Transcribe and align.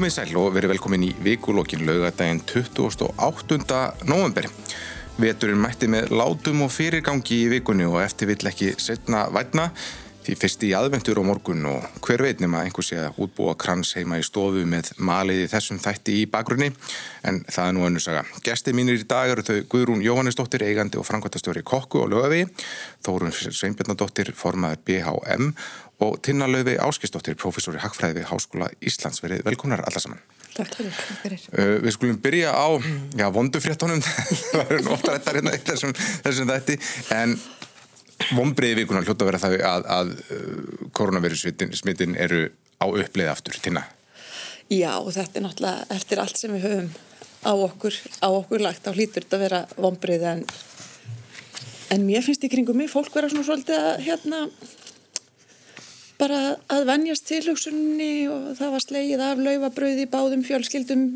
Komið 0.00 0.14
sæl 0.14 0.30
og 0.40 0.54
verið 0.54 0.70
velkomin 0.72 1.02
í 1.04 1.08
vikulókin 1.20 1.82
laugadaginn 1.84 2.38
28. 2.48 3.80
november. 4.08 4.46
Veturinn 5.20 5.60
mætti 5.60 5.90
með 5.92 6.14
látum 6.16 6.62
og 6.64 6.70
fyrirgangi 6.72 7.42
í 7.42 7.50
vikunni 7.52 7.84
og 7.84 7.98
eftir 8.00 8.30
vill 8.30 8.48
ekki 8.48 8.70
setna 8.80 9.26
vætna 9.28 9.66
því 10.24 10.36
fyrst 10.40 10.64
í 10.64 10.70
aðventur 10.78 11.20
á 11.20 11.24
morgun 11.28 11.68
og 11.68 12.00
hver 12.06 12.24
veit 12.24 12.40
nema 12.40 12.62
einhver 12.64 12.86
sé 12.86 12.96
að 12.96 13.20
útbúa 13.26 13.52
krans 13.60 13.92
heima 13.98 14.16
í 14.20 14.24
stofu 14.24 14.64
með 14.68 14.94
maliði 15.04 15.50
þessum 15.52 15.82
þætti 15.84 16.16
í 16.22 16.24
bakgrunni 16.32 16.70
en 17.28 17.42
það 17.44 17.66
er 17.66 17.76
nú 17.76 17.84
önnu 17.90 18.00
saga. 18.00 18.24
Gesti 18.44 18.72
mínir 18.72 19.04
í 19.04 19.06
dag 19.08 19.34
eru 19.34 19.44
þau 19.44 19.60
Guðrún 19.68 20.04
Jóhannesdóttir, 20.04 20.64
eigandi 20.64 20.96
og 20.96 21.04
framkvæmtastjóri 21.08 21.60
Kokku 21.60 22.06
og 22.06 22.12
Löfi, 22.14 22.46
Þórun 23.04 23.36
Sveinbjörnadóttir, 23.36 24.32
formaður 24.32 24.80
BHM 24.88 25.52
og 26.00 26.20
Tinna 26.24 26.48
Löfi 26.48 26.76
Áskistóttir, 26.80 27.36
professori 27.40 27.80
Hagfræði 27.82 28.20
við 28.20 28.28
Háskóla 28.30 28.70
Íslands. 28.80 29.20
Verið 29.24 29.44
velkonar 29.46 29.82
alla 29.84 30.00
saman. 30.02 30.22
Takk 30.56 30.74
fyrir. 30.76 31.44
Uh, 31.52 31.76
við 31.84 31.94
skulum 31.94 32.18
byrja 32.22 32.54
á 32.56 32.68
já, 33.18 33.26
vondufréttunum, 33.34 34.00
það 34.52 34.72
eru 34.78 34.94
ofta 34.96 35.14
rættar 35.14 35.38
hérna 35.38 35.54
í 35.54 35.60
þessum, 35.62 35.94
þessum 36.24 36.50
þætti, 36.50 36.78
en 37.16 37.36
vonbreiði 38.36 38.82
vikunar 38.82 39.06
hljóta 39.06 39.24
að 39.24 39.30
vera 39.30 39.42
það 39.44 39.56
að, 39.68 39.86
að 39.98 40.10
uh, 40.16 40.88
koronavírusmittin 40.96 42.16
eru 42.18 42.48
á 42.80 42.86
uppleið 42.88 43.30
aftur, 43.30 43.60
Tinna. 43.62 43.84
Já, 44.70 44.96
og 44.98 45.12
þetta 45.14 45.38
er 45.38 45.46
náttúrulega 45.46 45.86
eftir 45.96 46.20
allt 46.22 46.40
sem 46.40 46.52
við 46.54 46.66
höfum 46.68 46.90
á 47.40 47.52
okkur, 47.56 47.96
á 48.20 48.28
okkur 48.28 48.62
lagt 48.64 48.88
á 48.88 48.92
hlítur 48.92 49.24
þetta 49.24 49.38
að 49.38 49.44
vera 49.46 49.60
vonbreiði 49.76 50.28
en, 50.34 50.42
en 51.94 52.04
mér 52.06 52.24
finnst 52.24 52.44
í 52.44 52.50
kringum 52.52 52.78
mig 52.78 52.90
fólk 52.92 53.14
vera 53.14 53.30
svona 53.32 53.46
svolítið 53.48 53.80
að 53.80 54.04
hérna 54.06 54.42
bara 56.20 56.40
að 56.70 56.86
vennjast 56.88 57.26
tilhugsunni 57.28 58.12
og 58.30 58.50
það 58.58 58.74
var 58.74 58.84
slegið 58.84 59.22
af 59.24 59.40
laufabröði 59.40 60.08
báðum 60.12 60.44
fjölskyldum 60.46 61.06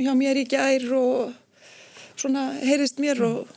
hjá 0.00 0.12
mér 0.18 0.40
í 0.40 0.46
gær 0.50 0.86
og 0.96 1.34
svona 2.14 2.46
heyrist 2.62 3.02
mér 3.02 3.20
og, 3.26 3.50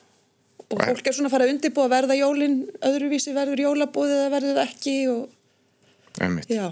og 0.68 0.82
fólk 0.82 1.08
er 1.08 1.16
svona 1.16 1.32
að 1.32 1.38
fara 1.38 1.48
að 1.48 1.94
verða 1.94 2.20
jólinn, 2.20 2.60
öðruvísi 2.86 3.36
verður 3.36 3.64
jólabóðið 3.68 4.20
eða 4.20 4.34
verður 4.36 4.62
ekki 4.66 4.98
og 5.14 5.26
já. 6.50 6.68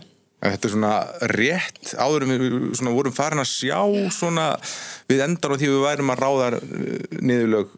Þetta 0.46 0.68
er 0.68 0.74
svona 0.74 0.96
rétt 1.32 1.94
áður 1.98 2.26
við 2.30 2.44
svona 2.78 2.94
vorum 2.94 3.14
farin 3.16 3.42
að 3.42 3.50
sjá 3.50 3.80
svona 4.14 4.52
við 5.10 5.24
endar 5.26 5.56
á 5.56 5.58
því 5.58 5.70
við 5.72 5.86
værum 5.86 6.12
að 6.14 6.22
ráða 6.22 6.50
niðurlög, 7.26 7.72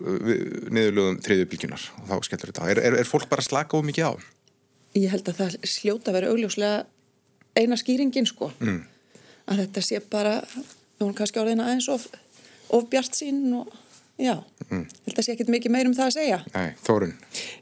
niðurlögum 0.76 1.22
þriðjubilgjunar 1.24 1.86
og 2.02 2.10
þá 2.10 2.28
skellur 2.28 2.52
þetta. 2.52 2.68
Er, 2.74 2.82
er, 2.90 2.98
er 3.04 3.08
fólk 3.08 3.30
bara 3.32 3.46
að 3.46 3.50
slaka 3.52 3.80
of 3.80 3.88
mikið 3.88 4.10
á? 4.12 4.14
Ég 4.96 5.12
held 5.12 5.28
að 5.30 5.42
það 5.42 5.58
sljóta 5.68 6.12
að 6.12 6.20
vera 6.20 6.30
augljóslega 6.32 6.86
eina 7.58 7.78
skýringin 7.80 8.28
sko 8.30 8.52
mm. 8.62 8.80
að 9.52 9.64
þetta 9.64 9.84
sé 9.86 10.02
bara 10.12 10.40
hún 11.02 11.16
kannski 11.18 11.42
orðina 11.42 11.68
aðeins 11.68 11.90
of, 11.94 12.08
of 12.74 12.88
bjart 12.92 13.18
sín 13.18 13.44
og 13.60 13.72
já 14.18 14.36
mm. 14.70 14.84
held 15.06 15.18
að 15.18 15.26
sé 15.26 15.34
ekkit 15.36 15.52
mikið 15.54 15.74
meir 15.74 15.90
um 15.90 15.96
það 15.98 16.10
að 16.10 16.16
segja 16.18 16.40
Nei, 16.54 16.70
Þórun 16.86 17.16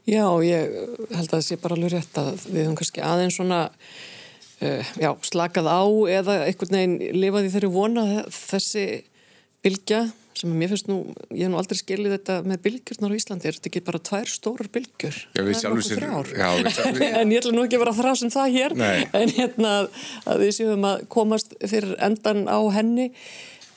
Já, 0.08 0.26
ég 0.46 0.76
held 1.12 1.26
að 1.26 1.32
það 1.34 1.46
sé 1.48 1.58
bara 1.62 1.78
alveg 1.78 1.96
rétt 1.96 2.20
að 2.22 2.30
við 2.46 2.62
höfum 2.62 2.78
kannski 2.80 3.04
aðeins 3.04 3.38
svona 3.40 3.62
uh, 3.68 4.94
já, 5.00 5.10
slakað 5.28 5.68
á 5.72 5.84
eða 6.20 6.38
einhvern 6.46 6.78
veginn 6.78 7.20
lifaði 7.20 7.52
þeirri 7.56 7.72
vona 7.76 8.06
þessi 8.32 8.86
bylgja 9.64 10.06
sem 10.36 10.52
mér 10.52 10.72
finnst 10.72 10.90
nú, 10.90 10.98
ég 11.30 11.46
hef 11.46 11.52
nú 11.52 11.58
aldrei 11.60 11.78
skilið 11.80 12.14
þetta 12.16 12.36
með 12.46 12.62
bylgjurnar 12.66 13.14
á 13.14 13.18
Íslandi, 13.18 13.48
er 13.48 13.56
þetta 13.56 13.70
ekki 13.70 13.84
bara 13.86 14.02
tvær 14.10 14.30
stórar 14.30 14.70
bylgjur? 14.74 15.18
Já, 15.32 15.42
við 15.46 15.58
sjálfum 15.62 15.84
sér 15.86 16.06
já, 16.06 16.48
við 16.60 16.70
sjálfum 16.76 17.02
En 17.22 17.34
ég 17.34 17.42
ætla 17.42 17.56
nú 17.56 17.64
ekki 17.66 17.78
að 17.78 17.84
vera 17.86 17.96
þrá 17.96 18.12
sem 18.20 18.32
það 18.36 18.56
hér 18.58 18.76
Nei. 18.78 19.02
en 19.16 19.34
hérna 19.36 19.74
að 20.28 20.44
við 20.44 20.54
séum 20.60 20.88
að 20.88 21.04
komast 21.16 21.56
fyrir 21.64 21.96
endan 22.04 22.46
á 22.48 22.60
henni 22.76 23.10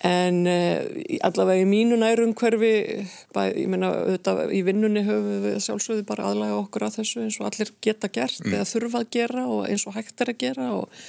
en 0.06 0.46
uh, 0.48 0.84
allavega 1.28 1.66
í 1.66 1.68
mínu 1.68 1.98
nærum 2.00 2.32
hverfi 2.40 2.72
ég 3.04 3.66
meina, 3.68 3.92
auðvitað 4.06 4.54
í 4.56 4.62
vinnunni 4.64 5.04
höfum 5.04 5.44
við 5.44 5.58
sjálfsögðu 5.66 6.06
bara 6.08 6.30
aðlæga 6.30 6.62
okkur 6.62 6.88
að 6.88 7.02
þessu 7.02 7.26
eins 7.26 7.40
og 7.42 7.50
allir 7.50 7.74
geta 7.84 8.08
gert 8.08 8.40
mm. 8.46 8.54
eða 8.56 8.70
þurfa 8.70 9.04
að 9.04 9.12
gera 9.18 9.44
og 9.52 9.66
eins 9.68 9.84
og 9.90 9.98
hægt 9.98 10.24
er 10.24 10.32
að 10.32 10.40
gera 10.46 10.70
og 10.78 11.04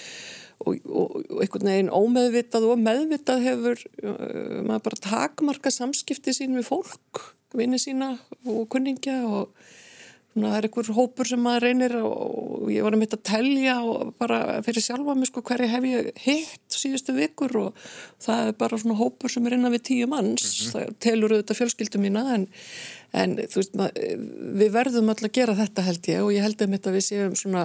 og, 0.60 0.78
og, 0.86 1.18
og 1.24 1.42
einhvern 1.42 1.70
veginn 1.72 1.92
ómeðvitað 1.92 2.68
og 2.70 2.80
meðvitað 2.84 3.44
hefur 3.46 3.84
uh, 4.04 4.60
maður 4.66 4.86
bara 4.88 5.02
takmarka 5.08 5.72
samskipti 5.74 6.34
sín 6.36 6.58
við 6.58 6.68
fólk, 6.68 7.24
vinni 7.56 7.80
sína 7.82 8.14
og 8.46 8.66
kunningja 8.72 9.22
og 9.26 9.54
svona, 10.30 10.50
það 10.50 10.56
er 10.58 10.68
einhver 10.68 10.90
hópur 10.94 11.28
sem 11.28 11.42
maður 11.42 11.66
reynir 11.66 11.94
og 12.00 12.70
ég 12.70 12.84
var 12.86 12.94
að 12.94 13.02
mitt 13.02 13.16
að 13.16 13.24
telja 13.26 13.76
og 13.82 14.12
bara 14.20 14.60
fyrir 14.66 14.84
sjálfa 14.84 15.16
mig 15.18 15.30
sko 15.30 15.42
hverju 15.42 15.68
hef 15.72 15.88
ég 15.88 16.10
hitt 16.24 16.76
síðustu 16.76 17.14
vikur 17.16 17.56
og 17.64 17.84
það 18.22 18.52
er 18.52 18.56
bara 18.60 18.78
svona 18.78 18.98
hópur 19.00 19.32
sem 19.32 19.46
er 19.46 19.56
innan 19.56 19.74
við 19.74 19.86
tíu 19.90 20.06
manns, 20.10 20.44
mm 20.44 20.56
-hmm. 20.60 20.72
það 20.72 20.98
telur 21.00 21.34
auðvitað 21.34 21.60
fjölskyldum 21.60 22.02
mína 22.06 22.34
en, 22.34 22.46
en 23.16 23.36
þú 23.40 23.58
veist 23.58 23.72
maður, 23.78 24.26
við 24.60 24.74
verðum 24.74 25.10
alltaf 25.10 25.30
að 25.30 25.38
gera 25.40 25.56
þetta 25.58 25.86
held 25.86 26.10
ég 26.12 26.26
og 26.26 26.30
ég 26.34 26.44
held 26.46 26.62
að 26.62 26.70
mitt 26.74 26.86
að 26.86 26.96
við 26.98 27.06
séum 27.08 27.34
svona, 27.38 27.64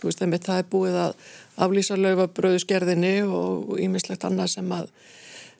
þú 0.00 0.08
veist 0.08 0.22
að 0.24 0.32
mitt 0.32 0.48
það 0.48 0.62
er 0.62 0.70
búið 0.72 0.96
að 1.02 1.18
aflýsa 1.66 1.98
laufabröðusgerðinni 2.00 3.14
og 3.26 3.76
ímislegt 3.82 4.24
annað 4.28 4.54
sem 4.54 4.72
að, 4.76 4.88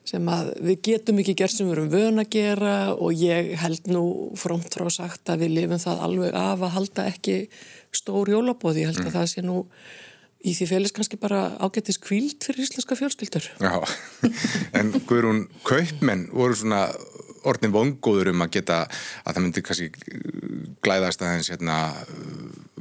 sem 0.07 0.31
að 0.33 0.51
við 0.69 0.81
getum 0.89 1.21
ekki 1.21 1.37
gert 1.37 1.53
sem 1.53 1.69
við 1.69 1.77
erum 1.77 1.93
vöna 1.93 2.25
að 2.25 2.33
gera 2.37 2.73
og 2.95 3.13
ég 3.17 3.53
held 3.61 3.91
nú 3.93 4.03
frómt 4.39 4.73
frá 4.73 4.89
sagt 4.93 5.29
að 5.29 5.45
við 5.45 5.55
lifum 5.59 5.85
það 5.85 6.03
alveg 6.09 6.41
af 6.41 6.65
að 6.65 6.75
halda 6.79 7.07
ekki 7.13 7.39
stór 7.95 8.33
jólabóði, 8.33 8.83
ég 8.83 8.91
held 8.91 9.05
að 9.05 9.09
mm. 9.11 9.17
það 9.19 9.31
sé 9.33 9.45
nú 9.45 9.61
í 10.45 10.53
því 10.53 10.67
félis 10.69 10.93
kannski 10.95 11.17
bara 11.19 11.43
ágættis 11.61 11.97
kvíld 12.01 12.45
fyrir 12.45 12.65
íslenska 12.65 12.97
fjölskyldur. 12.97 13.47
Já, 13.61 13.73
en 14.77 14.93
Guðrún, 15.09 15.47
kaupmenn 15.65 16.27
voru 16.33 16.57
svona 16.57 16.85
orðin 17.49 17.75
vongóður 17.75 18.31
um 18.33 18.45
að 18.45 18.53
geta 18.57 18.83
að 18.87 19.33
það 19.33 19.43
myndi 19.43 19.65
kannski 19.67 19.89
glæðast 20.85 21.23
aðeins 21.23 21.51
hérna 21.51 21.77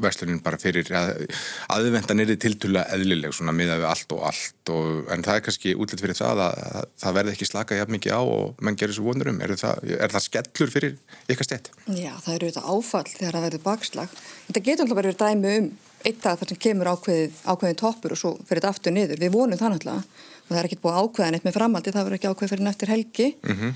verslunin 0.00 0.42
bara 0.44 0.58
fyrir 0.60 0.88
að 0.96 1.24
aðvendan 1.72 2.20
er 2.20 2.30
þið 2.32 2.40
tiltúlega 2.44 2.92
eðlileg 2.96 3.34
svona 3.34 3.54
miða 3.56 3.78
við 3.80 3.88
allt 3.88 4.14
og 4.16 4.24
allt 4.28 4.72
og, 4.72 5.08
en 5.12 5.24
það 5.24 5.38
er 5.38 5.44
kannski 5.46 5.74
útlitt 5.76 6.02
fyrir 6.02 6.18
það 6.18 6.42
að, 6.44 6.60
að 6.80 6.88
það 7.02 7.16
verði 7.18 7.34
ekki 7.34 7.48
slaka 7.48 7.78
jafn 7.78 7.96
mikið 7.96 8.16
á 8.16 8.20
og 8.20 8.62
menn 8.66 8.78
gerir 8.78 8.96
svo 8.96 9.08
vonur 9.08 9.32
um. 9.32 9.40
Er 9.44 9.56
það, 9.56 9.82
er 9.96 10.14
það 10.14 10.26
skellur 10.26 10.72
fyrir 10.72 10.96
ykkar 11.32 11.48
stett? 11.48 11.72
Já, 11.88 12.12
það 12.24 12.32
eru 12.36 12.50
þetta 12.50 12.76
áfall 12.76 13.08
þegar 13.08 13.38
það 13.38 13.46
verður 13.48 13.66
bakslag. 13.66 14.16
Þetta 14.46 14.64
getur 14.68 14.86
alltaf 14.86 15.00
verið 15.00 15.20
dæmi 15.22 15.58
um 15.60 15.68
eitt 16.06 16.22
dag 16.22 16.38
þar 16.38 16.52
sem 16.52 16.62
kemur 16.62 16.92
ákveðið, 16.92 17.38
ákveðið 17.50 17.78
toppur 17.80 18.14
og 18.14 18.20
svo 18.20 18.32
fyrir 18.46 18.60
þetta 18.60 18.72
aftur 18.74 18.94
niður, 18.94 19.22
við 19.22 19.32
vonum 19.34 19.60
það 19.60 19.72
náttúrulega. 19.74 20.24
Og 20.46 20.50
það 20.52 20.60
er 20.60 20.68
ekki 20.68 20.82
búið 20.82 20.98
ákveðan 21.00 21.38
eitt 21.38 21.46
með 21.46 21.56
framaldi 21.56 21.94
það 21.94 22.04
verður 22.06 22.18
ekki 22.20 22.30
ákveð 22.30 22.52
fyrir 22.52 22.66
neftir 22.66 22.92
helgi. 22.92 23.28
Mm 23.42 23.56
-hmm. 23.56 23.72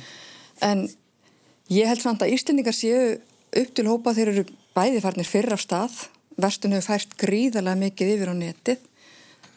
En 0.65 0.87
ég 1.71 1.89
held 1.91 2.03
samt 2.03 2.23
að 2.25 2.35
Íslendingar 2.37 2.77
séu 2.77 3.19
upp 3.61 3.75
til 3.75 3.87
hópa 3.89 4.15
þeir 4.15 4.33
eru 4.35 4.45
bæði 4.77 5.03
farnir 5.03 5.29
fyrr 5.29 5.55
af 5.57 5.65
stað, 5.65 5.97
verstun 6.41 6.77
hefur 6.77 6.95
fært 6.95 7.17
gríðarlega 7.21 7.81
mikið 7.81 8.15
yfir 8.15 8.33
á 8.33 8.35
netið. 8.39 8.87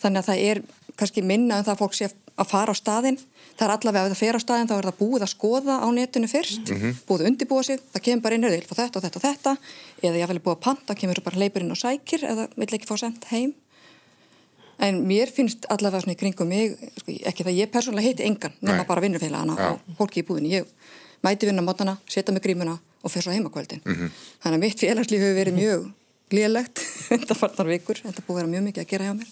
Þannig 0.02 0.24
að 0.24 0.30
það 0.30 0.44
er 0.50 0.64
kannski 1.00 1.24
minna 1.26 1.60
en 1.60 1.68
það 1.68 1.80
fólk 1.80 1.98
sé 1.98 2.10
að 2.34 2.50
fara 2.50 2.74
á 2.74 2.76
staðin 2.76 3.20
það 3.54 3.66
er 3.68 3.74
allavega 3.76 4.08
að 4.08 4.14
það 4.14 4.22
fer 4.22 4.38
á 4.38 4.42
staðin 4.42 4.70
þá 4.70 4.76
er 4.76 4.88
það 4.88 5.00
búið 5.00 5.26
að 5.26 5.32
skoða 5.34 5.76
á 5.86 5.88
netinu 5.94 6.30
fyrst, 6.30 6.70
mm 6.70 6.80
-hmm. 6.82 7.02
búið 7.08 7.22
að 7.22 7.28
undirbúa 7.30 7.64
sig. 7.64 7.82
Það 7.94 8.06
kemur 8.08 8.24
bara 8.24 8.36
inn 8.36 8.46
og 8.46 8.52
þetta 8.52 8.98
og 8.98 9.04
þetta 9.04 9.20
og 9.20 9.26
þetta. 9.28 9.58
Eða 10.02 10.18
ég 10.22 10.28
vil 10.32 10.40
búið 10.40 10.56
að 10.58 10.64
panta, 10.66 10.96
kemur 10.96 11.22
bara 11.24 11.40
leipurinn 11.40 11.72
og 11.72 11.78
sækir 11.78 12.26
eða 12.26 12.48
vil 12.56 12.68
ekki 12.74 12.90
fá 12.90 12.98
sendt 12.98 13.26
heim 13.30 13.54
en 14.80 15.02
mér 15.08 15.32
finnst 15.32 15.68
allavega 15.70 16.02
svona 16.04 16.16
í 16.16 16.20
kringum 16.20 16.50
mig, 16.50 16.78
sko, 17.00 17.16
ekki 17.30 17.46
það 17.46 17.60
ég 17.60 17.72
persónulega 17.74 18.08
heiti 18.08 18.28
engan, 18.28 18.56
nema 18.62 18.88
bara 18.90 19.04
vinnufélagana 19.04 19.58
ja. 19.60 19.72
og 19.74 19.98
fólki 20.00 20.24
í 20.24 20.28
búðinu, 20.28 20.50
ég 20.50 20.66
mæti 21.24 21.48
vinna 21.50 21.64
mótana, 21.66 21.98
setja 22.10 22.34
mig 22.34 22.44
grímuna 22.44 22.78
og 23.04 23.12
fer 23.12 23.24
svo 23.24 23.34
heimakvöldin. 23.36 23.82
Mm 23.86 23.94
-hmm. 23.94 24.10
Þannig 24.44 24.58
að 24.58 24.64
mitt 24.66 24.80
félagslíf 24.80 25.22
hefur 25.22 25.40
verið 25.40 25.54
mjög 25.54 25.92
glíðlegt 26.32 26.80
þetta 27.10 27.36
farnar 27.42 27.68
vikur, 27.68 28.02
þetta 28.04 28.26
búið 28.28 28.38
að 28.38 28.42
vera 28.42 28.54
mjög 28.54 28.64
mikið 28.68 28.84
að 28.84 28.92
gera 28.92 29.06
hjá 29.06 29.14
mér. 29.14 29.32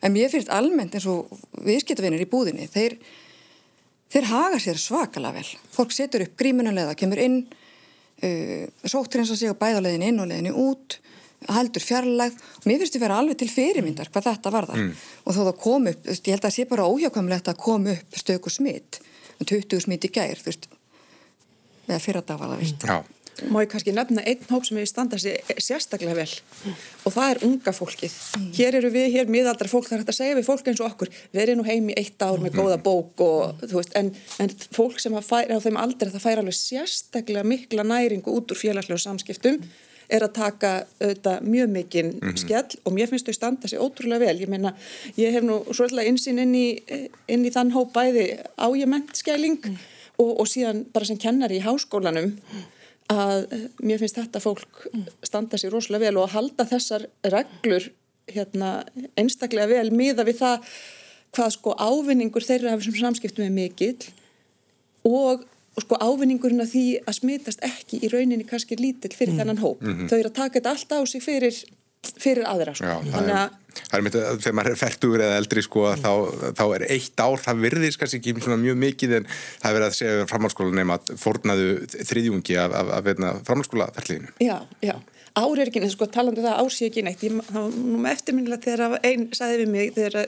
En 0.00 0.12
mér 0.12 0.30
finnst 0.32 0.48
almennt 0.48 0.94
eins 0.94 1.06
og 1.06 1.28
viðskiptavinir 1.64 2.24
í 2.24 2.28
búðinni, 2.30 2.68
þeir, 2.72 2.96
þeir 4.08 4.24
haga 4.24 4.58
sér 4.58 4.80
svakalega 4.80 5.32
vel. 5.32 5.48
Fólk 5.70 5.92
setur 5.92 6.24
upp 6.24 6.36
grímunulega, 6.40 6.94
kemur 6.94 7.18
inn, 7.18 7.46
uh, 8.24 8.64
sóttur 8.84 9.20
eins 9.20 9.30
og 9.30 9.36
sig 9.36 9.52
á 9.52 9.60
bæðarleðin 9.60 10.08
inn 10.08 10.20
og 10.20 10.30
leðinu 10.30 10.54
út, 10.56 11.00
heldur 11.48 11.84
fjarlægð 11.84 12.42
og 12.60 12.66
mér 12.68 12.82
finnst 12.82 12.96
því 12.96 13.00
að 13.00 13.06
vera 13.06 13.20
alveg 13.22 13.38
til 13.40 13.50
fyrirmyndar 13.50 14.10
hvað 14.12 14.26
þetta 14.28 14.52
var 14.54 14.68
það. 14.70 14.82
Mm. 14.82 15.06
Og 15.24 15.36
þó 15.36 15.40
það 15.40 15.54
kom 15.62 15.88
upp, 15.92 16.10
ég 16.10 16.34
held 16.34 16.42
að 16.42 16.48
það 16.48 16.56
sé 16.56 16.66
bara 16.72 16.90
óhjákvæmlegt 16.90 17.48
að 17.52 17.62
kom 17.62 17.88
upp 17.94 18.20
stöku 18.20 18.52
smitt, 18.52 19.00
20 19.40 19.86
smitt 19.86 20.04
í 20.04 20.12
gær, 20.12 20.44
eða 21.88 22.02
fyrir 22.02 22.26
dag 22.26 22.38
var 22.40 22.54
það 22.54 22.62
vist. 22.66 22.86
Já. 22.86 23.00
Má 23.48 23.62
ég 23.62 23.70
kannski 23.72 23.92
nefna 23.94 24.20
einn 24.28 24.42
hóp 24.50 24.66
sem 24.66 24.76
hefur 24.76 24.88
standað 24.90 25.22
sér 25.22 25.60
sérstaklega 25.64 26.16
vel 26.18 26.74
og 27.08 27.14
það 27.14 27.30
er 27.30 27.38
unga 27.46 27.72
fólkið. 27.72 28.16
Mm. 28.36 28.48
Hér 28.58 28.76
eru 28.80 28.90
við, 28.92 29.06
hér 29.14 29.30
miðaldra 29.32 29.70
fólk, 29.70 29.86
það 29.88 29.96
er 29.96 30.02
hægt 30.02 30.12
að 30.12 30.18
segja 30.18 30.36
við 30.36 30.48
fólk 30.50 30.68
eins 30.68 30.82
og 30.82 30.88
okkur, 30.90 31.12
erum 31.32 31.62
nú 31.62 31.64
heim 31.64 31.88
í 31.88 31.96
eitt 31.96 32.20
ár 32.20 32.42
með 32.42 32.58
góða 32.58 32.76
bók 32.84 33.22
og 33.24 33.62
þú 33.64 33.78
veist, 33.78 33.96
en, 33.96 34.10
en 34.44 34.52
fólk 34.76 35.00
sem 35.00 35.16
færa 35.24 35.56
á 35.56 35.64
þeim 35.64 35.80
aldrei 35.80 36.12
það 36.12 36.26
færa 36.26 36.44
alveg 36.44 36.58
sérstaklega 36.58 37.46
mikla 37.48 37.86
næringu 37.86 38.34
út 38.34 38.52
úr 38.52 38.60
félagslegu 38.60 39.00
samskiptum 39.00 39.62
er 40.10 40.24
að 40.26 40.32
taka 40.36 40.70
auðvitað 41.00 41.44
mjög 41.46 41.70
mikinn 41.74 42.10
Mhm. 42.20 42.36
skell 42.42 42.78
og 42.84 42.92
mér 42.96 43.08
finnst 43.10 43.28
þau 43.28 43.34
standa 43.36 43.68
sér 43.70 43.82
ótrúlega 43.84 44.26
vel. 44.26 44.38
Ég 44.40 44.48
meina, 44.48 44.74
ég 45.16 45.32
hef 45.32 45.42
nú 45.46 45.60
svolítið 45.70 46.06
einsinn 46.08 46.38
inn 46.42 46.54
í, 46.54 46.66
inn 47.28 47.44
í 47.46 47.50
þann 47.54 47.72
hóp 47.72 47.92
bæði 47.94 48.26
á 48.58 48.66
ég 48.74 48.86
mentskæling 48.90 49.60
og, 50.18 50.40
og 50.40 50.46
síðan 50.46 50.84
bara 50.92 51.04
sem 51.06 51.16
kennari 51.18 51.60
í 51.60 51.64
háskólanum 51.64 52.34
að 53.10 53.52
eh, 53.52 53.68
mér 53.82 53.98
finnst 53.98 54.18
þetta 54.20 54.40
fólk 54.42 54.86
standa 55.26 55.56
sér 55.58 55.72
rosalega 55.74 56.06
vel 56.10 56.18
og 56.20 56.28
að 56.28 56.34
halda 56.36 56.64
þessar 56.64 57.06
reglur 57.24 57.90
hérna, 58.30 58.84
einstaklega 59.18 59.66
vel 59.68 59.90
miða 59.90 60.22
við 60.28 60.38
það 60.38 60.66
hvað 61.34 61.50
sko 61.56 61.74
ávinningur 61.78 62.42
þeirra 62.46 62.74
af 62.74 62.80
þessum 62.82 63.00
samskiptum 63.00 63.44
er 63.46 63.50
mikill 63.50 64.10
og 65.06 65.42
sko 65.84 65.98
ávinningurinn 66.00 66.64
að 66.64 66.72
því 66.74 66.86
að 67.04 67.18
smitast 67.18 67.62
ekki 67.66 68.00
í 68.04 68.10
rauninni 68.12 68.46
kannski 68.48 68.78
lítill 68.80 69.12
fyrir 69.16 69.38
þennan 69.40 69.62
hóp. 69.62 69.82
Þau 69.82 70.16
eru 70.18 70.30
að 70.30 70.38
taka 70.38 70.58
þetta 70.58 70.74
allt 70.74 70.94
á 70.96 71.00
sig 71.08 71.24
fyrir, 71.24 71.62
fyrir 72.20 72.48
aðra. 72.48 72.74
Sko. 72.76 72.86
Já, 72.86 72.96
það 73.00 73.16
Þannig 73.16 73.34
er, 73.34 73.40
að 73.40 73.60
það 73.80 73.96
er 73.98 74.04
mitt 74.06 74.18
að 74.18 74.40
þegar 74.40 74.56
maður 74.58 74.72
er 74.72 74.80
færtugur 74.80 75.24
eða 75.26 75.38
eldri 75.40 75.64
sko 75.66 75.84
að 75.90 76.04
þá, 76.04 76.12
þá 76.58 76.64
er 76.66 76.86
eitt 76.96 77.22
ár, 77.22 77.44
það 77.44 77.62
virðist 77.66 78.00
kannski 78.00 78.20
ekki 78.20 78.56
mjög 78.64 78.80
mikið 78.84 79.16
en 79.20 79.30
það 79.30 79.70
er 79.70 79.78
verið 79.78 79.88
að 79.88 79.96
segja 80.00 80.28
framhalskóla 80.30 80.76
nema 80.80 80.98
að 80.98 81.14
fórnaðu 81.20 81.70
þriðjungi 82.10 82.58
af, 82.60 82.76
af, 82.80 82.92
af, 82.98 83.10
af 83.30 83.42
framhalskólaferliðinu. 83.48 84.34
Já, 84.42 84.56
já. 84.84 84.96
Ár 85.38 85.60
er 85.62 85.70
ekki 85.70 85.80
neitt, 85.82 85.94
sko, 85.94 86.08
talandi 86.10 86.42
um 86.42 86.48
það 86.48 86.56
ár 86.58 86.72
sé 86.74 86.88
ekki 86.90 87.04
neitt. 87.06 87.20
Ég, 87.22 87.36
það 87.46 87.60
var 87.60 87.76
nú 87.78 88.00
með 88.02 88.16
eftirminnilega 88.16 88.64
þegar 88.66 88.96
einn 89.06 89.28
sagði 89.36 89.60
við 89.60 89.70
mig 89.70 89.92
þegar 89.94 90.26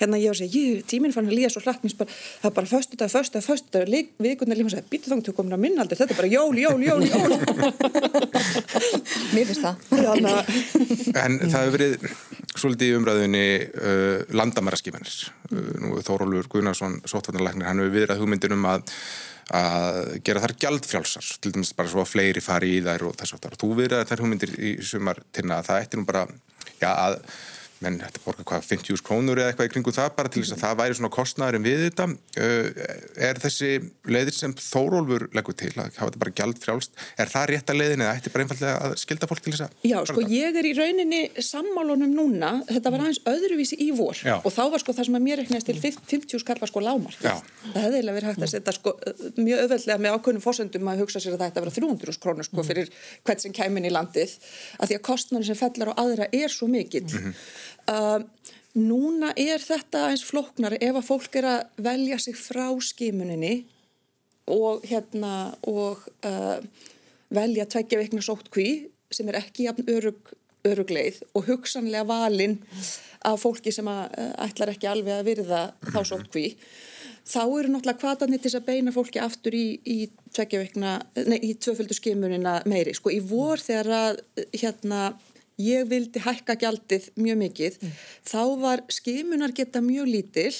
hérna 0.00 0.20
ég 0.20 0.32
var 0.32 0.36
að 0.36 0.42
segja, 0.42 0.62
ég, 0.62 0.84
tíminn 0.88 1.14
fann 1.14 1.28
að 1.28 1.36
líða 1.38 1.50
svo 1.54 1.62
hlatt, 1.64 1.82
bara, 1.98 2.16
það 2.42 2.50
er 2.50 2.56
bara 2.58 2.70
föstu 2.70 2.98
dag, 3.00 3.12
föstu 3.12 3.38
dag, 3.38 3.46
föstu 3.46 3.68
dag, 3.76 3.84
vikunar 4.22 4.58
líma 4.58 4.70
og 4.70 4.74
sagði, 4.76 4.90
býtu 4.92 5.12
þangt, 5.12 5.28
þú 5.28 5.36
komin 5.38 5.56
á 5.56 5.64
minnaldur, 5.64 6.00
þetta 6.00 6.14
er 6.14 6.20
bara 6.20 6.32
jól, 6.32 6.54
jól, 6.58 6.80
jól, 6.86 7.02
jól. 7.08 7.30
Mér 9.32 9.50
finnst 9.50 9.64
það. 9.64 9.74
Þannig 9.90 10.30
að, 10.32 10.42
En 11.22 11.38
það 11.42 11.58
hefur 11.58 11.76
verið 11.76 12.06
svolítið 12.52 12.88
í 12.88 12.96
umræðinni 12.98 13.44
uh, 13.62 14.24
landamæraskifanir. 14.36 15.18
Uh, 15.50 15.68
nú 15.82 16.00
Þórólfur 16.04 16.48
Guðnarsson, 16.56 17.00
sótvarnarlæknir, 17.08 17.68
hann 17.68 17.82
hefur 17.82 17.94
viðrað 17.98 18.24
hugmyndinum 18.24 18.66
að 18.72 18.96
að 19.52 19.96
gera 20.24 20.42
þar 20.44 20.54
gjaldfrjálsar 20.64 21.30
til 21.42 21.52
dæmis 21.52 21.72
bara 21.76 21.90
svo 21.90 22.04
að 22.04 22.12
fleiri 22.12 22.42
fari 22.44 22.76
í 22.76 22.82
þær 22.84 23.08
og 23.08 23.16
þess 23.18 23.36
að 23.36 23.56
þú 23.60 23.70
viðraði 23.80 24.08
þær 24.08 24.22
hugmyndir 24.22 24.52
í 24.56 24.70
sumar 24.86 25.20
til 25.34 25.44
að 25.50 25.66
það 25.68 25.80
ætti 25.82 25.98
nú 25.98 26.06
bara 26.08 26.22
já, 26.80 26.88
að 26.92 27.18
menn 27.82 27.98
þetta 28.00 28.22
borga 28.24 28.44
hvað 28.48 28.66
50.000 28.70 29.04
krónur 29.06 29.40
eða 29.40 29.52
eitthvað 29.52 29.68
í 29.68 29.72
kringu 29.74 29.92
það 29.94 30.10
bara 30.18 30.30
til 30.32 30.42
þess 30.44 30.54
að 30.56 30.62
það 30.62 30.78
væri 30.80 30.96
svona 30.98 31.12
kostnæðurinn 31.16 31.66
við 31.66 31.78
þetta. 31.86 32.04
Uh, 32.38 32.66
er 33.28 33.40
þessi 33.42 33.70
leiðir 34.08 34.36
sem 34.36 34.52
Þórólfur 34.62 35.22
leggur 35.36 35.56
til 35.58 35.72
að 35.74 35.96
hafa 35.98 36.08
þetta 36.08 36.22
bara 36.22 36.36
gjaldfrjálst 36.40 36.92
er 37.22 37.28
það 37.32 37.44
rétt 37.50 37.72
að 37.72 37.78
leiðin 37.80 38.04
eða 38.04 38.14
ætti 38.18 38.32
bara 38.32 38.42
einfallega 38.46 38.74
að 38.86 38.92
skilda 39.02 39.28
fólk 39.30 39.42
til 39.42 39.52
þess 39.54 39.64
að 39.66 39.70
já, 39.88 39.98
sko, 40.08 40.20
ég 40.30 40.58
er 40.60 40.64
í 40.68 40.72
rauninni 40.78 41.22
sammálunum 41.42 42.12
núna, 42.16 42.50
þetta 42.70 42.92
var 42.94 43.00
aðeins 43.04 43.22
öðruvísi 43.28 43.76
í 43.82 43.90
vor. 43.96 44.16
Já. 44.22 44.36
og 44.38 44.50
þá 44.54 44.62
var 44.74 44.80
sko 44.82 44.90
það 44.96 45.06
sem 45.08 45.18
að 45.18 45.24
mér 45.26 45.36
reknast 45.42 45.66
til 45.68 45.78
50 45.82 46.42
skall 46.42 46.60
var 46.62 46.70
sko 46.70 46.80
lámar. 46.84 47.14
Já. 47.18 47.34
Það 47.72 47.82
hefði 47.82 47.96
eiginlega 47.98 48.16
verið 48.18 48.28
hægt 48.30 48.44
að 48.46 48.52
setja 48.52 48.72
sko 48.76 48.90
mjög 49.38 49.58
öðvöldlega 49.66 49.98
með 50.02 50.10
ákveðnum 50.16 50.44
fórsöndum 57.86 58.12
að 58.12 58.22
hugsa 58.22 58.60
sér 58.62 59.30
að 59.32 59.32
þetta 59.32 59.32
vera 59.32 59.32
300 59.32 59.32
krónur 59.32 59.32
fyrir 59.32 59.32
hvert 59.32 59.32
sem 59.32 59.32
kæmin 59.32 59.32
í 59.32 59.32
landið, 59.32 59.32
að 59.32 59.32
því 59.32 59.32
að 59.32 59.32
kostnarnir 59.32 59.32
sem 59.32 59.32
fellar 59.32 59.32
á 59.32 59.32
aðra 59.32 59.32
svo 59.32 59.32
mikill. 59.32 59.32
Uh, 59.32 59.32
núna 59.32 59.32
er 59.36 59.58
þetta 59.58 60.06
eins 60.08 60.24
flóknar 60.24 60.78
ef 60.80 60.96
að 60.96 61.08
fólk 61.08 61.36
er 61.36 61.44
að 61.44 61.60
velja 61.76 62.18
sig 62.18 62.36
frá 62.38 62.68
skimuninni 62.80 63.66
og 64.52 64.86
hérna 64.88 65.54
og 65.68 65.98
uh, 66.24 66.58
velja 67.32 67.66
tveggja 67.66 68.00
veikna 68.00 68.22
sóttkví 68.24 68.88
sem 69.12 69.28
er 69.28 69.42
ekki 69.42 69.68
örug, 69.68 70.32
örugleið 70.64 71.22
og 71.34 71.46
hugsanlega 71.50 72.06
valinn 72.08 72.62
af 73.22 73.42
fólki 73.42 73.72
sem 73.72 73.86
að, 73.88 74.08
uh, 74.18 74.32
ætlar 74.46 74.72
ekki 74.72 74.88
alveg 74.88 75.20
að 75.20 75.28
virða 75.28 75.62
þá 75.92 76.00
sóttkví 76.08 76.56
þá 77.28 77.42
eru 77.44 77.70
náttúrulega 77.70 78.00
kvatanir 78.00 78.40
til 78.40 78.50
þess 78.50 78.58
að 78.58 78.66
beina 78.66 78.94
fólki 78.94 79.20
aftur 79.22 79.54
í, 79.54 79.66
í 79.86 79.98
tveggja 80.34 80.62
veikna, 80.62 80.94
nei, 81.28 81.38
í 81.38 81.52
tvöföldu 81.54 81.94
skimunina 81.96 82.60
meiri. 82.68 82.94
Sko 82.96 83.12
í 83.14 83.20
vor 83.22 83.62
þegar 83.62 83.92
að 83.98 84.22
hérna 84.56 85.12
ég 85.60 85.88
vildi 85.90 86.22
hækka 86.24 86.56
gjaldið 86.60 87.10
mjög 87.20 87.40
mikið, 87.46 87.80
þá 88.24 88.42
var 88.62 88.84
skimunar 88.92 89.54
geta 89.56 89.82
mjög 89.84 90.08
lítill 90.10 90.54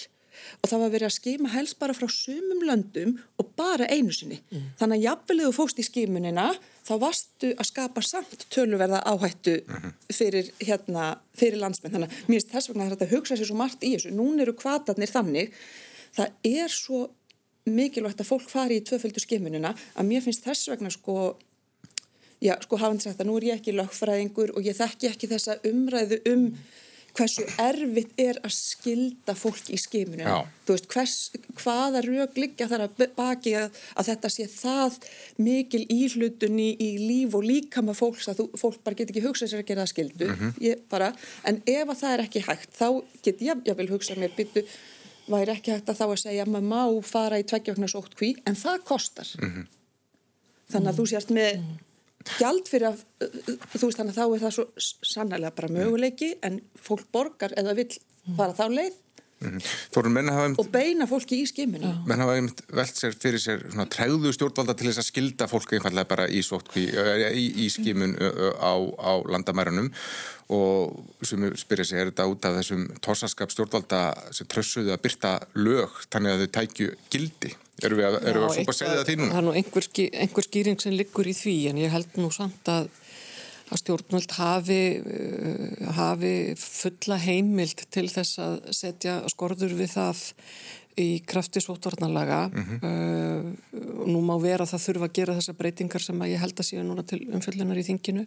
og 0.63 0.71
það 0.71 0.83
var 0.83 0.93
verið 0.95 1.07
að 1.09 1.15
skima 1.17 1.51
helst 1.53 1.79
bara 1.79 1.95
frá 1.97 2.09
sumum 2.11 2.63
löndum 2.67 3.15
og 3.41 3.53
bara 3.59 3.87
einu 3.93 4.13
sinni. 4.15 4.41
Þannig 4.81 4.99
að 4.99 5.07
jafnvelegu 5.07 5.53
fóst 5.55 5.79
í 5.79 5.87
skimunina, 5.87 6.49
þá 6.87 6.93
varstu 7.03 7.53
að 7.53 7.69
skapa 7.69 8.03
samt 8.03 8.47
töluverða 8.53 9.03
áhættu 9.07 9.59
fyrir, 10.13 10.51
hérna, 10.59 11.19
fyrir 11.39 11.61
landsmenn. 11.63 11.95
Þannig 11.95 12.09
að 12.11 12.29
mér 12.29 12.41
finnst 12.41 12.55
þess 12.55 12.73
vegna 12.73 12.89
að 12.89 12.95
þetta 12.97 13.11
hugsa 13.13 13.39
sér 13.39 13.51
svo 13.51 13.59
margt 13.61 13.85
í 13.85 13.95
þessu. 13.95 14.15
Nún 14.17 14.41
eru 14.43 14.57
kvatarnir 14.57 15.13
þannig, 15.13 15.53
það 16.17 16.53
er 16.53 16.75
svo 16.75 17.07
mikilvægt 17.69 18.21
að 18.23 18.31
fólk 18.33 18.51
fari 18.51 18.81
í 18.81 18.85
tvöföldu 18.87 19.23
skimunina 19.23 19.77
að 19.95 20.09
mér 20.09 20.25
finnst 20.25 20.47
þess 20.47 20.71
vegna 20.73 20.91
sko 20.91 21.37
já, 22.43 22.57
sko 22.65 22.79
hafandi 22.81 23.07
sagt 23.07 23.23
að 23.23 23.31
nú 23.31 23.39
er 23.39 23.51
ég 23.53 23.61
ekki 23.61 23.77
lögfræðingur 23.77 24.55
og 24.57 24.67
ég 24.67 24.79
þekki 24.79 25.13
ekki 25.13 25.31
þessa 25.31 25.61
umræðu 25.69 26.23
um 26.33 26.49
hversu 27.17 27.45
erfitt 27.61 28.15
er 28.21 28.39
að 28.45 28.55
skilda 28.57 29.35
fólk 29.37 29.69
í 29.73 29.79
skimuninu. 29.81 30.25
Já. 30.25 30.49
Þú 30.67 30.77
veist, 30.77 30.89
hvers, 30.93 31.17
hvaða 31.61 32.03
rauk 32.07 32.39
liggja 32.41 32.69
þar 32.71 32.87
að 32.87 33.03
baki 33.19 33.53
að, 33.59 33.83
að 34.01 34.09
þetta 34.09 34.31
sé 34.33 34.47
það 34.53 34.97
mikil 35.43 35.83
íhlutun 35.93 36.63
í, 36.63 36.71
í 36.73 36.91
líf 37.03 37.37
og 37.37 37.45
líkama 37.47 37.97
fólks 37.97 38.31
að 38.33 38.43
þú, 38.43 38.49
fólk 38.63 38.81
bara 38.87 38.99
get 38.99 39.13
ekki 39.13 39.25
hugsað 39.27 39.53
sér 39.53 39.65
að 39.65 39.69
gera 39.69 39.85
það 39.85 39.93
skildu. 39.93 40.31
ég 40.65 40.83
bara, 40.93 41.13
en 41.49 41.61
ef 41.67 41.85
að 41.85 42.01
það 42.01 42.17
er 42.17 42.25
ekki 42.27 42.45
hægt, 42.49 42.75
þá 42.79 42.89
get 43.29 43.45
ég, 43.45 43.63
ég 43.69 43.81
vil 43.83 43.91
hugsa 43.93 44.19
mér, 44.19 44.35
byttu, 44.39 44.65
væri 45.29 45.57
ekki 45.57 45.77
hægt 45.77 45.93
að 45.93 46.01
þá 46.01 46.07
að 46.09 46.19
segja 46.25 46.49
að 46.49 46.57
maður 46.57 46.69
má 46.73 47.07
fara 47.13 47.41
í 47.41 47.47
tveggjöfna 47.47 47.93
sótt 47.93 48.17
hví, 48.19 48.35
en 48.49 48.59
það 48.59 48.85
kostar. 48.89 49.37
Þannig 50.73 50.95
að 50.95 50.99
þú 50.99 51.11
sérst 51.11 51.35
með 51.37 51.67
gjald 52.39 52.69
fyrir 52.71 52.91
að, 52.91 53.05
þú 53.75 53.89
veist 53.89 54.01
þannig 54.01 54.13
að 54.13 54.19
þá 54.19 54.25
er 54.27 54.43
það 54.45 54.57
svo 54.57 54.67
sannlega 55.13 55.55
bara 55.57 55.73
möguleiki 55.73 56.33
en 56.47 56.61
fólk 56.81 57.07
borgar 57.15 57.55
eða 57.59 57.77
vill 57.79 57.91
fara 58.37 58.57
þá 58.57 58.67
leið 58.71 58.99
Þórun, 59.95 60.15
menn 60.15 60.31
hafa, 60.33 60.51
og 60.63 60.69
beina 60.73 61.09
fólki 61.11 61.41
í 61.43 61.47
skiminu. 61.49 61.91
menn 62.09 62.23
hafa 62.23 62.37
einmitt 62.39 62.63
velt 62.73 62.99
sér 62.99 63.17
fyrir 63.17 63.43
sér 63.43 63.65
svona 63.69 63.89
tregðu 63.91 64.33
stjórnvalda 64.37 64.77
til 64.79 64.91
þess 64.91 65.03
að 65.03 65.09
skilda 65.09 65.49
fólk 65.51 65.75
einfallega 65.77 66.11
bara 66.13 66.29
í 66.29 66.43
sótkví, 66.47 66.87
í, 67.33 67.47
í 67.65 67.71
skimun 67.73 68.15
á, 68.61 68.75
á 68.79 69.13
landamærunum 69.33 69.91
og 70.53 71.27
sem 71.27 71.45
spyrja 71.57 71.87
sig, 71.89 72.01
er 72.01 72.11
þetta 72.11 72.29
út 72.29 72.47
af 72.49 72.57
þessum 72.61 72.87
torsaskap 73.05 73.53
stjórnvalda 73.55 74.03
sem 74.37 74.49
trössuðu 74.51 74.93
að 74.95 75.05
byrta 75.07 75.35
lög 75.59 76.01
þannig 76.13 76.35
að 76.35 76.45
þau 76.45 76.55
tækju 76.59 76.97
gildi? 77.13 77.53
Eru 77.83 77.99
við 77.99 78.07
að, 78.07 78.17
eru 78.31 78.43
við 78.43 78.49
að 78.49 78.59
súpa 78.61 78.75
segja 78.77 78.99
það 78.99 79.07
því 79.09 79.15
núna? 79.19 79.31
Það 79.33 79.41
er 79.41 79.47
nú 79.47 79.55
einhver, 79.59 79.87
ský, 79.87 80.05
einhver 80.23 80.47
skýring 80.47 80.83
sem 80.83 80.95
liggur 80.95 81.31
í 81.31 81.35
því 81.35 81.57
en 81.71 81.81
ég 81.83 81.95
held 81.95 82.19
nú 82.21 82.29
samt 82.35 82.69
að, 82.71 82.91
að 83.73 83.81
stjórnvöld 83.81 84.37
hafi, 84.37 84.83
uh, 85.01 85.89
hafi 85.99 86.35
fulla 86.61 87.19
heimild 87.23 87.87
til 87.93 88.07
þess 88.13 88.39
að 88.43 88.61
setja 88.77 89.19
skorður 89.33 89.75
við 89.79 89.97
það 89.97 90.23
í 91.01 91.23
krafti 91.25 91.61
sótvarnalaga 91.63 92.41
uh, 92.53 93.47
og 94.03 94.09
nú 94.13 94.21
má 94.27 94.35
vera 94.43 94.67
að 94.67 94.75
það 94.75 94.85
þurfa 94.87 95.09
að 95.09 95.15
gera 95.19 95.37
þessar 95.39 95.57
breytingar 95.57 96.05
sem 96.05 96.25
að 96.25 96.33
ég 96.35 96.43
held 96.43 96.61
að 96.61 96.69
séu 96.69 96.85
núna 96.85 97.05
til 97.09 97.21
umfjöldunar 97.33 97.81
í 97.81 97.87
þinginu. 97.87 98.27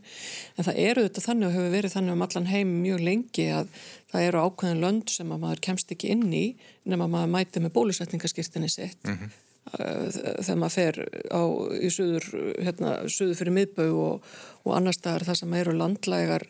En 0.56 0.68
það 0.68 0.82
eru 0.86 1.06
þetta 1.06 1.26
þannig 1.28 1.50
og 1.50 1.58
hefur 1.58 1.76
verið 1.76 1.96
þannig 1.96 2.16
um 2.16 2.26
allan 2.26 2.50
heim 2.50 2.76
mjög 2.82 3.04
lengi 3.06 3.48
að 3.54 3.74
það 4.14 4.30
eru 4.30 4.46
ákveðin 4.48 4.86
lönd 4.86 5.14
sem 5.14 5.34
að 5.36 5.44
maður 5.46 5.66
kemst 5.70 5.94
ekki 5.94 6.14
inn 6.16 6.26
í 6.34 6.46
nema 6.90 7.10
maður 7.12 7.34
mæti 7.38 7.62
með 7.62 7.76
bólusetningaskirtinni 7.78 8.72
sitt. 8.72 9.02
Uh, 9.06 9.28
þegar 9.74 10.60
maður 10.62 10.76
fer 10.76 11.00
á, 11.34 11.42
í 11.82 11.90
suður, 11.94 12.28
hérna, 12.62 12.96
suður 13.10 13.40
fyrir 13.40 13.56
miðbau 13.56 13.88
og, 14.04 14.34
og 14.64 14.76
annar 14.78 14.98
staðar 14.98 15.26
það 15.30 15.40
sem 15.42 15.56
eru 15.62 15.76
landlægar, 15.80 16.48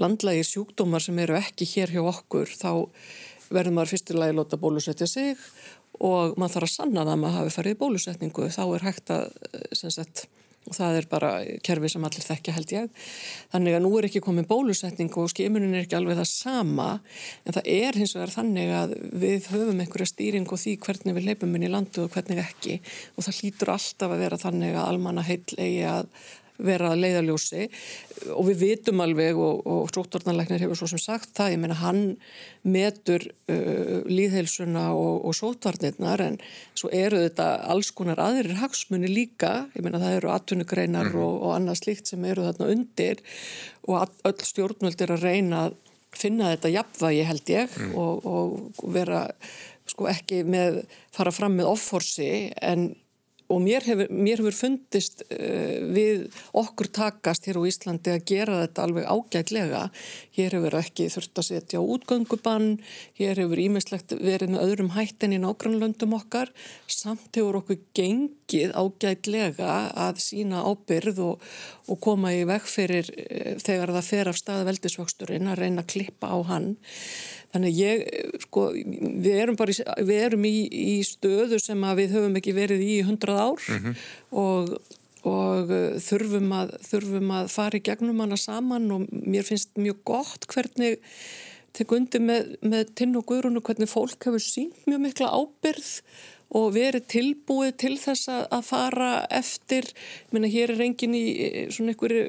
landlægir 0.00 0.48
sjúkdómar 0.48 1.02
sem 1.02 1.18
eru 1.22 1.38
ekki 1.38 1.68
hér 1.74 1.94
hjá 1.96 2.02
okkur 2.04 2.50
þá 2.54 2.70
verður 3.50 3.76
maður 3.76 3.94
fyrstilega 3.94 4.34
að 4.34 4.38
láta 4.40 4.60
bólusetja 4.60 5.08
sig 5.10 5.40
og 6.02 6.38
maður 6.38 6.56
þarf 6.56 6.68
að 6.68 6.74
sanna 6.74 7.04
það 7.04 7.12
að 7.12 7.20
maður 7.22 7.38
hafi 7.40 7.54
farið 7.54 7.74
í 7.74 7.80
bólusetningu. 7.82 8.48
Þá 8.50 8.64
er 8.64 8.86
hægt 8.88 9.12
að 9.14 9.26
sem 9.78 9.92
sagt, 9.94 10.24
og 10.68 10.76
það 10.76 10.98
er 10.98 11.08
bara 11.10 11.30
kerfi 11.66 11.90
sem 11.92 12.04
allir 12.06 12.24
þekkja 12.24 12.54
held 12.56 12.74
ég. 12.74 13.02
Þannig 13.52 13.76
að 13.76 13.84
nú 13.84 13.90
er 13.98 14.08
ekki 14.08 14.22
komin 14.24 14.48
bólusetning 14.48 15.12
og 15.20 15.32
skimunin 15.32 15.74
er 15.74 15.84
ekki 15.84 15.98
alveg 15.98 16.20
það 16.20 16.30
sama 16.30 16.88
en 17.44 17.56
það 17.56 17.68
er 17.74 18.00
hins 18.00 18.14
vegar 18.16 18.34
þannig 18.34 18.72
að 18.78 18.94
við 19.24 19.50
höfum 19.52 19.82
einhverja 19.84 20.12
stýring 20.12 20.48
og 20.48 20.62
því 20.62 20.78
hvernig 20.86 21.18
við 21.18 21.28
leipum 21.30 21.58
inn 21.58 21.68
í 21.68 21.72
landu 21.72 22.06
og 22.06 22.14
hvernig 22.14 22.40
ekki. 22.44 22.78
Og 23.16 23.26
það 23.26 23.42
hlýtur 23.42 23.74
alltaf 23.74 24.16
að 24.16 24.24
vera 24.24 24.40
þannig 24.40 24.78
að 24.78 24.88
almanna 24.88 25.26
heil 25.26 25.42
eigi 25.58 25.84
að 25.90 26.08
vera 26.62 26.92
að 26.92 27.00
leiðaljósi 27.02 27.64
og 28.34 28.46
við 28.46 28.60
vitum 28.60 29.02
alveg 29.02 29.38
og, 29.40 29.64
og 29.66 29.90
sótvarnarleiknir 29.94 30.62
hefur 30.62 30.78
svo 30.78 30.88
sem 30.92 31.02
sagt 31.02 31.32
það, 31.34 31.54
ég 31.56 31.62
meina 31.64 31.78
hann 31.80 32.02
metur 32.62 33.26
uh, 33.26 34.04
líðheilsuna 34.06 34.86
og, 34.94 35.24
og 35.26 35.34
sótvarnirnar 35.34 36.22
en 36.24 36.38
svo 36.78 36.92
eru 36.94 37.24
þetta 37.24 37.48
alls 37.74 37.90
konar 37.96 38.22
aðrir 38.22 38.60
hagsmunni 38.62 39.10
líka, 39.10 39.66
ég 39.74 39.86
meina 39.86 40.02
það 40.02 40.18
eru 40.20 40.34
atvinnugreinar 40.36 41.10
mm. 41.10 41.20
og, 41.26 41.36
og 41.42 41.56
annað 41.56 41.82
slíkt 41.82 42.12
sem 42.12 42.24
eru 42.30 42.46
þarna 42.46 42.70
undir 42.76 43.24
og 43.88 44.14
öll 44.24 44.38
stjórnvöld 44.46 45.02
er 45.04 45.16
að 45.16 45.26
reyna 45.26 45.66
að 45.66 45.78
finna 46.14 46.52
þetta 46.54 46.70
jafnvægi 46.76 47.22
held 47.26 47.50
ég 47.50 47.78
mm. 47.80 47.94
og, 47.98 48.26
og 48.30 48.92
vera 48.94 49.26
sko 49.90 50.06
ekki 50.08 50.44
með 50.48 50.84
fara 51.12 51.32
fram 51.34 51.58
með 51.58 51.72
offorsi 51.74 52.28
en 52.62 52.92
og 53.52 53.60
mér 53.64 53.84
hefur, 53.84 54.10
mér 54.10 54.40
hefur 54.40 54.56
fundist 54.56 55.24
uh, 55.28 55.80
við 55.94 56.28
okkur 56.56 56.90
takast 56.94 57.48
hér 57.48 57.60
á 57.60 57.62
Íslandi 57.68 58.14
að 58.14 58.26
gera 58.30 58.60
þetta 58.64 58.86
alveg 58.86 59.08
ágætlega. 59.10 59.82
Hér 60.34 60.56
hefur 60.56 60.74
ekki 60.80 61.06
þurft 61.12 61.38
að 61.38 61.46
setja 61.46 61.80
útgöngubann, 61.82 62.80
hér 63.18 63.38
hefur 63.38 63.60
ímislegt 63.62 64.16
verið 64.18 64.54
með 64.54 64.64
öðrum 64.64 64.90
hættin 64.96 65.36
í 65.36 65.38
nágrannlöndum 65.42 66.16
okkar, 66.18 66.50
samt 66.90 67.30
hefur 67.38 67.60
okkur 67.60 67.78
gengið 67.94 68.74
ágætlega 68.74 69.76
að 70.06 70.18
sína 70.24 70.64
ábyrð 70.66 71.20
og, 71.22 71.46
og 71.86 72.00
koma 72.02 72.34
í 72.34 72.42
veg 72.50 72.66
fyrir 72.66 73.12
uh, 73.14 73.54
þegar 73.62 73.94
það 73.94 74.10
fer 74.10 74.32
af 74.32 74.40
staðveldisvöxturinn 74.42 75.52
að 75.52 75.62
reyna 75.62 75.84
að 75.84 75.92
klippa 75.94 76.34
á 76.34 76.38
hann. 76.50 76.74
Þannig 77.54 77.78
ég, 77.78 78.04
sko, 78.48 78.66
við 78.74 79.38
erum 79.38 79.60
bara 79.60 79.70
í, 79.70 79.78
við 80.02 80.20
erum 80.24 80.50
í, 80.50 80.56
í 80.66 80.98
stöðu 81.06 81.62
sem 81.62 81.86
við 81.94 82.16
höfum 82.16 82.40
ekki 82.40 82.56
verið 82.56 82.82
í 82.82 82.96
hundrað 83.06 83.42
ár 83.44 83.68
mm 83.68 83.80
-hmm. 83.84 84.04
og, 84.42 84.74
og 85.24 85.72
uh, 85.72 85.96
þurfum, 86.04 86.52
að, 86.56 86.76
þurfum 86.84 87.34
að 87.38 87.50
fara 87.54 87.80
í 87.80 87.84
gegnum 87.84 88.22
hana 88.24 88.38
saman 88.40 88.90
og 88.94 89.08
mér 89.10 89.46
finnst 89.46 89.74
mjög 89.80 90.02
gott 90.08 90.48
hvernig 90.52 91.00
tek 91.74 91.90
undir 91.96 92.22
með, 92.22 92.54
með 92.62 92.92
tinn 92.98 93.16
og 93.18 93.26
guðrunu 93.28 93.62
hvernig 93.64 93.90
fólk 93.90 94.28
hefur 94.28 94.42
sínt 94.42 94.86
mjög 94.88 95.02
mikla 95.08 95.32
ábyrð 95.34 95.94
og 96.54 96.68
verið 96.76 97.08
tilbúið 97.10 97.72
til 97.82 97.94
þess 97.98 98.28
að 98.30 98.60
fara 98.66 99.14
eftir, 99.32 99.88
ég 99.88 100.36
meina 100.36 100.50
hér 100.52 100.74
er 100.74 100.84
engin 100.84 101.16
í 101.18 101.24
svona 101.74 101.94
einhverju 101.94 102.28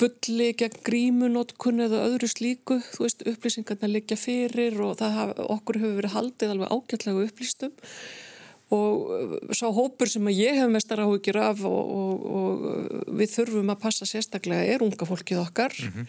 bulli 0.00 0.48
gegn 0.58 0.80
grímunótkun 0.86 1.84
eða 1.84 2.02
öðru 2.08 2.28
slíku, 2.30 2.80
þú 2.96 3.04
veist, 3.04 3.22
upplýsingarna 3.30 3.90
liggja 3.92 4.18
fyrir 4.18 4.80
og 4.82 4.96
það 4.98 5.36
okkur 5.44 5.78
hefur 5.82 5.98
verið 6.00 6.16
haldið 6.16 6.54
alveg 6.54 6.74
ágætlega 6.74 7.26
upplýstum 7.28 7.76
og 8.72 9.10
uh, 9.12 9.34
sá 9.52 9.66
hópur 9.68 10.08
sem 10.10 10.24
að 10.30 10.40
ég 10.40 10.60
hef 10.60 10.72
mestar 10.72 11.02
áhugir 11.04 11.36
af 11.40 11.64
og, 11.68 11.92
og, 11.98 12.24
og 12.38 12.64
við 13.18 13.34
þurfum 13.36 13.74
að 13.74 13.82
passa 13.84 14.08
sérstaklega 14.08 14.64
er 14.74 14.84
unga 14.86 15.08
fólkið 15.08 15.42
okkar 15.42 15.76
mm 15.80 15.92
-hmm. 15.92 16.06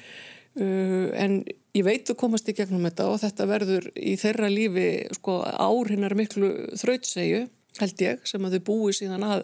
uh, 0.62 1.09
en 1.24 1.43
ég 1.75 1.83
veit 1.83 2.07
þú 2.07 2.15
komast 2.15 2.50
í 2.50 2.55
gegnum 2.55 2.88
þetta 2.88 3.09
og 3.12 3.19
þetta 3.19 3.51
verður 3.51 3.91
í 3.95 4.15
þeirra 4.15 4.50
lífi 4.50 4.89
sko 5.19 5.43
ár 5.43 5.91
hinnar 5.91 6.15
miklu 6.15 6.53
þrautsegju 6.79 7.47
held 7.81 8.03
ég, 8.03 8.21
sem 8.27 8.45
að 8.45 8.57
þau 8.57 8.65
búi 8.69 8.93
síðan 8.95 9.25
að 9.27 9.43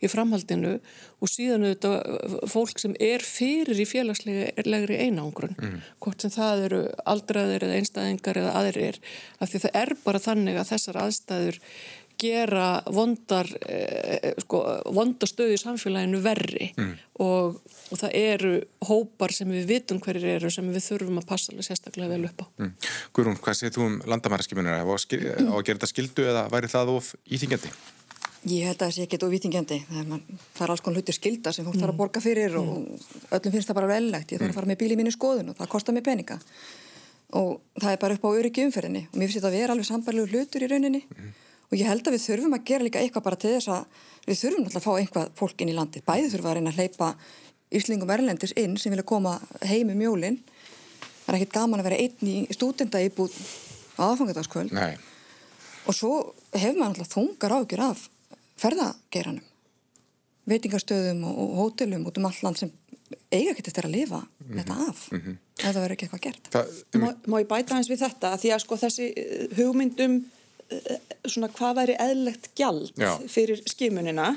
í 0.00 0.08
framhaldinu 0.10 0.76
og 1.20 1.30
síðan 1.30 1.66
auðvitað 1.66 2.36
fólk 2.52 2.80
sem 2.80 2.96
er 3.02 3.24
fyrir 3.24 3.80
í 3.82 3.86
félagslegri 3.88 4.98
einangrun 5.04 5.56
mm. 5.58 5.76
hvort 6.04 6.24
sem 6.24 6.32
það 6.32 6.64
eru 6.68 6.80
aldraðir 7.04 7.66
eða 7.66 7.78
einstæðingar 7.80 8.40
eða 8.42 8.56
aðrir 8.62 9.00
af 9.40 9.52
því 9.52 9.62
það 9.66 9.80
er 9.82 9.94
bara 10.04 10.24
þannig 10.28 10.60
að 10.60 10.72
þessar 10.72 11.00
aðstæður 11.04 11.60
gera 12.20 12.82
vondar 12.92 13.48
eh, 13.68 14.32
sko, 14.40 14.62
vondastöðu 14.96 15.56
í 15.56 15.60
samfélaginu 15.60 16.20
verri 16.24 16.70
mm. 16.72 16.92
og, 17.24 17.58
og 17.92 18.00
það 18.00 18.16
eru 18.16 18.52
hópar 18.88 19.34
sem 19.36 19.50
við 19.52 19.68
vitum 19.68 20.00
hverjir 20.04 20.38
eru 20.38 20.50
sem 20.52 20.70
við 20.72 20.86
þurfum 20.86 21.20
að 21.20 21.28
passa 21.28 21.66
sérstaklega 21.66 22.14
vel 22.14 22.30
upp 22.30 22.40
á 22.40 22.46
mm. 22.62 22.72
Guðrún, 23.16 23.36
hvað 23.42 23.60
séð 23.60 23.76
þú 23.76 23.84
um 23.90 24.00
landamæraskipunar 24.08 24.80
á 24.80 24.86
að 24.86 25.04
gera 25.12 25.76
þetta 25.76 25.92
skildu 25.92 26.26
eða 26.32 26.46
væri 26.52 26.72
það 26.72 26.94
of 26.96 27.12
íþingjandi? 27.28 27.74
Ég 28.46 28.68
held 28.70 28.78
að 28.78 28.84
það 28.86 28.96
sé 28.96 29.04
ekki 29.04 29.22
of 29.26 29.36
íþingjandi 29.36 29.80
það, 29.90 30.18
það 30.56 30.66
er 30.66 30.72
alls 30.72 30.84
konar 30.86 31.00
hlutir 31.00 31.20
skilda 31.20 31.52
sem 31.52 31.68
fólk 31.68 31.76
mm. 31.76 31.84
þarf 31.84 31.96
að 31.96 32.00
borga 32.00 32.24
fyrir 32.24 32.60
og 32.62 32.74
mm. 32.80 33.06
öllum 33.36 33.56
finnst 33.58 33.72
það 33.72 33.80
bara 33.82 33.92
vellegt 33.92 34.32
ég 34.32 34.40
þarf 34.40 34.54
að 34.54 34.60
fara 34.62 34.72
með 34.72 34.82
bíl 34.84 34.92
í 34.94 35.00
mínu 35.02 35.12
skoðun 35.12 35.52
og 35.52 35.60
það 35.60 35.72
kostar 35.76 35.96
mér 35.96 36.06
peninga 36.06 36.38
og 37.36 37.56
það 37.74 37.90
er 37.90 37.98
bara 38.04 38.16
upp 38.16 38.24
á 38.24 38.36
öryggi 38.38 38.64
umferðinni 38.64 39.08
og 39.10 39.18
mér 39.18 39.26
finnst 39.26 39.40
þetta 39.40 39.50
að 39.50 39.58
vera 39.58 39.74
alveg 39.74 39.88
sambarlegu 39.88 40.30
hlutur 40.30 40.62
í 40.62 40.70
rauninni 40.70 41.02
mm 41.02 41.34
og 41.70 41.78
ég 41.78 41.88
held 41.88 42.06
að 42.06 42.16
við 42.16 42.26
þurfum 42.26 42.56
að 42.56 42.66
gera 42.70 42.86
líka 42.86 43.00
eitthvað 43.02 43.26
bara 43.26 43.40
til 43.42 43.54
þess 43.56 43.68
að 43.68 43.84
við 44.26 44.40
þurfum 44.42 44.64
alltaf 44.66 44.82
að 44.82 44.86
fá 44.86 45.00
einhvað 45.00 45.32
fólk 45.38 45.62
inn 45.62 45.72
í 45.72 45.76
landi 45.76 46.02
bæði 46.06 46.30
þurfum 46.32 46.50
að 46.50 46.58
reyna 46.58 46.70
að 46.70 46.80
hleypa 46.80 47.14
Íslingum 47.76 48.10
erlendis 48.14 48.52
inn 48.54 48.76
sem 48.78 48.92
vilja 48.94 49.06
koma 49.06 49.40
heim 49.66 49.90
í 49.90 49.96
mjólin 49.98 50.38
það 51.26 51.32
er 51.32 51.38
ekkit 51.40 51.56
gaman 51.56 51.82
að 51.82 51.88
vera 51.88 51.98
einn 52.04 52.30
í 52.30 52.54
stúdenda 52.54 53.02
íbúð 53.02 53.34
aðfangadagskvöld. 53.96 54.74
Og 55.86 55.94
svo 55.94 56.12
hefur 56.54 56.78
maður 56.78 56.92
alltaf 56.92 57.12
þungar 57.14 57.54
ágjur 57.56 57.82
af 57.88 58.04
ferðageiranum. 58.60 59.52
Veitingarstöðum 60.46 61.24
og 61.26 61.56
hótelum 61.58 62.06
út 62.06 62.18
um 62.20 62.28
allan 62.28 62.58
sem 62.58 62.70
eiga 63.34 63.50
ekkert 63.50 63.72
eftir 63.72 63.88
að 63.88 63.96
lifa 63.96 64.20
mm 64.20 64.28
-hmm. 64.46 64.56
þetta 64.58 64.74
af. 64.88 65.00
Mm 65.10 65.20
-hmm. 65.20 65.36
ef 65.58 65.74
það 65.74 65.82
verður 65.82 65.92
ekki 65.92 66.04
eitthvað 66.06 66.24
gert. 66.26 66.48
Það, 66.50 66.66
um... 66.94 67.00
má, 67.00 67.08
má 67.26 67.36
ég 67.40 67.48
bæta 67.48 67.76
eins 67.76 67.90
við 67.90 68.02
þetta? 68.06 68.32
Að 68.32 68.40
því 68.40 68.50
að 68.54 68.62
sko 68.62 68.76
þessi 68.76 69.06
hugmyndum 69.56 70.14
Eh, 70.16 70.35
svona 71.26 71.50
hvað 71.54 71.80
væri 71.80 71.96
eðlegt 72.02 72.50
gjald 72.58 72.92
Já. 72.98 73.12
fyrir 73.30 73.62
skimunina 73.70 74.36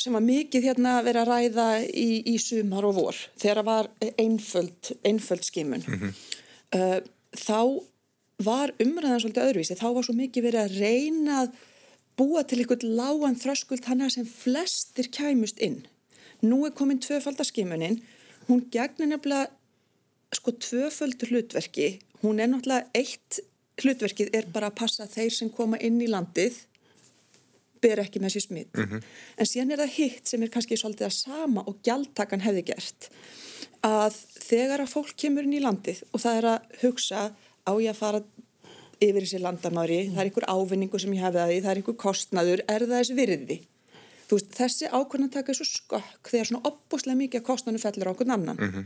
sem 0.00 0.14
var 0.16 0.24
mikið 0.24 0.68
hérna 0.70 0.96
að 0.98 1.08
vera 1.10 1.22
að 1.22 1.30
ræða 1.30 1.66
í, 1.86 2.08
í 2.32 2.36
sumar 2.42 2.86
og 2.88 2.96
vor 2.96 3.18
þegar 3.38 3.62
var 3.66 3.90
einföld, 4.18 4.94
einföld 5.06 5.44
skimun. 5.46 5.84
Mm 5.86 5.98
-hmm. 6.00 6.14
uh, 6.78 6.98
þá 7.36 7.60
var 8.42 8.72
umræðan 8.82 9.20
svolítið 9.22 9.46
öðruvísi. 9.48 9.78
Þá 9.78 9.88
var 9.94 10.06
svo 10.06 10.14
mikið 10.18 10.46
verið 10.48 10.60
að 10.64 10.78
reyna 10.80 11.36
að 11.42 11.52
búa 12.18 12.42
til 12.42 12.58
einhvern 12.58 12.96
lágan 12.98 13.38
þröskuld 13.38 13.84
hann 13.86 14.10
sem 14.10 14.26
flestir 14.26 15.08
kæmust 15.08 15.60
inn. 15.60 15.86
Nú 16.42 16.66
er 16.66 16.74
komin 16.74 16.98
tvöfaldaskimunin 16.98 18.02
hún 18.48 18.64
gegnir 18.72 19.08
nefnilega 19.12 19.50
sko 20.32 20.52
tvöföldur 20.52 21.30
hlutverki. 21.30 22.00
Hún 22.22 22.40
er 22.40 22.48
náttúrulega 22.50 22.88
eitt 22.94 23.40
hlutverkið 23.80 24.34
er 24.36 24.50
bara 24.52 24.68
að 24.68 24.78
passa 24.82 25.06
þeir 25.08 25.32
sem 25.32 25.50
koma 25.50 25.80
inn 25.80 26.00
í 26.02 26.10
landið 26.10 26.58
ber 27.82 28.02
ekki 28.04 28.20
með 28.22 28.36
sér 28.36 28.44
smitt 28.46 28.76
mm 28.76 28.84
-hmm. 28.88 29.06
en 29.36 29.48
síðan 29.48 29.72
er 29.74 29.82
það 29.82 29.96
hitt 29.96 30.28
sem 30.28 30.42
er 30.42 30.52
kannski 30.52 30.76
svolítið 30.76 31.08
að 31.08 31.16
sama 31.16 31.64
og 31.66 31.80
gjaldtakan 31.82 32.44
hefði 32.44 32.62
gert 32.70 33.08
að 33.82 34.14
þegar 34.38 34.84
að 34.84 34.92
fólk 34.92 35.16
kemur 35.18 35.48
inn 35.48 35.58
í 35.58 35.64
landið 35.64 36.04
og 36.12 36.22
það 36.22 36.38
er 36.38 36.48
að 36.52 36.78
hugsa 36.82 37.32
á 37.66 37.72
ég 37.80 37.90
að 37.90 37.98
fara 37.98 38.22
yfir 39.02 39.24
þessi 39.24 39.40
landamári, 39.42 39.98
mm. 40.04 40.14
það 40.14 40.20
er 40.20 40.28
einhver 40.28 40.46
ávinningu 40.46 40.98
sem 41.02 41.14
ég 41.16 41.24
hefði 41.24 41.40
að 41.42 41.50
því, 41.50 41.60
það 41.62 41.70
er 41.70 41.80
einhver 41.80 41.96
kostnaður 42.04 42.60
er 42.68 42.84
það 42.86 42.98
þessi 43.00 43.16
virði 43.18 43.58
veist, 44.30 44.52
þessi 44.56 44.90
ákvörðan 44.92 45.32
taka 45.32 45.52
er 45.52 45.58
svo 45.58 45.66
skokk 45.68 46.30
þegar 46.30 46.48
svona 46.50 46.70
opbúslega 46.70 47.18
mikið 47.18 47.40
að 47.40 47.48
kostnaðinu 47.48 47.82
fellur 47.82 48.10
á 48.10 48.12
okkur 48.14 48.30
annan 48.30 48.56
mm 48.56 48.70
-hmm. 48.70 48.84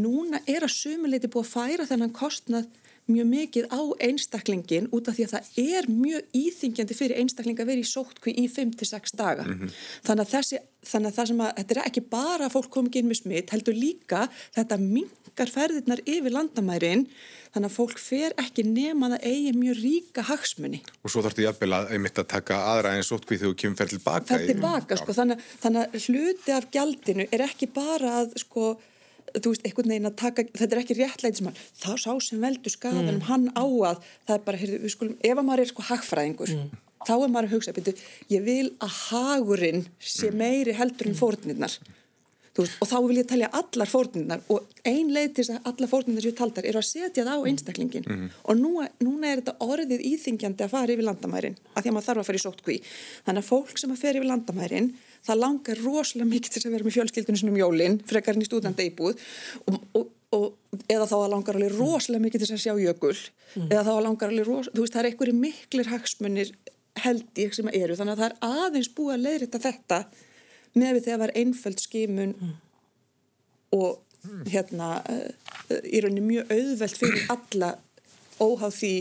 núna 0.00 0.40
er 0.46 0.64
að 0.64 0.72
sumuleiti 0.74 1.28
búið 1.28 1.44
að 1.44 1.54
færa 1.54 1.88
þennan 1.90 2.16
kostnað 2.16 2.66
mjög 3.10 3.26
mikið 3.28 3.66
á 3.68 3.80
einstaklingin 4.06 4.88
út 4.94 5.08
af 5.10 5.18
því 5.18 5.26
að 5.26 5.34
það 5.34 5.58
er 5.60 5.88
mjög 5.92 6.38
íþingjandi 6.40 6.96
fyrir 6.96 7.20
einstakling 7.20 7.60
að 7.60 7.70
vera 7.72 7.82
í 7.84 7.88
sótkví 7.88 8.32
í 8.40 8.46
5-6 8.48 9.16
daga. 9.18 9.44
Mm 9.44 9.58
-hmm. 9.58 9.74
þannig, 10.06 10.24
að 10.24 10.32
þessi, 10.34 10.60
þannig 10.88 11.10
að 11.10 11.16
það 11.18 11.28
sem 11.30 11.42
að, 11.44 11.52
þetta 11.58 11.74
er 11.74 11.82
ekki 11.84 12.04
bara 12.16 12.46
að 12.46 12.54
fólk 12.56 12.70
komi 12.70 12.88
ekki 12.88 13.02
inn 13.02 13.10
með 13.10 13.20
smitt, 13.20 13.52
heldur 13.52 13.76
líka 13.76 14.28
þetta 14.56 14.78
mingar 14.80 15.52
ferðirnar 15.56 16.00
yfir 16.06 16.32
landamærin 16.32 17.06
þannig 17.52 17.70
að 17.70 17.76
fólk 17.76 17.98
fer 18.00 18.32
ekki 18.40 18.64
nema 18.66 19.12
að 19.12 19.28
eigi 19.28 19.52
mjög 19.52 19.76
ríka 19.82 20.24
hagsmunni. 20.26 20.80
Og 21.04 21.12
svo 21.12 21.22
þarfstu 21.22 21.44
jafnvel 21.44 21.72
að 21.76 21.92
einmitt 21.94 22.18
að 22.18 22.32
taka 22.32 22.56
aðra 22.72 22.96
en 22.96 23.06
sótkví 23.06 23.38
þegar 23.38 23.52
þú 23.52 23.60
kemur 23.62 23.78
ferð 23.78 23.94
tilbaka. 23.94 24.40
Tilbaka, 24.48 24.96
sko, 24.96 25.12
þannig, 25.12 25.44
þannig 25.62 25.84
að 25.84 26.08
hluti 26.08 26.56
af 26.56 26.70
gjaldinu 26.72 27.28
er 27.30 27.46
ekki 27.46 27.68
bara 27.70 28.18
að 28.22 28.34
sko 28.42 28.74
þú 29.34 29.54
veist, 29.54 29.64
einhvern 29.66 29.92
veginn 29.94 30.10
að 30.10 30.16
taka, 30.20 30.44
þetta 30.54 30.76
er 30.76 30.82
ekki 30.82 30.98
réttleitismann, 30.98 31.58
þá 31.80 31.90
sá 31.98 32.12
sem 32.22 32.44
veldur 32.44 32.74
skadanum 32.74 33.18
mm. 33.18 33.26
hann 33.30 33.48
á 33.56 33.64
að, 33.64 34.06
það 34.28 34.36
er 34.36 34.46
bara, 34.46 34.60
heyrðu, 34.62 34.80
við 34.84 34.94
skulum, 34.94 35.18
ef 35.18 35.34
að 35.34 35.48
maður 35.48 35.64
er 35.64 35.70
sko 35.72 35.86
hagfræðingur, 35.88 36.54
mm. 36.54 36.86
þá 37.08 37.14
er 37.16 37.34
maður 37.34 37.50
að 37.50 37.56
hugsa, 37.56 37.74
betur, 37.76 38.06
ég 38.30 38.46
vil 38.46 38.70
að 38.84 38.96
hagurinn 39.08 39.84
sé 39.98 40.30
mm. 40.30 40.40
meiri 40.44 40.78
heldur 40.78 41.10
en 41.10 41.18
fórnirnar, 41.18 41.78
veist, 42.54 42.76
og 42.78 42.86
þá 42.86 42.94
vil 43.08 43.16
ég 43.18 43.26
talja 43.30 43.48
allar 43.58 43.90
fórnirnar 43.90 44.44
og 44.54 44.68
ein 44.86 45.08
leið 45.10 45.32
til 45.34 45.42
þess 45.42 45.56
að 45.56 45.72
allar 45.72 45.90
fórnirnar 45.90 46.22
sem 46.22 46.30
ég 46.30 46.36
taldar 46.38 46.68
er 46.70 46.78
að 46.78 46.86
setja 46.86 47.24
það 47.26 47.40
á 47.42 47.46
einstaklingin 47.50 48.06
mm. 48.06 48.28
og 48.44 48.60
nú, 48.60 48.76
núna 49.02 49.32
er 49.32 49.42
þetta 49.42 49.56
orðið 49.66 50.04
íþingjandi 50.12 50.62
að 50.68 50.76
fara 50.76 50.94
yfir 50.94 51.08
landamærin, 51.08 51.58
að 51.74 51.80
því 51.80 51.90
að 51.90 51.96
maður 51.96 52.08
þarf 52.12 52.22
að 52.22 52.30
fara 52.30 52.38
í 52.38 52.44
sótkví, 52.44 52.78
þannig 53.26 53.42
að 53.42 53.50
fólk 53.50 53.82
sem 53.82 53.96
að 53.96 54.04
fer 54.04 54.20
yfir 54.20 54.30
landamærin 54.30 54.92
það 55.24 55.40
langar 55.40 55.80
rosalega 55.84 56.30
mikið 56.30 56.54
til 56.54 56.62
að 56.64 56.74
vera 56.74 56.86
með 56.86 56.96
fjölskyldunum 56.98 57.40
sinum 57.40 57.56
jólinn, 57.60 57.96
frekarinn 58.08 58.44
í 58.44 58.48
stúdanda 58.48 58.84
íbúð 58.84 59.22
og, 59.70 59.78
og, 59.96 60.10
og, 60.36 60.46
eða 60.90 61.08
þá 61.08 61.16
að 61.20 61.32
langar 61.32 61.58
alveg 61.58 61.78
rosalega 61.78 62.26
mikið 62.26 62.44
til 62.44 62.50
að 62.52 62.62
sjá 62.66 62.74
jökul 62.82 63.14
mm. 63.14 63.68
eða 63.70 63.86
þá 63.86 63.92
að 63.94 64.04
langar 64.08 64.34
alveg 64.34 64.50
rosalega, 64.50 64.76
þú 64.76 64.84
veist 64.84 64.96
það 64.96 65.02
er 65.02 65.10
einhverju 65.10 65.36
miklir 65.40 65.92
hagsmunir 65.94 66.54
held 67.04 67.40
ég 67.40 67.54
sem 67.56 67.70
eru. 67.72 67.96
Þannig 67.98 68.14
að 68.14 68.22
það 68.22 68.28
er 68.28 68.64
aðeins 68.64 68.90
búið 68.94 69.14
að 69.16 69.24
leiðrita 69.24 69.60
þetta 69.64 70.00
með 70.74 70.92
við 70.96 71.06
þegar 71.06 71.22
var 71.24 71.32
einföld 71.40 71.82
skimun 71.82 72.34
og 73.74 74.48
hérna 74.48 74.90
uh, 75.10 75.80
í 75.84 76.00
rauninni 76.02 76.24
mjög 76.24 76.52
auðvelt 76.54 77.00
fyrir 77.00 77.26
alla 77.34 77.74
óháð 78.40 78.78
því 78.78 78.94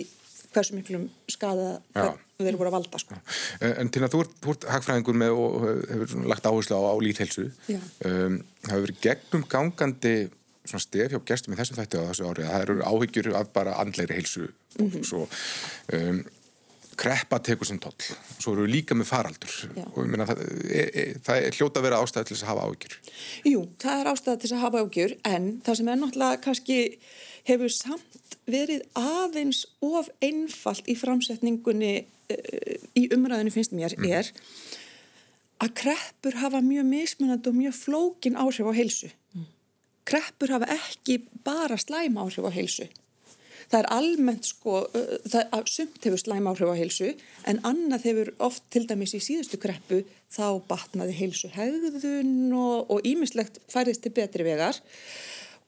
hversu 0.56 0.76
miklum 0.78 1.08
skada 1.32 1.70
Já. 1.96 2.14
þeir 2.44 2.58
voru 2.60 2.72
að 2.72 2.78
valda 2.78 3.00
sko. 3.02 3.18
En, 3.64 3.90
til 3.94 4.04
að 4.04 4.14
þú 4.16 4.22
ert, 4.26 4.38
þú 4.44 4.54
ert 4.56 4.68
hagfræðingur 4.74 5.20
með 5.24 5.36
og 5.40 5.58
hefur 5.68 6.12
svona 6.14 6.32
lagt 6.34 6.48
áherslu 6.50 6.78
á, 6.78 6.82
á 6.92 6.96
líthelsu 7.04 7.46
Já. 7.72 7.80
um, 8.10 8.40
það 8.66 8.74
hefur 8.76 8.86
verið 8.88 9.02
gegnum 9.08 9.48
gangandi 9.52 10.16
svona 10.64 10.80
stef 10.86 11.12
hjá 11.12 11.20
gestum 11.28 11.54
í 11.56 11.60
þessum 11.60 11.80
þætti 11.82 12.00
á 12.00 12.08
þessu 12.12 12.30
ári 12.30 12.46
að 12.48 12.54
það 12.54 12.64
eru 12.68 12.78
áhyggjur 12.92 13.34
af 13.42 13.50
bara 13.56 13.80
andleiri 13.84 14.20
heilsu 14.22 14.50
Mhm. 14.74 14.96
og 14.98 15.04
svo 15.06 15.28
um, 15.94 16.24
kreppa 16.98 17.38
tekur 17.46 17.66
sinn 17.70 17.78
toll 17.82 17.94
svo 18.42 18.54
eru 18.56 18.64
við 18.66 18.72
líka 18.76 18.96
með 18.98 19.06
faraldur 19.10 19.54
Já. 19.78 19.84
og 19.86 20.00
ég 20.02 20.10
meina 20.14 20.26
það, 20.30 20.42
e, 20.70 20.82
e, 20.94 21.04
það 21.26 21.46
er 21.48 21.58
hljóta 21.58 21.82
að 21.82 21.86
vera 21.88 22.00
ástæð 22.02 22.26
til 22.30 22.36
þess 22.38 22.46
að 22.46 22.52
hafa 22.52 22.66
áhyggjur 22.70 22.96
Jú, 23.52 23.62
það 23.84 24.02
er 24.04 24.10
ástæða 24.14 24.36
til 24.40 24.48
þess 24.50 24.56
að 24.58 24.64
hafa 24.66 24.82
ágjur 24.88 25.14
en 25.30 25.48
það 25.66 25.78
sem 25.80 25.92
er 25.94 26.00
náttúrulega 26.04 26.42
kannski 26.48 26.78
hefur 27.48 27.72
samt 27.74 28.38
verið 28.50 28.84
aðeins 29.00 29.66
of 29.84 30.10
einfalt 30.24 30.88
í 30.92 30.96
framsetningunni 31.00 31.94
uh, 32.04 32.78
í 33.00 33.08
umræðinu 33.16 33.54
finnst 33.54 33.76
mér 33.76 33.96
er 34.08 34.32
að 35.64 35.76
kreppur 35.80 36.40
hafa 36.42 36.62
mjög 36.64 36.88
mismunandi 36.90 37.52
og 37.52 37.60
mjög 37.60 37.78
flókin 37.78 38.40
áhrif 38.40 38.68
á 38.68 38.74
heilsu. 38.76 39.12
Kreppur 40.04 40.52
hafa 40.52 40.68
ekki 40.76 41.22
bara 41.46 41.78
slæm 41.80 42.20
áhrif 42.20 42.44
á 42.44 42.52
heilsu. 42.52 42.90
Það 43.72 43.78
er 43.80 43.88
almennt 43.96 44.46
sko, 44.46 44.82
það, 45.24 45.46
að 45.56 45.70
sumt 45.72 46.04
hefur 46.04 46.20
slæm 46.20 46.50
áhrif 46.52 46.68
á 46.68 46.76
heilsu 46.76 47.14
en 47.50 47.62
annað 47.66 48.10
hefur 48.10 48.34
oft 48.44 48.66
til 48.74 48.84
dæmis 48.90 49.16
í 49.16 49.22
síðustu 49.24 49.60
kreppu 49.62 50.02
þá 50.34 50.60
batnaði 50.68 51.16
heilsu 51.22 51.52
hegðun 51.54 52.52
og 52.60 53.08
ímislegt 53.08 53.62
færðist 53.72 54.04
til 54.04 54.14
betri 54.18 54.46
vegar 54.46 54.82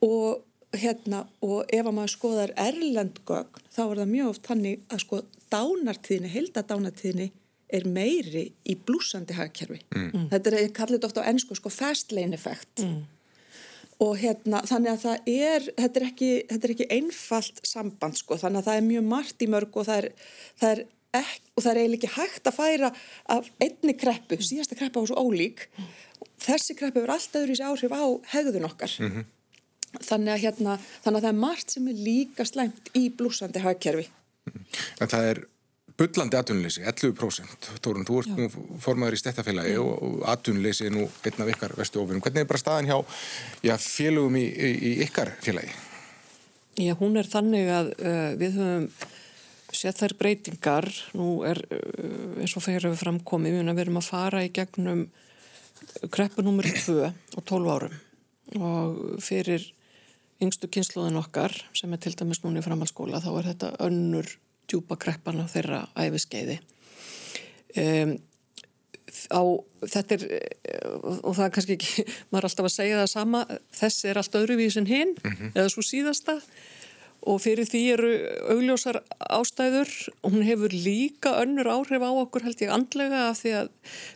og 0.03 0.43
hérna 0.81 1.23
og 1.45 1.71
ef 1.73 1.85
að 1.85 1.95
maður 1.95 2.13
skoðar 2.13 2.53
erlendgögn 2.59 3.65
þá 3.73 3.81
er 3.85 3.99
það 4.01 4.13
mjög 4.13 4.29
oft 4.31 4.47
þannig 4.49 4.85
að 4.89 5.03
sko 5.03 5.19
dánartíðinni, 5.53 6.31
heildadánartíðinni 6.33 7.27
er 7.75 7.87
meiri 7.89 8.45
í 8.67 8.77
blúsandi 8.85 9.35
hagkerfi. 9.35 9.81
Mm. 9.95 10.29
Þetta 10.31 10.51
er, 10.51 10.57
ég 10.67 10.73
kalli 10.75 10.97
þetta 10.97 11.09
ofta 11.09 11.25
á 11.25 11.29
ennsku 11.31 11.57
sko 11.57 11.71
fast 11.73 12.13
lane 12.15 12.37
effect. 12.37 12.83
Og 14.03 14.17
hérna 14.19 14.61
þannig 14.67 14.91
að 14.91 15.03
það 15.05 15.29
er 15.31 15.67
þetta 15.69 16.01
er 16.01 16.07
ekki, 16.09 16.31
þetta 16.49 16.67
er 16.67 16.73
ekki 16.75 16.89
einfalt 16.97 17.61
samband 17.63 18.19
sko 18.19 18.37
þannig 18.41 18.61
að 18.61 18.69
það 18.69 18.79
er 18.81 18.89
mjög 18.89 19.07
margt 19.13 19.45
í 19.45 19.49
mörg 19.51 19.79
og 19.79 19.87
það 19.87 20.01
er, 20.01 20.09
það 20.59 20.73
er 20.73 20.83
ekki, 21.21 21.45
og 21.55 21.63
það 21.63 21.71
er 21.71 21.81
eiginlega 21.81 22.01
ekki 22.01 22.15
hægt 22.17 22.49
að 22.49 22.57
færa 22.57 22.89
af 23.37 23.47
einni 23.63 23.95
kreppu, 23.95 24.39
síðasta 24.43 24.77
kreppa 24.77 24.99
var 24.99 25.11
svo 25.13 25.23
ólík. 25.23 25.69
Þessi 26.43 26.75
kreppu 26.75 27.01
hefur 27.01 27.15
allt 27.15 27.39
öðru 27.39 27.55
í 27.55 27.59
sig 27.59 27.69
áhrif 27.69 27.95
á 27.95 28.03
hegðun 28.35 28.67
okkar 28.67 28.99
þannig, 30.03 30.31
að, 30.35 30.43
hérna, 30.45 30.77
þannig 31.03 31.19
að 31.19 31.25
það 31.25 31.31
er 31.31 31.41
margt 31.41 31.75
sem 31.75 31.89
er 31.91 32.05
líka 32.07 32.45
slæmt 32.47 32.93
í 32.97 33.07
blúsandi 33.15 33.63
hagkerfi. 33.63 34.07
En 35.01 35.09
það 35.11 35.29
er 35.31 35.43
bullandi 35.95 36.37
atvinnuleysi, 36.37 36.83
11% 36.83 37.69
Tórun, 37.83 38.05
þú 38.07 38.19
ert 38.21 38.31
nú 38.35 38.47
formaður 38.83 39.15
í 39.15 39.19
stettafélagi 39.21 39.75
og, 39.79 39.91
og 39.95 40.23
atvinnuleysi 40.33 40.89
er 40.89 40.95
nú 40.95 41.05
einn 41.23 41.43
af 41.43 41.51
ykkar 41.53 41.75
vestu 41.79 42.01
ofinum. 42.01 42.23
Hvernig 42.23 42.43
er 42.43 42.49
bara 42.49 42.61
staðan 42.61 42.89
hjá 42.89 42.97
já, 43.63 43.75
félögum 43.79 44.39
í, 44.39 44.45
í, 44.45 44.71
í 44.91 44.95
ykkar 45.07 45.31
félagi? 45.43 45.71
Já, 46.75 46.91
hún 46.99 47.15
er 47.15 47.29
þannig 47.31 47.71
að 47.71 47.93
uh, 47.95 48.31
við 48.39 48.57
höfum 48.59 48.89
séð 49.75 50.01
þær 50.01 50.15
breytingar, 50.19 50.89
nú 51.15 51.29
er 51.47 51.61
uh, 51.71 52.41
eins 52.43 52.55
og 52.59 52.65
fyrir 52.65 52.89
við 52.89 52.99
framkomið, 53.05 53.61
við 53.63 53.85
erum 53.85 54.01
að 54.01 54.09
fara 54.09 54.43
í 54.43 54.51
gegnum 54.55 55.05
kreppu 56.11 56.43
nummer 56.43 56.67
2 56.67 56.99
og 57.05 57.45
12 57.47 57.71
árum. 57.71 57.95
Og 58.59 59.23
fyrir 59.23 59.63
yngstu 60.43 60.69
kynsluðin 60.71 61.19
okkar 61.19 61.53
sem 61.77 61.93
er 61.95 62.01
til 62.03 62.15
dæmis 62.17 62.41
núni 62.43 62.59
í 62.59 62.65
framhalskóla 62.65 63.21
þá 63.23 63.31
er 63.39 63.49
þetta 63.51 63.73
önnur 63.85 64.31
djúpa 64.69 64.97
kreppan 64.99 65.43
á 65.43 65.45
þeirra 65.49 65.81
æfiskeiði. 65.95 66.57
Um, 67.79 68.15
á, 69.31 69.41
þetta 69.85 70.17
er, 70.17 70.23
og 71.21 71.35
það 71.37 71.43
er 71.45 71.53
kannski 71.57 71.77
ekki, 71.77 72.05
maður 72.29 72.41
er 72.41 72.49
alltaf 72.49 72.69
að 72.69 72.75
segja 72.77 73.01
það 73.03 73.11
sama, 73.13 73.43
þessi 73.79 74.09
er 74.11 74.21
allt 74.21 74.39
öðruvísin 74.41 74.89
hinn, 74.89 75.13
eða 75.53 75.69
svo 75.73 75.85
síðasta. 75.85 76.39
Og 77.25 77.39
fyrir 77.41 77.65
því 77.65 77.79
eru 77.89 78.09
augljósar 78.53 78.99
ástæður. 79.33 79.89
Og 80.21 80.35
hún 80.35 80.43
hefur 80.45 80.73
líka 80.75 81.31
önnur 81.41 81.71
áhrif 81.73 82.03
á 82.05 82.11
okkur 82.11 82.45
held 82.45 82.59
ég 82.61 82.73
andlega 82.73 83.23
af 83.31 83.39
því 83.39 83.53
að 83.63 83.71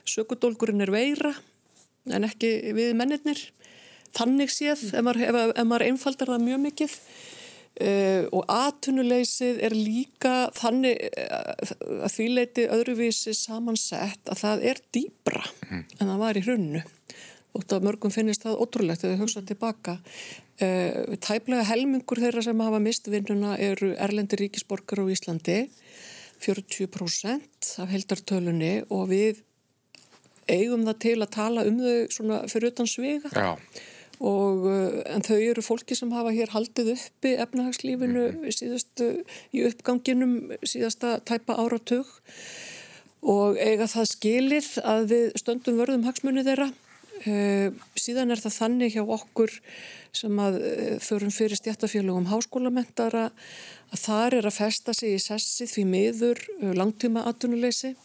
sökudólgurinn 0.06 0.86
er 0.86 0.94
veira 0.94 1.32
en 2.14 2.28
ekki 2.28 2.52
við 2.78 2.94
mennirnir 2.98 3.42
þannig 4.18 4.54
séð 4.54 4.86
ef 4.94 5.04
maður, 5.06 5.26
ef, 5.28 5.42
ef 5.54 5.68
maður 5.68 5.88
einfaldar 5.90 6.34
það 6.34 6.48
mjög 6.48 6.64
mikið. 6.68 6.96
Uh, 7.80 8.26
og 8.36 8.44
atvinnuleysið 8.52 9.62
er 9.64 9.72
líka 9.72 10.50
þannig 10.58 11.00
uh, 11.16 11.70
að 12.04 12.12
því 12.12 12.26
leiti 12.34 12.66
öðruvísi 12.76 13.32
samansett 13.38 14.28
að 14.28 14.42
það 14.42 14.64
er 14.68 14.82
dýbra 14.92 15.44
en 15.70 16.02
það 16.02 16.18
var 16.20 16.40
í 16.40 16.44
hrunnu 16.44 16.82
og 17.56 17.64
það 17.70 17.86
mörgum 17.88 18.12
finnist 18.12 18.44
það 18.44 18.60
ótrúlegt 18.66 19.06
þegar 19.06 19.16
þau 19.16 19.24
hugsa 19.24 19.44
tilbaka. 19.48 19.96
Uh, 20.60 21.16
tæplega 21.24 21.70
helmingur 21.70 22.20
þeirra 22.20 22.44
sem 22.44 22.66
hafa 22.66 22.82
mist 22.84 23.08
vinnuna 23.08 23.56
eru 23.64 23.94
erlendi 23.96 24.42
ríkisborgar 24.42 25.00
á 25.00 25.12
Íslandi 25.16 25.62
40% 26.44 27.72
af 27.84 27.94
heldartölunni 27.94 28.74
og 28.92 29.08
við 29.14 29.40
eigum 30.50 30.84
það 30.88 31.00
til 31.06 31.16
að 31.20 31.32
tala 31.36 31.66
um 31.70 31.80
þau 31.80 31.96
svona 32.12 32.42
fyrir 32.52 32.74
utan 32.74 32.90
svega 32.90 33.32
Já. 33.32 33.56
Og 34.20 34.66
uh, 34.68 35.00
en 35.08 35.24
þau 35.24 35.38
eru 35.40 35.64
fólki 35.64 35.96
sem 35.96 36.12
hafa 36.12 36.34
hér 36.36 36.52
haldið 36.52 36.92
uppi 36.98 37.38
efnahagslífinu 37.40 38.52
síðastu 38.52 39.08
í 39.56 39.64
uppganginum 39.70 40.52
síðasta 40.68 41.20
tæpa 41.24 41.56
áratug. 41.60 42.10
Og 43.20 43.58
eiga 43.60 43.88
það 43.92 44.12
skilið 44.14 44.68
að 44.88 45.10
við 45.12 45.26
stöndum 45.40 45.80
vörðum 45.80 46.06
hagsmunni 46.08 46.44
þeirra. 46.48 46.70
Uh, 47.20 47.72
síðan 48.00 48.32
er 48.32 48.40
það 48.40 48.58
þannig 48.62 48.94
hjá 48.96 49.02
okkur 49.04 49.56
sem 50.16 50.38
að 50.40 50.60
uh, 50.60 50.94
förum 51.04 51.32
fyrir 51.36 51.60
stjættafélagum 51.60 52.30
háskólamentara 52.32 53.30
að 53.90 54.04
þar 54.04 54.38
er 54.38 54.48
að 54.48 54.56
festa 54.60 54.96
sig 54.96 55.16
í 55.16 55.24
sessi 55.24 55.68
því 55.68 55.84
miður 55.90 56.44
langtíma 56.78 57.26
atvinnuleysi 57.28 57.96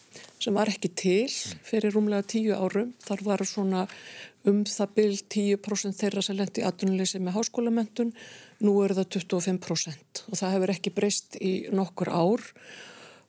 sem 0.42 0.54
var 0.56 0.70
ekki 0.70 0.90
til 0.96 1.30
fyrir 1.66 1.94
rúmlega 1.94 2.26
tíu 2.34 2.54
árum. 2.54 2.94
Þar 3.04 3.26
var 3.26 3.44
svona 3.46 3.84
um 4.50 4.62
það 4.68 4.94
byll 4.98 5.18
10% 5.34 6.00
þeirra 6.00 6.22
sem 6.24 6.38
lendi 6.38 6.62
í 6.62 6.66
atvinnuleysi 6.68 7.20
með 7.22 7.38
háskólamentun. 7.38 8.12
Nú 8.64 8.74
er 8.84 8.94
það 8.96 9.10
25% 9.18 10.24
og 10.28 10.40
það 10.40 10.56
hefur 10.56 10.74
ekki 10.74 10.94
breyst 10.94 11.38
í 11.40 11.54
nokkur 11.74 12.12
ár 12.12 12.44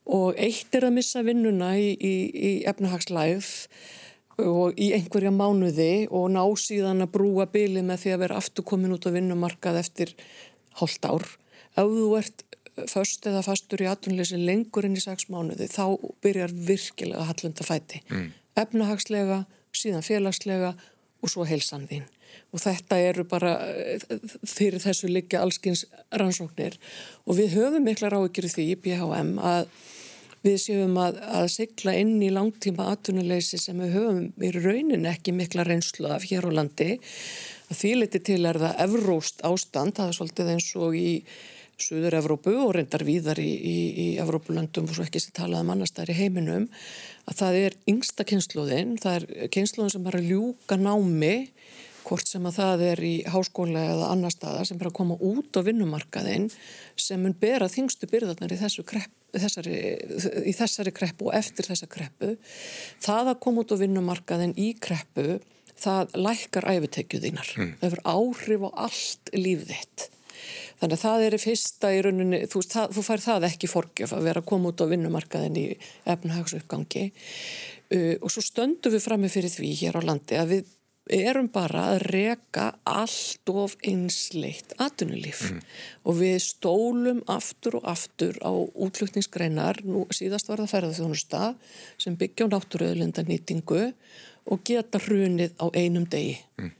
og 0.06 0.36
eitt 0.38 0.74
er 0.76 0.86
að 0.86 0.98
missa 1.00 1.22
vinnuna 1.26 1.72
í, 1.80 1.94
í, 1.94 2.14
í 2.30 2.52
efnahagslæð 2.68 3.48
og 4.44 4.76
í 4.76 4.90
einhverja 4.94 5.32
mánuði 5.32 6.06
og 6.12 6.28
ná 6.34 6.42
síðan 6.60 7.06
að 7.06 7.14
brúa 7.16 7.46
bylið 7.50 7.88
með 7.88 8.02
því 8.02 8.12
að 8.12 8.22
vera 8.26 8.40
aftur 8.42 8.66
komin 8.68 8.92
út 8.94 9.08
á 9.08 9.10
vinnumarkað 9.14 9.80
eftir 9.80 10.12
hálft 10.76 11.08
ár. 11.08 11.24
Ef 11.76 11.88
þú 11.96 12.10
ert 12.20 12.44
först 12.84 13.24
eða 13.28 13.40
fastur 13.44 13.80
í 13.80 13.88
atvinnuleysi 13.88 14.38
lengur 14.40 14.84
inn 14.84 14.98
í 14.98 15.02
sex 15.02 15.30
mánuði 15.32 15.68
þá 15.72 15.96
byrjar 16.24 16.52
virkilega 16.52 17.24
hallunda 17.30 17.64
fæti. 17.64 18.02
Mm. 18.10 18.28
Efnahagslega, 18.60 19.38
síðan 19.76 20.04
félagslega 20.04 20.74
og 21.22 21.32
svo 21.32 21.46
heilsan 21.48 21.88
þín. 21.90 22.06
Og 22.52 22.60
þetta 22.60 22.98
eru 23.00 23.24
bara 23.28 23.54
fyrir 24.46 24.82
þessu 24.82 25.08
liggja 25.10 25.42
allskins 25.44 25.86
rannsóknir 26.12 26.76
og 27.24 27.38
við 27.38 27.56
höfum 27.56 27.86
mikla 27.86 28.10
ráðgjur 28.12 28.50
því 28.52 28.66
í 28.72 28.80
BHM 28.84 29.36
að 29.40 29.70
við 30.46 30.60
séum 30.62 30.94
að, 31.00 31.18
að 31.24 31.48
sigla 31.54 31.96
inn 31.98 32.14
í 32.22 32.30
langtíma 32.34 32.90
atvinnuleysi 32.92 33.58
sem 33.60 33.80
við 33.82 33.96
höfum 33.96 34.46
í 34.46 34.52
raunin 34.54 35.08
ekki 35.10 35.34
mikla 35.34 35.66
reynslu 35.66 36.10
af 36.12 36.28
hér 36.30 36.46
á 36.46 36.50
landi. 36.60 36.96
Að 37.66 37.80
því 37.80 37.92
liti 37.96 38.22
til 38.28 38.42
er 38.46 38.60
það 38.62 38.82
evróst 38.86 39.42
ástand, 39.46 39.96
það 39.96 40.12
er 40.12 40.18
svolítið 40.20 40.52
eins 40.54 40.68
og 40.78 40.98
í 40.98 41.10
Suður 41.76 42.16
Evrópu 42.16 42.54
og 42.56 42.70
reyndar 42.76 43.04
víðar 43.04 43.40
í, 43.42 43.50
í, 43.52 43.76
í 44.00 44.06
Evrópulöndum 44.22 44.86
og 44.88 44.96
svo 44.96 45.04
ekki 45.04 45.20
sem 45.20 45.34
talaði 45.36 45.66
um 45.66 45.72
annars 45.74 45.92
þær 45.96 46.12
í 46.14 46.16
heiminum 46.16 46.70
að 47.28 47.42
það 47.42 47.58
er 47.60 47.76
yngsta 47.92 48.24
kynsluðin, 48.28 48.94
það 49.02 49.18
er 49.18 49.50
kynsluðin 49.52 49.92
sem 49.92 50.08
er 50.08 50.16
að 50.16 50.30
ljúka 50.30 50.78
námi 50.80 51.34
hvort 52.06 52.30
sem 52.30 52.46
að 52.48 52.56
það 52.60 52.84
er 52.86 53.02
í 53.04 53.12
háskóla 53.28 53.82
eða 53.92 54.08
annar 54.14 54.32
staðar 54.32 54.68
sem 54.68 54.80
er 54.80 54.88
að 54.88 54.96
koma 55.00 55.18
út 55.20 55.58
á 55.58 55.60
vinnumarkaðin 55.66 56.48
sem 56.96 57.20
mun 57.22 57.36
bera 57.36 57.68
þingstu 57.68 58.08
byrðarnar 58.08 58.54
í, 58.54 58.60
þessu 58.60 58.86
krepp, 58.86 59.12
þessari, 59.34 59.76
í 60.46 60.54
þessari 60.56 60.94
kreppu 60.96 61.28
og 61.28 61.36
eftir 61.36 61.68
þessa 61.68 61.90
kreppu. 61.90 62.36
Það 63.04 63.32
að 63.34 63.40
koma 63.42 63.64
út 63.64 63.74
á 63.74 63.82
vinnumarkaðin 63.82 64.54
í 64.56 64.72
kreppu 64.80 65.40
það 65.76 66.14
lækkar 66.24 66.68
æfitekju 66.72 67.24
þínar. 67.26 67.54
Mm. 67.58 67.72
það 67.80 67.88
hefur 67.90 68.04
áhrif 68.14 68.62
á 68.64 68.70
allt 68.86 69.34
líf 69.36 69.66
þitt 69.68 70.10
Þannig 70.80 70.96
að 70.96 71.04
það 71.04 71.26
er 71.26 71.38
fyrsta 71.40 71.92
í 71.94 72.00
rauninni, 72.06 72.40
þú, 72.52 72.62
það, 72.74 72.94
þú 72.96 73.04
fær 73.08 73.24
það 73.26 73.48
ekki 73.50 73.72
forgjöf 73.72 74.14
að 74.16 74.30
vera 74.30 74.42
að 74.42 74.48
koma 74.52 74.72
út 74.72 74.84
á 74.84 74.90
vinnumarkaðin 74.92 75.60
í 75.60 75.66
efnahagsuppgangi 76.14 77.04
uh, 77.10 78.14
og 78.20 78.32
svo 78.32 78.44
stöndum 78.44 78.96
við 78.96 79.06
fram 79.06 79.24
með 79.24 79.36
fyrir 79.38 79.54
því 79.56 79.74
hér 79.82 80.00
á 80.00 80.06
landi 80.06 80.40
að 80.40 80.52
við 80.54 80.72
erum 81.06 81.48
bara 81.52 81.84
að 81.92 82.00
reka 82.10 82.66
allt 82.82 83.50
of 83.52 83.76
einsleitt 83.86 84.74
atunulíf 84.82 85.44
mm. 85.50 85.60
og 86.10 86.18
við 86.18 86.38
stólum 86.42 87.20
aftur 87.30 87.78
og 87.78 87.86
aftur 87.86 88.38
á 88.42 88.50
útlutningsgreinar, 88.50 89.84
nú 89.86 90.06
síðast 90.10 90.50
var 90.50 90.64
það 90.64 90.72
ferðarþjónusta 90.74 91.42
sem 92.02 92.18
byggja 92.18 92.50
á 92.50 92.52
náttúruöðlindanýtingu 92.56 93.84
og 94.50 94.66
geta 94.66 95.00
hrunið 95.02 95.54
á 95.62 95.66
einum 95.78 96.08
degi 96.10 96.40
mm. 96.58 96.74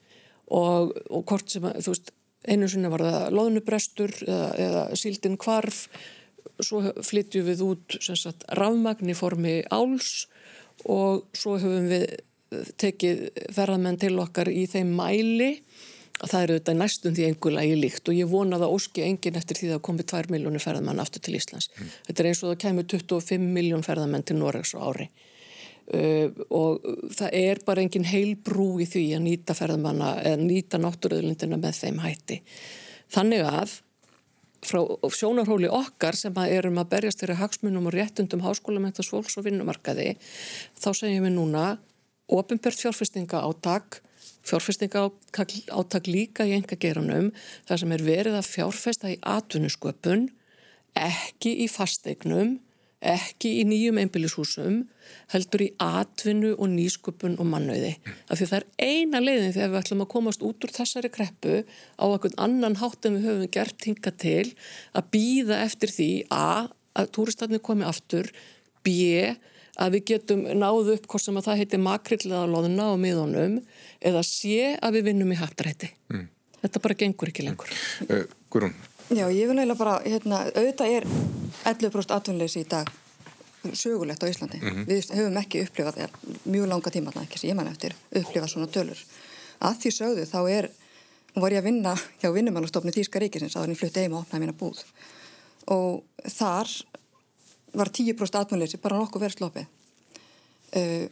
og, 0.59 0.97
og 1.07 1.27
hvort 1.31 1.55
sem 1.55 1.67
að, 1.67 1.79
þú 1.87 1.95
veist, 1.95 2.13
einu 2.47 2.69
sinni 2.71 2.91
var 2.93 3.05
það 3.05 3.35
loðnubrestur 3.39 4.15
eða, 4.27 4.49
eða 4.67 4.85
síldin 4.99 5.37
kvarf 5.41 5.87
svo 6.63 6.83
flyttjum 7.05 7.47
við 7.51 7.65
út 7.67 7.99
sagt, 8.01 8.47
rafmagn 8.57 9.13
í 9.13 9.17
formi 9.19 9.59
áls 9.75 10.27
og 10.89 11.27
svo 11.37 11.59
höfum 11.61 11.91
við 11.91 12.07
tekið 12.81 13.23
ferðamenn 13.53 13.99
til 14.01 14.15
okkar 14.23 14.49
í 14.53 14.65
þeim 14.71 14.95
mæli 14.97 15.51
að 16.23 16.31
það 16.31 16.43
eru 16.43 16.59
þetta 16.59 16.75
næstum 16.79 17.17
því 17.17 17.25
einhverlega 17.29 17.73
í 17.75 17.81
líkt 17.81 18.09
og 18.09 18.17
ég 18.17 18.31
vona 18.31 18.61
það 18.61 18.75
óski 18.79 19.05
engin 19.05 19.37
eftir 19.37 19.59
því 19.61 19.73
að 19.75 19.83
komi 19.89 20.07
2 20.09 20.33
miljónu 20.33 20.61
ferðamenn 20.63 21.03
aftur 21.03 21.25
til 21.27 21.35
Íslands. 21.37 21.69
Mm. 21.75 21.91
Þetta 22.07 22.23
er 22.23 22.29
eins 22.31 22.43
og 22.43 22.53
það 22.53 22.61
kemur 22.63 22.87
25 22.95 23.51
miljón 23.59 23.85
ferðamenn 23.85 24.25
til 24.25 24.39
Noregs 24.39 24.73
á 24.73 24.81
ári 24.81 25.11
uh, 25.95 26.29
og 26.51 26.87
það 27.15 27.39
er 27.41 27.63
bara 27.67 27.85
engin 27.85 28.09
heil 28.09 28.37
brú 28.37 28.77
í 28.83 28.89
því 28.91 29.07
að 29.17 29.27
nýta 29.29 29.57
ferðamanna 29.59 30.17
eða 30.23 30.43
nýta 30.43 30.81
náttúruðlindina 30.83 31.61
með 31.61 31.83
þeim 31.83 32.01
hætti. 32.05 32.41
Þannig 33.15 33.45
að 33.47 33.81
frá 34.67 34.81
sjónarhóli 35.15 35.69
okkar 35.71 36.17
sem 36.19 36.35
að 36.39 36.55
erum 36.57 36.81
að 36.81 36.91
berjast 36.95 37.23
fyrir 37.23 37.39
hagsmunum 37.41 37.87
og 37.89 37.95
réttundum 37.95 38.43
háskólamæntas 38.45 39.11
fólks 39.13 39.37
og 39.39 39.47
vinnumarkaði 39.47 40.17
þá 40.81 40.89
segjum 40.91 41.27
við 41.29 41.37
núna 41.37 41.67
ofinbært 42.33 42.81
fjárfestinga 42.81 43.43
átak, 43.47 44.01
fjárfestinga 44.47 45.07
átak 45.71 46.11
líka 46.11 46.47
í 46.47 46.57
enga 46.57 46.79
geranum, 46.81 47.31
þar 47.69 47.83
sem 47.83 47.95
er 47.95 48.07
verið 48.07 48.39
að 48.41 48.51
fjárfesta 48.51 49.13
í 49.13 49.19
atvinnusköpun, 49.23 50.29
ekki 50.99 51.53
í 51.63 51.69
fasteignum, 51.71 52.57
ekki 53.07 53.53
í 53.61 53.65
nýjum 53.69 54.01
einbílishúsum, 54.03 54.83
heldur 55.33 55.65
í 55.65 55.69
atvinnu 55.83 56.53
og 56.57 56.71
nýsköpun 56.73 57.37
og 57.43 57.49
mannauði. 57.51 57.95
Af 58.31 58.41
því 58.41 58.49
það 58.51 58.59
er 58.59 58.67
eina 58.91 59.23
leiðin 59.23 59.55
þegar 59.55 59.73
við 59.73 59.81
ætlum 59.83 60.05
að 60.05 60.13
komast 60.15 60.45
út 60.47 60.67
úr 60.67 60.75
þessari 60.75 61.11
kreppu 61.15 61.59
á 61.63 62.05
einhvern 62.07 62.39
annan 62.47 62.79
hátt 62.83 63.07
en 63.07 63.19
við 63.19 63.29
höfum 63.31 63.53
gert 63.57 63.89
hinga 63.89 64.15
til 64.23 64.47
að 64.97 65.11
býða 65.15 65.61
eftir 65.67 65.95
því 65.95 66.11
a, 66.35 66.67
að 66.99 67.13
túristatni 67.17 67.63
komi 67.63 67.87
aftur, 67.87 68.31
b, 68.87 69.35
að 69.77 69.97
við 69.97 70.07
getum 70.13 70.47
náðu 70.57 70.97
upp 70.97 71.07
hvort 71.11 71.27
sem 71.27 71.37
að 71.37 71.51
það 71.51 71.63
heiti 71.63 71.83
makrillega 71.83 72.49
loðuna 72.51 72.91
og 72.95 73.01
miðunum 73.03 73.59
eða 74.01 74.23
sé 74.27 74.75
að 74.81 74.99
við 74.99 75.11
vinnum 75.11 75.35
í 75.35 75.41
hattrætti. 75.41 75.93
Mm. 76.13 76.29
Þetta 76.63 76.83
bara 76.83 76.99
gengur 76.99 77.31
ekki 77.31 77.45
lengur. 77.47 77.73
Uh, 78.09 78.25
Guðrún? 78.51 78.73
Já, 79.07 79.27
ég 79.31 79.47
vil 79.47 79.59
eiginlega 79.59 79.79
bara, 79.79 79.99
hérna, 80.03 80.41
auðvitað 80.51 80.95
er 80.97 81.05
11% 81.65 82.15
atvinnleysi 82.17 82.65
í 82.65 82.69
dag 82.71 82.91
sögulegt 83.73 84.23
á 84.23 84.31
Íslandi. 84.31 84.59
Mm 84.59 84.75
-hmm. 84.75 84.87
Við 84.87 85.13
höfum 85.15 85.37
ekki 85.37 85.63
upplifað, 85.63 85.99
ja, 85.99 86.09
mjög 86.45 86.67
langa 86.69 86.91
tíma, 86.91 87.13
ekki 87.23 87.39
sem 87.39 87.51
ég 87.51 87.57
mann 87.57 87.69
eftir, 87.69 87.95
upplifað 88.11 88.51
svona 88.51 88.67
dölur. 88.67 88.99
Að 89.61 89.79
því 89.81 89.91
sögðu 89.91 90.27
þá 90.27 90.41
er, 90.51 90.71
nú 91.35 91.43
var 91.43 91.53
ég 91.53 91.59
að 91.59 91.65
vinna 91.65 91.95
hjá 92.21 92.33
vinnumælustofni 92.33 92.93
Þýska 92.93 93.19
ríkisins 93.19 93.57
að 93.57 93.67
hann 93.67 93.77
flutti 93.77 94.01
heima 94.01 94.17
og 94.17 94.23
opnaði 94.23 94.43
mína 94.45 94.53
búð 94.53 94.83
og 95.67 96.05
þar 96.25 96.69
var 97.77 97.91
10% 97.91 98.39
atvinnleysi 98.41 98.81
bara 98.81 98.99
nokkuð 98.99 99.25
verið 99.27 99.39
slopið. 99.39 99.67
Uh, 100.77 101.09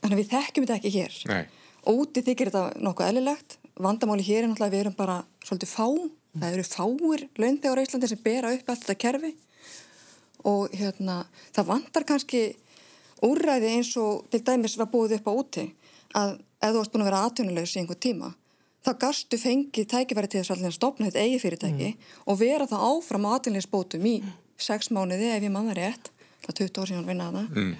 þannig 0.00 0.14
að 0.14 0.20
við 0.22 0.30
þekkjum 0.30 0.66
þetta 0.66 0.78
ekki 0.78 0.94
hér. 0.94 1.18
Nei. 1.30 1.44
Úti 1.90 2.22
þykir 2.24 2.50
þetta 2.50 2.80
nokkuð 2.84 3.10
eðlilegt. 3.10 3.58
Vandamáli 3.80 4.24
hér 4.24 4.44
er 4.44 4.50
náttúrulega 4.50 4.74
við 4.74 4.84
erum 4.84 4.96
bara 4.96 5.18
svolítið 5.44 5.72
fá. 5.72 5.86
Mm. 6.30 6.42
Það 6.42 6.56
eru 6.56 6.66
fáir 6.70 7.22
launþegar 7.42 7.80
á 7.80 7.84
Íslandi 7.84 8.10
sem 8.10 8.22
bera 8.24 8.52
upp 8.54 8.68
allt 8.70 8.84
þetta 8.84 9.02
kerfi 9.04 9.32
og 10.48 10.72
hérna, 10.72 11.24
það 11.52 11.70
vandar 11.72 12.06
kannski 12.08 12.42
úrræði 13.26 13.72
eins 13.74 13.90
og 14.00 14.28
til 14.32 14.42
dæmis 14.46 14.78
var 14.80 14.88
búið 14.92 15.18
upp 15.18 15.28
á 15.28 15.32
úti 15.32 15.66
að 16.16 16.36
ef 16.38 16.70
þú 16.70 16.78
varst 16.78 16.92
búin 16.94 17.04
að 17.04 17.10
vera 17.10 17.24
atvinnulegs 17.26 17.74
í 17.74 17.82
einhver 17.82 18.00
tíma 18.00 18.30
þá 18.86 18.92
gastu 19.02 19.38
fengið 19.40 19.88
tækifæri 19.92 20.30
til 20.30 20.40
þess 20.40 20.54
að 20.56 20.76
stopna 20.76 21.10
þetta 21.10 21.24
eigi 21.24 21.40
fyrirtæki 21.42 21.90
mm. 21.90 22.12
og 22.24 22.40
vera 22.40 22.68
það 22.68 22.86
áfram 22.88 23.26
á 23.28 23.30
atvinnulegsbótum 23.36 24.06
í 24.08 24.14
sex 24.60 24.92
mánuði 24.94 25.32
ef 25.34 25.44
ég 25.44 25.52
manna 25.52 25.76
rétt, 25.76 26.12
það 26.46 26.62
20 26.62 26.80
ár 26.80 26.90
síðan 26.92 27.08
vinna 27.08 27.28
það 27.34 27.50
mm. 27.50 27.74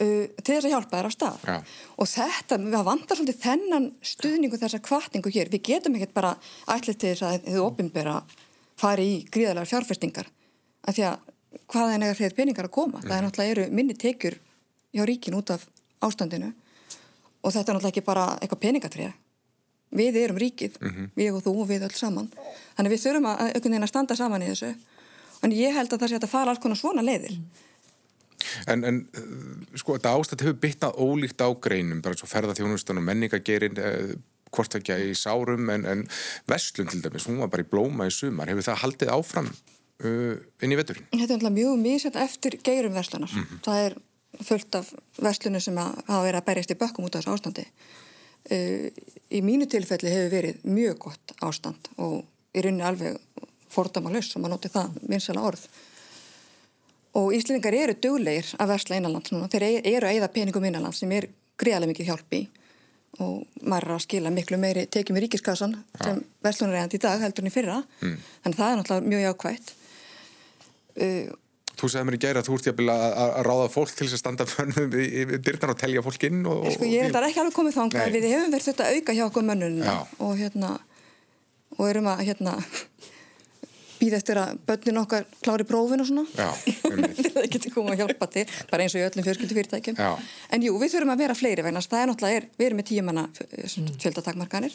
Uh, 0.00 0.24
til 0.42 0.54
þess 0.54 0.68
að 0.68 0.72
hjálpa 0.74 0.98
þér 0.98 1.08
á 1.08 1.12
stað. 1.12 1.44
Ja. 1.48 1.56
og 1.96 2.10
þetta, 2.10 2.58
við 2.62 2.86
vandar 2.88 3.18
svolítið 3.18 3.42
þennan 3.42 3.88
stuðningu 4.12 4.60
þessar 4.60 4.84
kvartningu 4.86 5.32
hér, 5.34 5.50
við 5.52 5.64
getum 5.68 5.98
ekkert 5.98 6.14
bara 6.16 6.32
ætlið 6.66 6.98
til 6.98 7.12
þess 7.12 7.26
að 7.28 7.48
þið 7.48 7.60
ofinbera 7.66 8.16
fari 8.80 9.08
í 9.08 9.18
gríðalega 9.32 9.70
fjárfestingar. 9.70 10.30
Af 10.82 10.96
því 10.96 11.08
að 11.10 11.18
hvaðan 11.72 12.06
er 12.06 12.18
þeir 12.18 12.36
peningar 12.36 12.68
að 12.68 12.76
koma, 12.78 12.98
mm. 12.98 13.08
það 13.08 13.16
er 13.16 13.22
mhm. 13.22 13.28
náttúrulega 13.28 13.56
eru 13.56 13.76
minni 13.76 13.98
tekjur 13.98 14.38
hjá 14.92 15.04
ríkin 15.08 15.36
út 15.38 15.52
af 15.54 15.66
ástandinu. 16.02 16.52
Og 17.42 17.52
þetta 17.52 17.72
er 17.72 17.76
náttúrulega 17.76 17.92
ekki 17.92 18.06
bara 18.06 18.30
eitthvað 18.38 18.64
peningatrið 18.66 19.12
við 19.92 20.16
erum 20.22 20.38
ríkið, 20.40 20.78
mm 20.80 20.90
-hmm. 20.90 21.08
við 21.16 21.34
og 21.36 21.42
þú 21.44 21.52
og 21.62 21.68
við 21.68 21.82
öll 21.84 21.94
saman. 21.94 22.30
Þannig 22.76 22.92
við 22.92 23.02
þurfum 23.02 23.26
að, 23.28 23.82
að 23.82 23.88
standa 23.88 24.16
saman 24.16 24.42
í 24.42 24.48
þessu. 24.48 24.74
En 25.42 25.52
ég 25.52 25.74
held 25.74 25.92
að 25.92 26.00
það 26.00 26.08
sé 26.08 26.16
að 26.16 26.32
fara 26.32 26.50
alls 26.50 26.62
konar 26.62 26.78
svona 26.78 27.02
leiðir 27.02 27.36
En, 28.70 28.84
en 28.84 29.00
sko 29.78 29.96
þetta 29.96 30.14
ástætt 30.18 30.44
hefur 30.44 30.58
byttnað 30.62 30.98
ólíkt 31.00 31.44
á 31.44 31.48
greinum, 31.62 32.02
bara 32.04 32.18
svo 32.18 32.28
ferðarþjónustunum 32.30 33.06
menningagerin, 33.06 33.78
eh, 33.78 34.14
hvort 34.52 34.76
ekki 34.76 34.98
í 35.10 35.12
sárum, 35.16 35.70
en, 35.72 35.86
en 35.88 36.04
Vestlund 36.50 36.92
til 36.92 37.02
dæmis, 37.04 37.26
hún 37.30 37.40
var 37.42 37.52
bara 37.52 37.64
í 37.64 37.70
blóma 37.70 38.08
í 38.08 38.14
sumar 38.14 38.50
hefur 38.52 38.66
það 38.66 38.82
haldið 38.82 39.12
áfram 39.14 39.48
uh, 39.48 40.34
inn 40.60 40.74
í 40.74 40.78
vetturinn? 40.78 41.08
Þetta 41.14 41.28
er 41.30 41.38
alltaf 41.38 41.54
mjög 41.56 41.78
mísett 41.80 42.18
eftir 42.20 42.58
geirum 42.64 42.98
Vestlunar, 42.98 43.32
mm 43.32 43.46
-hmm. 43.46 43.62
það 43.64 43.86
er 43.86 43.96
fullt 44.48 44.74
af 44.80 44.92
Vestlunum 45.24 45.60
sem 45.60 45.76
hafa 45.76 46.22
verið 46.26 46.40
að 46.40 46.48
berjast 46.50 46.74
í 46.74 46.80
bökkum 46.80 47.08
út 47.08 47.16
af 47.16 47.22
þessu 47.22 47.36
ástandi 47.36 47.64
uh, 48.50 48.86
í 49.30 49.40
mínu 49.40 49.68
tilfelli 49.70 50.12
hefur 50.12 50.36
verið 50.36 50.60
mjög 50.64 50.98
gott 51.06 51.36
ástand 51.40 51.88
og 51.96 52.22
í 52.52 52.60
rauninni 52.60 52.84
alveg 52.84 53.16
fordamalus 53.72 54.34
og 54.36 54.42
maður 54.42 54.56
noti 54.56 54.72
það 54.72 55.00
vinsala 55.08 55.46
orð 55.48 55.64
og 57.18 57.34
Íslandingar 57.36 57.76
eru 57.76 57.94
döglegir 58.00 58.54
að 58.60 58.72
versla 58.72 58.98
innanlands 58.98 59.32
núna, 59.34 59.50
þeir 59.52 59.68
eru 59.82 60.08
að 60.08 60.14
eigða 60.14 60.32
peningum 60.32 60.64
innanlands 60.68 61.02
sem 61.02 61.12
er 61.12 61.28
greiðarlega 61.60 61.92
mikið 61.92 62.10
hjálp 62.10 62.36
í. 62.38 62.42
Og 63.20 63.42
maður 63.60 63.90
er 63.90 63.94
að 63.98 64.04
skila 64.06 64.32
miklu 64.32 64.56
meiri 64.60 64.86
tekjum 64.88 65.18
í 65.20 65.26
ríkiskassan 65.26 65.74
ja. 65.76 66.06
sem 66.06 66.22
verslunar 66.44 66.78
eigandi 66.78 66.96
í 66.96 67.02
dag 67.02 67.20
heldur 67.20 67.44
en 67.44 67.50
í 67.50 67.52
fyrra. 67.52 67.82
Mm. 68.00 68.14
en 68.46 68.56
það 68.56 68.68
er 68.70 68.78
náttúrulega 68.80 69.12
mjög 69.12 69.24
jákvægt 69.26 69.72
uh, 70.96 71.38
Þú 71.72 71.88
segði 71.88 72.04
mér 72.06 72.16
í 72.16 72.20
gæri 72.20 72.38
að 72.38 72.48
þú 72.48 72.56
ert 72.56 72.66
jæfnvel 72.68 72.92
að 72.92 73.30
ráða 73.48 73.68
fólk 73.72 73.92
til 73.96 74.06
þess 74.06 74.16
að 74.16 74.20
standa 74.20 74.46
fönnum 74.48 74.96
í 74.96 75.22
dyrtan 75.40 75.72
og 75.72 75.78
telja 75.80 76.02
fólk 76.04 76.26
inn 76.28 76.42
og, 76.46 76.66
Sko 76.74 76.88
ég 76.88 77.06
er 77.06 77.08
þetta 77.08 77.28
ekki 77.30 77.42
alveg 77.42 77.56
komið 77.56 77.78
þánga 77.78 78.04
við 78.12 78.26
hefum 78.28 78.52
verið 78.52 78.68
þetta 78.68 78.88
auka 78.92 79.16
hjá 79.16 79.22
okkur 79.26 79.46
mönnun 79.48 79.78
og 79.88 80.34
hérna 80.38 80.72
og 81.78 81.88
erum 81.88 82.10
að 82.12 82.24
hérna 82.28 82.58
býð 84.02 84.18
eftir 84.18 84.40
að 84.42 84.58
börnin 84.66 85.00
okkar 85.02 85.26
klári 85.44 85.66
prófin 85.68 86.02
og 86.02 86.08
svona. 86.08 86.26
Það 87.32 87.48
getur 87.52 87.74
komið 87.74 87.94
að 87.94 88.02
hjálpa 88.02 88.28
til 88.32 88.44
bara 88.70 88.84
eins 88.84 88.96
og 88.96 89.02
í 89.02 89.06
öllum 89.06 89.26
fjörskildu 89.26 89.58
fyrirtækjum 89.58 90.00
Já. 90.00 90.10
en 90.52 90.66
jú, 90.66 90.74
við 90.80 90.96
þurfum 90.96 91.14
að 91.14 91.22
vera 91.24 91.38
fleiri 91.38 91.66
vegna 91.66 91.82
það 91.84 92.02
er 92.02 92.10
náttúrulega, 92.10 92.40
er, 92.40 92.48
við 92.58 92.68
erum 92.68 92.80
með 92.80 92.88
tíumanna 92.90 93.28
mm. 93.28 93.92
fjöldatakmarkanir 94.02 94.74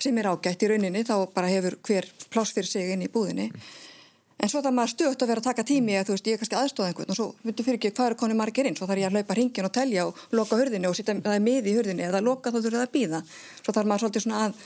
sem 0.00 0.18
er 0.18 0.30
ágætt 0.30 0.64
í 0.64 0.72
rauninni, 0.72 1.04
þá 1.04 1.14
bara 1.34 1.52
hefur 1.52 1.76
hver 1.86 2.08
pláss 2.32 2.56
fyrir 2.56 2.68
sig 2.70 2.92
inn 2.94 3.04
í 3.04 3.10
búðinni. 3.12 3.50
Mm. 3.50 3.70
en 4.40 4.48
svo 4.48 4.62
það 4.64 4.76
maður 4.78 4.92
stöðt 4.94 5.22
að 5.24 5.30
vera 5.30 5.42
að 5.42 5.48
taka 5.50 5.66
tími 5.68 5.96
að 6.00 6.06
þú 6.08 6.14
veist, 6.16 6.28
ég 6.30 6.36
er 6.36 6.40
kannski 6.40 6.60
aðstóða 6.60 6.92
einhvern 6.92 7.12
og 7.12 7.18
svo 7.18 7.26
veitur 7.44 7.66
fyrir 7.66 7.80
ekki 7.80 7.90
hvað 7.96 8.10
eru 8.10 8.20
koni 8.22 8.36
margir 8.38 8.68
inn, 8.70 8.76
svo 8.78 8.88
þarf 8.88 9.02
ég 9.02 9.10
að 9.10 9.18
hlaupa 9.18 9.36
hringin 9.36 9.68
og 9.68 9.74
telja 9.76 10.06
og 10.08 10.22
loka 10.32 10.56
hurðinni 10.56 10.88
og 10.88 10.96
sitja 10.96 11.16
með 11.20 11.68
í 11.68 11.74
hurðinni 11.76 12.06
eða 12.06 12.22
loka 12.24 12.48
þá 12.48 12.56
þurfa 12.62 12.78
það 12.78 12.86
að 12.86 12.94
býða 12.94 13.20
svo 13.28 13.74
þarf 13.76 13.90
maður 13.90 14.06
svolítið 14.06 14.24
svona 14.24 14.46
að 14.46 14.62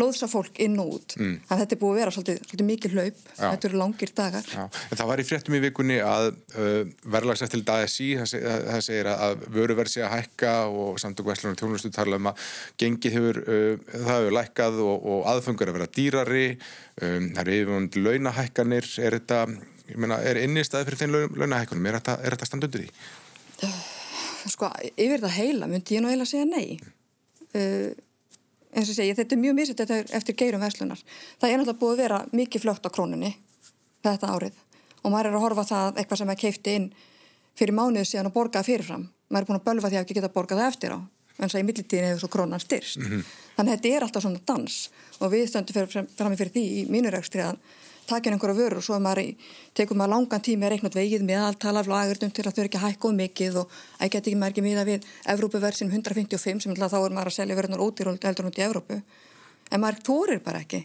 lóðsa 0.00 0.28
fólk 0.30 0.58
inn 0.62 0.76
og 0.82 0.96
út 0.98 1.14
mm. 1.18 1.34
að 1.48 1.60
þetta 1.62 1.76
er 1.76 1.80
búið 1.80 1.92
að 1.92 2.00
vera 2.00 2.14
svolítið, 2.14 2.38
svolítið 2.48 2.68
mikið 2.70 2.94
hlaup 2.96 3.18
Já. 3.24 3.44
þetta 3.44 3.68
eru 3.68 3.80
langir 3.80 4.12
dagar 4.16 4.48
Já. 4.50 4.62
en 4.64 5.00
það 5.00 5.10
var 5.10 5.22
í 5.22 5.26
fréttum 5.28 5.56
í 5.56 5.60
vikunni 5.64 5.98
að 6.04 6.28
uh, 6.32 6.92
verðlagsættil 7.16 7.62
DSI, 7.68 8.08
það, 8.20 8.48
það 8.68 8.80
segir 8.88 9.10
að 9.12 9.44
vöruverð 9.54 9.94
sé 9.94 10.04
að 10.04 10.14
hækka 10.16 10.54
og 10.70 11.00
samtök 11.02 11.30
Veslunar 11.30 11.60
tjónustu 11.60 11.92
tala 11.94 12.20
um 12.20 12.30
að 12.32 12.48
gengið 12.82 13.18
hefur, 13.18 13.42
uh, 13.44 13.84
það 13.92 14.10
hefur 14.14 14.38
lækkað 14.38 14.80
og, 14.84 15.08
og 15.14 15.28
aðfengur 15.34 15.72
að 15.72 15.78
vera 15.78 15.92
dýrari 15.98 16.46
um, 16.54 17.30
það 17.30 17.42
eru 17.44 17.58
yfirvönd 17.58 18.00
launahækkanir 18.04 18.90
er 19.04 19.18
þetta, 19.18 19.42
ég 19.92 20.00
meina, 20.02 20.20
er 20.22 20.42
inni 20.42 20.64
staði 20.66 20.90
fyrir 20.90 21.04
þeim 21.04 21.38
launahækkanum, 21.38 21.90
er 21.90 22.00
þetta, 22.00 22.18
þetta 22.26 22.50
standundur 22.50 22.86
í? 22.86 22.90
Sko, 24.50 24.68
yfir 25.00 25.22
það 25.22 25.38
heila 25.38 25.70
myndi 25.70 25.96
ég 25.96 26.04
nú 26.04 26.10
heila 26.12 26.26
segja 26.28 26.44
nei 26.48 26.76
uh, 27.54 27.92
eins 28.74 28.90
og 28.90 28.96
segja, 28.96 29.14
þetta 29.14 29.34
er 29.36 29.42
mjög 29.42 29.56
misið 29.58 29.94
eftir 30.18 30.36
geirum 30.36 30.62
verslunar. 30.64 31.00
Það 31.40 31.50
er 31.50 31.58
náttúrulega 31.58 31.80
búið 31.80 31.92
að 31.94 32.02
vera 32.02 32.20
mikið 32.32 32.64
flögt 32.64 32.86
á 32.86 32.90
krónunni 32.94 33.32
þetta 34.04 34.30
árið 34.34 34.60
og 35.04 35.12
maður 35.12 35.30
er 35.30 35.36
að 35.36 35.44
horfa 35.44 35.64
það 35.68 35.98
eitthvað 36.00 36.20
sem 36.20 36.32
er 36.32 36.40
keifti 36.40 36.76
inn 36.78 36.86
fyrir 37.58 37.76
mánuðu 37.76 38.06
síðan 38.08 38.30
og 38.30 38.34
borgaði 38.34 38.70
fyrirfram. 38.72 39.08
Maður 39.30 39.44
er 39.44 39.48
búin 39.50 39.60
að 39.60 39.66
bölfa 39.68 39.90
því 39.90 39.98
að 39.98 40.04
ekki 40.04 40.16
geta 40.18 40.32
borgað 40.32 40.62
það 40.62 40.70
eftir 40.72 40.96
á 40.96 40.98
en 41.34 41.50
það 41.50 41.60
í 41.60 41.66
millitíðin 41.68 42.08
hefur 42.08 42.22
svo 42.22 42.30
krónan 42.30 42.62
styrst. 42.62 43.00
Mm 43.00 43.06
-hmm. 43.10 43.22
Þannig 43.56 43.72
að 43.72 43.76
þetta 43.76 43.96
er 43.96 44.06
alltaf 44.06 44.22
svona 44.22 44.40
dans 44.46 44.76
og 45.20 45.32
við 45.32 45.48
stöndum 45.50 46.06
fram 46.16 46.36
fyrir 46.36 46.52
því 46.54 46.64
í 46.80 46.84
mínurekstri 46.90 47.42
að 47.42 47.58
takin 48.08 48.34
einhverja 48.34 48.56
vörur 48.56 48.80
og 48.80 48.84
svo 48.86 48.98
maður 49.02 49.34
tekum 49.76 49.98
maður 50.00 50.12
langan 50.14 50.42
tími 50.44 50.66
að 50.66 50.72
reikna 50.74 50.90
út 50.90 50.98
vegið 50.98 51.24
með 51.26 51.44
alltala 51.48 51.82
af 51.82 51.90
lagurdum 51.90 52.32
til 52.34 52.44
að 52.44 52.56
þau 52.56 52.64
ekki 52.64 52.82
hækkuð 52.82 53.14
mikið 53.20 53.58
og 53.62 53.76
að 53.98 54.12
geta 54.14 54.30
ekki 54.30 54.40
maður 54.40 54.54
ekki 54.54 54.64
miða 54.66 54.84
við 54.88 55.08
Evrópuversin 55.34 55.92
155 55.92 56.64
sem 56.66 56.74
þá 56.74 56.98
er 57.00 57.14
maður 57.16 57.32
að 57.32 57.36
selja 57.38 57.58
verðunar 57.58 57.84
ódýr 57.84 58.12
heldur 58.14 58.50
út 58.50 58.58
í 58.58 58.66
Evrópu. 58.66 59.00
En 59.70 59.80
maður 59.82 60.02
tórir 60.08 60.42
bara 60.44 60.62
ekki 60.64 60.84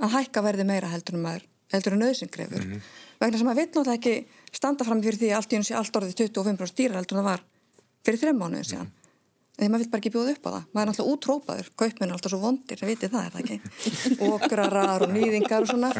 að 0.00 0.16
hækka 0.18 0.42
verði 0.42 0.68
meira 0.68 0.90
heldur 0.90 1.18
en 1.18 1.24
maður 1.28 1.46
heldur 1.74 1.96
en 1.96 2.04
nöðsyngrefur 2.04 2.64
mm 2.64 2.72
-hmm. 2.72 2.90
vegna 3.20 3.38
sem 3.38 3.46
maður 3.46 3.60
vill 3.60 3.68
náttúrulega 3.68 3.98
ekki 3.98 4.26
standa 4.52 4.84
fram 4.84 5.02
fyrir 5.02 5.18
því 5.18 5.30
að 5.30 5.36
allt 5.36 5.52
í 5.52 5.56
hún 5.56 5.66
sé 5.66 5.74
allt 5.74 5.96
orðið 5.96 6.18
25% 6.20 6.66
stýra 6.70 6.98
heldur 6.98 7.18
en 7.18 7.24
það 7.24 7.30
var 7.30 7.42
fyrir 8.04 8.20
þrem 8.20 8.38
mánuðin 8.38 8.70
síðan. 8.70 8.86
Mm 8.86 8.90
-hmm 8.90 9.03
því 9.54 9.68
maður 9.70 9.84
vil 9.84 9.90
bara 9.92 10.02
ekki 10.02 10.12
bjóða 10.14 10.34
upp 10.34 10.46
á 10.46 10.50
það. 10.50 10.64
Maður 10.74 10.84
er 10.84 10.92
alltaf 10.92 11.10
útrópaður, 11.12 11.68
kaupmenn 11.78 12.08
er 12.08 12.16
alltaf 12.16 12.32
svo 12.32 12.40
vondir 12.42 12.80
það 12.80 12.90
vitið 12.92 13.12
það, 13.14 13.26
er 13.26 13.34
það 13.34 13.42
ekki? 13.44 13.58
Okrarar 14.30 15.04
og 15.06 15.12
nýðingar 15.14 15.66
og 15.66 15.70
svona. 15.70 15.90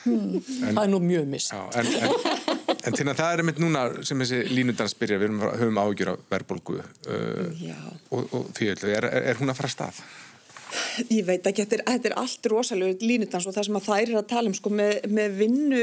Hmm. 0.00 0.40
en, 0.40 0.72
það 0.72 0.82
er 0.82 0.90
nú 0.94 1.02
mjög 1.04 1.28
miss 1.30 1.50
já, 1.52 1.60
en, 1.76 1.90
en, 2.00 2.74
en 2.88 2.96
til 2.96 3.06
að 3.06 3.18
það 3.20 3.34
er 3.34 3.42
mynd 3.46 3.60
núna 3.60 3.82
sem 4.06 4.24
þessi 4.24 4.40
línundans 4.48 4.96
byrja, 4.98 5.20
við 5.20 5.36
höfum 5.44 5.80
ágjur 5.82 6.12
af 6.14 6.24
verðbólgu 6.32 6.78
uh, 6.80 7.68
og, 8.16 8.32
og 8.32 8.50
því 8.56 8.70
er, 8.72 9.06
er 9.20 9.40
hún 9.42 9.52
að 9.52 9.60
fara 9.60 9.72
stað? 9.74 10.00
Ég 11.10 11.24
veit 11.26 11.46
ekki, 11.46 11.64
þetta 11.64 11.76
er, 11.76 11.82
þetta 11.88 12.10
er 12.10 12.16
allt 12.20 12.48
rosalega 12.52 13.06
línudans 13.06 13.46
og 13.48 13.56
það 13.56 13.66
sem 13.66 13.78
að 13.80 13.86
þær 13.88 14.02
er 14.02 14.18
að 14.20 14.28
tala 14.30 14.50
um 14.50 14.56
sko, 14.56 14.72
með, 14.80 14.92
með 15.10 15.36
vinnu, 15.40 15.82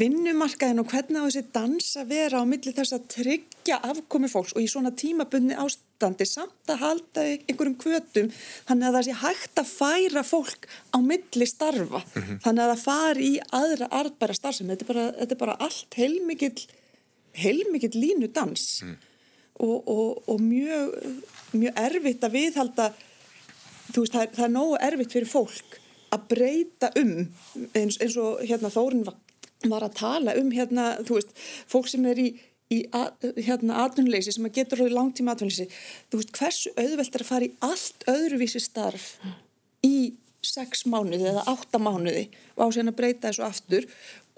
vinnumarkaðin 0.00 0.82
og 0.82 0.90
hvernig 0.90 1.22
á 1.22 1.26
þessi 1.28 1.44
dans 1.54 1.88
að 2.00 2.12
vera 2.14 2.42
á 2.42 2.44
milli 2.48 2.74
þess 2.76 2.96
að 2.96 3.06
tryggja 3.14 3.78
afkomi 3.92 4.30
fólks 4.32 4.56
og 4.56 4.64
í 4.64 4.68
svona 4.70 4.92
tímabunni 4.98 5.58
ástandi 5.62 6.26
samt 6.28 6.72
að 6.72 6.82
halda 6.82 7.26
einhverjum 7.30 7.78
kvötum 7.80 8.30
þannig 8.68 8.88
að 8.88 8.98
það 8.98 9.08
sé 9.08 9.16
hægt 9.22 9.62
að 9.62 9.72
færa 9.72 10.26
fólk 10.26 10.68
á 10.90 10.98
milli 10.98 11.48
starfa 11.48 12.02
mm 12.02 12.22
-hmm. 12.22 12.42
þannig 12.44 12.64
að 12.64 12.72
það 12.74 12.84
fari 12.88 13.30
í 13.30 13.40
aðra 13.60 13.90
arðbæra 14.00 14.38
starfsemi, 14.38 14.74
þetta 14.74 14.84
er 14.84 14.94
bara, 14.94 15.06
þetta 15.20 15.34
er 15.34 15.42
bara 15.46 15.58
allt 15.60 15.98
heilmikill 15.98 16.66
heilmikill 17.32 17.96
línudans 17.96 18.82
mm. 18.84 18.96
og, 19.64 19.88
og, 19.88 20.28
og 20.28 20.40
mjög, 20.40 20.92
mjög 21.56 21.80
erfitt 21.86 22.24
að 22.26 22.36
viðhalda 22.36 22.90
þú 23.92 24.04
veist, 24.04 24.14
það 24.14 24.24
er, 24.24 24.32
það 24.36 24.46
er 24.46 24.54
nógu 24.56 24.78
erfitt 24.88 25.16
fyrir 25.16 25.30
fólk 25.30 25.78
að 26.12 26.24
breyta 26.32 26.92
um 27.00 27.12
eins, 27.72 27.98
eins 27.98 28.16
og 28.20 28.40
hérna 28.44 28.72
Þórin 28.72 29.04
var, 29.06 29.18
var 29.68 29.86
að 29.86 29.98
tala 30.00 30.36
um 30.40 30.50
hérna, 30.52 30.88
þú 31.06 31.18
veist, 31.18 31.36
fólk 31.70 31.88
sem 31.92 32.08
er 32.10 32.20
í, 32.20 32.28
í 32.72 32.82
að, 32.96 33.28
hérna 33.40 33.84
atvinnuleysi 33.86 34.34
sem 34.36 34.48
að 34.48 34.58
getur 34.60 34.84
á 34.84 34.96
langtíma 34.98 35.36
atvinnuleysi 35.36 35.68
þú 36.12 36.20
veist, 36.20 36.34
hversu 36.38 36.74
auðvelt 36.76 37.14
er 37.16 37.24
að 37.24 37.30
fara 37.30 37.48
í 37.48 37.54
allt 37.68 38.08
öðruvísi 38.12 38.62
starf 38.62 39.14
í 39.86 40.12
sex 40.42 40.84
mánuði 40.90 41.28
eða 41.30 41.44
átta 41.52 41.78
mánuði 41.78 42.26
og 42.56 42.66
á 42.66 42.72
síðan 42.74 42.92
að 42.92 42.98
breyta 42.98 43.30
þessu 43.30 43.44
aftur? 43.46 43.86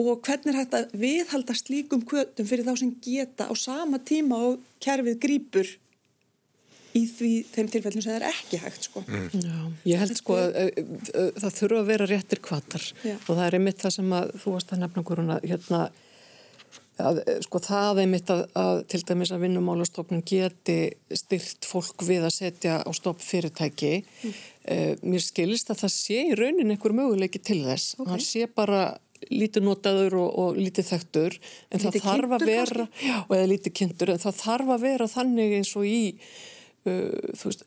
Og 0.02 0.18
hvernig 0.26 0.50
er 0.50 0.58
hægt 0.58 0.76
að 0.76 0.94
viðhalda 0.98 1.54
slíkum 1.56 2.02
kvötum 2.04 2.48
fyrir 2.48 2.66
þá 2.66 2.80
sem 2.80 2.92
geta 3.02 3.46
á 3.46 3.54
sama 3.56 4.00
tíma 4.02 4.40
og 4.50 4.64
kerfið 4.84 5.20
grýpur 5.22 5.70
í 6.94 7.04
því 7.10 7.32
þeim 7.50 7.68
tilfellum 7.72 8.04
sem 8.04 8.12
það 8.12 8.20
er 8.20 8.26
ekki 8.30 8.60
hægt 8.62 8.88
sko. 8.88 9.02
Mm. 9.08 9.28
Já, 9.42 9.58
ég 9.90 10.02
held 10.04 10.16
sko 10.20 10.38
að, 10.38 10.56
að, 10.60 10.80
að 11.18 11.30
það 11.42 11.58
þurfa 11.58 11.82
að 11.82 11.92
vera 11.92 12.08
réttir 12.10 12.42
kvatar 12.44 12.88
Já. 13.02 13.14
og 13.16 13.30
það 13.32 13.44
er 13.46 13.58
einmitt 13.58 13.82
það 13.82 13.96
sem 13.98 14.16
að 14.20 14.34
þú 14.42 14.56
varst 14.56 14.74
að 14.74 14.82
nefna 14.84 15.06
hverjuna 15.10 15.38
hérna 15.44 15.84
að 17.02 17.20
sko 17.42 17.58
það 17.62 17.98
er 17.98 18.00
einmitt 18.04 18.30
að, 18.30 18.42
að 18.58 18.80
til 18.92 19.00
dæmis 19.08 19.32
að 19.34 19.46
vinnumálastofnun 19.48 20.22
geti 20.26 20.78
styrt 21.18 21.66
fólk 21.66 22.04
við 22.06 22.26
að 22.28 22.34
setja 22.36 22.76
á 22.86 22.90
stopp 22.94 23.22
fyrirtæki 23.24 23.96
mm. 24.04 24.36
uh, 24.70 24.92
mér 25.02 25.24
skilist 25.24 25.72
að 25.74 25.82
það 25.82 25.94
sé 25.96 26.20
í 26.28 26.36
raunin 26.38 26.70
einhver 26.70 26.94
möguleiki 26.94 27.42
til 27.42 27.64
þess 27.66 27.96
okay. 27.98 28.12
hann 28.12 28.22
sé 28.22 28.46
bara 28.46 28.84
lítið 29.32 29.66
notaður 29.66 30.18
og, 30.20 30.30
og 30.38 30.58
lítið 30.60 30.90
þekktur 30.92 31.38
en 31.40 31.82
lítið 31.82 31.98
það 31.98 32.08
þarf 32.08 32.36
að 32.36 32.46
vera 32.52 32.88
já, 33.00 33.16
eða 33.24 33.50
lítið 33.50 33.76
kynntur 33.80 34.14
en 34.14 34.22
það 34.22 34.42
þarf 34.44 34.74
að 34.76 34.84
vera 34.84 35.10
þannig 35.10 35.56
eins 35.58 35.74
og 35.80 35.88
í 35.88 36.02
veist, 36.84 37.64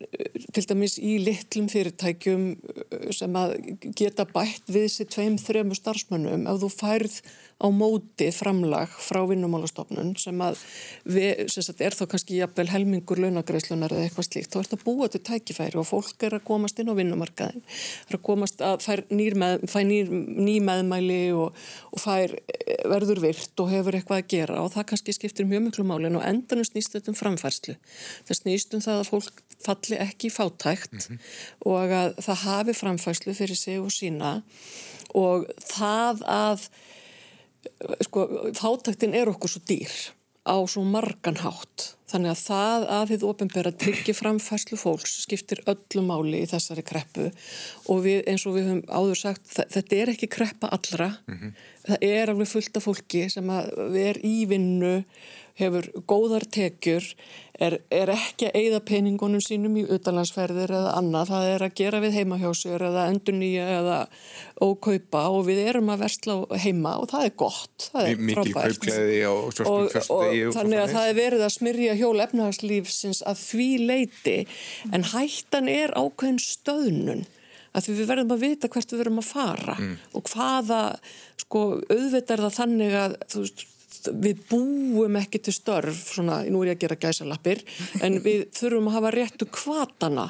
til 0.53 0.65
dæmis 0.69 0.97
í 1.01 1.17
litlum 1.23 1.67
fyrirtækjum 1.71 2.47
uh, 2.53 3.09
sem 3.15 3.37
að 3.39 3.55
geta 3.97 4.27
bætt 4.29 4.69
við 4.69 4.89
sér 4.93 5.09
tveim, 5.13 5.39
þrejum 5.41 5.73
starfsmönnum. 5.77 6.47
Ef 6.51 6.61
þú 6.63 6.71
færð 6.73 7.19
á 7.57 7.67
móti 7.73 8.27
framlag 8.35 8.91
frá 9.01 9.23
vinnumálastofnun 9.25 10.11
sem 10.21 10.41
að 10.45 10.59
við, 11.09 11.47
sem 11.49 11.65
sagt, 11.65 11.81
er 11.81 11.95
þá 11.97 12.03
kannski 12.11 12.37
jafnvel 12.37 12.67
helmingur 12.69 13.17
launagreislunar 13.23 13.95
eða 13.95 14.05
eitthvað 14.05 14.27
slíkt, 14.27 14.53
þá 14.53 14.59
ert 14.61 14.75
að 14.77 14.83
búa 14.85 15.07
til 15.09 15.21
tækifæri 15.25 15.79
og 15.81 15.87
fólk 15.89 16.27
er 16.27 16.37
að 16.37 16.45
komast 16.45 16.77
inn 16.77 16.91
á 16.93 16.99
vinnumarkaðin 16.99 17.63
er 17.65 18.19
að 18.19 18.23
komast 18.27 18.61
að 18.61 18.85
fær 18.85 19.01
nýr, 19.09 19.37
með, 19.41 19.65
fær 19.71 19.87
nýr 19.89 20.11
ný 20.13 20.59
meðmæli 20.67 21.21
og, 21.33 21.57
og 21.89 22.03
fær 22.03 22.35
verður 22.85 23.23
virt 23.25 23.63
og 23.63 23.71
hefur 23.73 23.97
eitthvað 23.97 24.21
að 24.21 24.29
gera 24.35 24.61
og 24.61 24.71
það 24.75 24.89
kannski 24.91 25.15
skiptir 25.17 25.49
mjög 25.49 25.65
miklu 25.67 25.85
málin 25.87 26.19
og 26.19 26.25
endanum 26.27 26.67
snýst 26.67 26.93
þetta 26.93 27.13
um 27.13 27.17
framfærslu. 27.17 27.73
Það 28.27 28.39
snýst 28.41 28.77
um 28.77 28.83
það 28.85 29.01
að 29.01 29.09
fólk 29.09 29.41
falli 29.65 29.97
ekki 29.97 30.29
fátækt 30.29 30.93
mm 30.93 30.99
-hmm. 30.99 31.17
og 31.65 31.95
að 32.01 32.19
það 32.21 32.43
hafi 32.43 32.73
framfærslu 32.73 33.33
fyrir 33.33 33.57
sig 33.57 33.79
og 33.81 33.91
sína 33.91 34.43
og 35.15 35.47
það 35.65 36.21
að 36.27 36.69
sko, 38.07 38.27
fátæktin 38.57 39.15
er 39.17 39.31
okkur 39.31 39.51
svo 39.51 39.63
dýr 39.67 39.93
á 40.47 40.55
svo 40.63 40.83
margan 40.87 41.37
hátt. 41.43 41.93
Þannig 42.07 42.31
að 42.31 42.41
það 42.47 42.83
að 42.95 43.09
þið 43.11 43.23
ofinbæra 43.27 43.71
tryggja 43.75 44.13
fram 44.15 44.37
fæslu 44.39 44.77
fólks 44.79 45.17
skiptir 45.25 45.59
öllu 45.67 46.03
máli 46.07 46.39
í 46.45 46.47
þessari 46.47 46.85
kreppu. 46.87 47.25
Og 47.91 47.99
við, 48.05 48.21
eins 48.31 48.45
og 48.47 48.55
við 48.55 48.69
höfum 48.69 48.85
áður 48.87 49.19
sagt 49.19 49.57
þetta 49.75 49.97
er 49.97 50.13
ekki 50.13 50.29
kreppa 50.31 50.71
allra. 50.71 51.09
Mm 51.27 51.35
-hmm. 51.41 51.51
það 51.89 52.07
er 52.07 52.31
alveg 52.31 52.47
fullt 52.53 52.79
af 52.79 52.87
fólki 52.87 53.25
sem 53.29 53.51
að 53.51 53.99
er 53.99 54.21
í 54.23 54.37
vinnu 54.47 54.95
hefur 55.57 55.87
góðar 56.09 56.45
tekjur, 56.53 57.05
er, 57.57 57.79
er 57.93 58.11
ekki 58.13 58.49
að 58.49 58.57
eigða 58.59 58.81
peningunum 58.85 59.41
sínum 59.41 59.77
í 59.81 59.85
utanlandsferðir 59.95 60.73
eða 60.77 60.91
annað, 60.99 61.31
það 61.31 61.47
er 61.53 61.65
að 61.65 61.77
gera 61.79 62.01
við 62.03 62.17
heimahjósur 62.19 62.85
eða 62.89 63.05
endur 63.11 63.37
nýja 63.39 63.65
eða 63.79 63.99
ókaupa 64.61 65.23
og 65.33 65.47
við 65.47 65.63
erum 65.71 65.89
að 65.93 66.03
versla 66.05 66.35
heima 66.61 66.97
og 67.01 67.09
það 67.13 67.29
er 67.29 67.33
gott, 67.43 67.87
það 67.93 68.11
er 68.11 68.21
Mikil 68.29 68.35
frábært. 68.37 68.85
Mikil 68.85 69.31
og, 69.31 69.63
og, 69.65 69.97
og 70.17 70.57
þannig 70.57 70.83
að 70.83 70.93
það 70.93 71.09
er 71.09 71.17
verið 71.21 71.47
að 71.47 71.55
smyrja 71.55 71.97
hjól 72.01 72.19
efnahagslífsins 72.27 73.23
að 73.25 73.41
því 73.47 73.71
leiti 73.89 74.37
en 74.93 75.09
hættan 75.15 75.71
er 75.71 75.95
ákveðin 75.97 76.41
stöðnun 76.43 77.25
að 77.77 77.89
við 77.93 78.05
verðum 78.09 78.35
að 78.35 78.43
vita 78.43 78.69
hvert 78.71 78.93
við 78.93 79.01
verðum 79.03 79.21
að 79.21 79.31
fara 79.31 79.75
mm. 79.77 79.95
og 80.17 80.29
hvaða, 80.31 80.81
sko, 81.43 81.63
auðvitað 81.91 82.33
er 82.37 82.43
það 82.45 82.55
þannig 82.57 82.95
að, 82.97 83.17
þú 83.33 83.43
veist, 83.43 83.65
við 84.13 84.43
búum 84.49 85.17
ekki 85.19 85.41
til 85.43 85.55
störf, 85.55 86.03
svona, 86.13 86.41
nú 86.47 86.63
er 86.63 86.73
ég 86.73 86.79
að 86.79 86.83
gera 86.85 86.99
gæsalappir, 87.07 87.63
en 88.05 88.19
við 88.25 88.47
þurfum 88.57 88.91
að 88.91 88.99
hafa 88.99 89.13
réttu 89.15 89.49
kvatana 89.51 90.27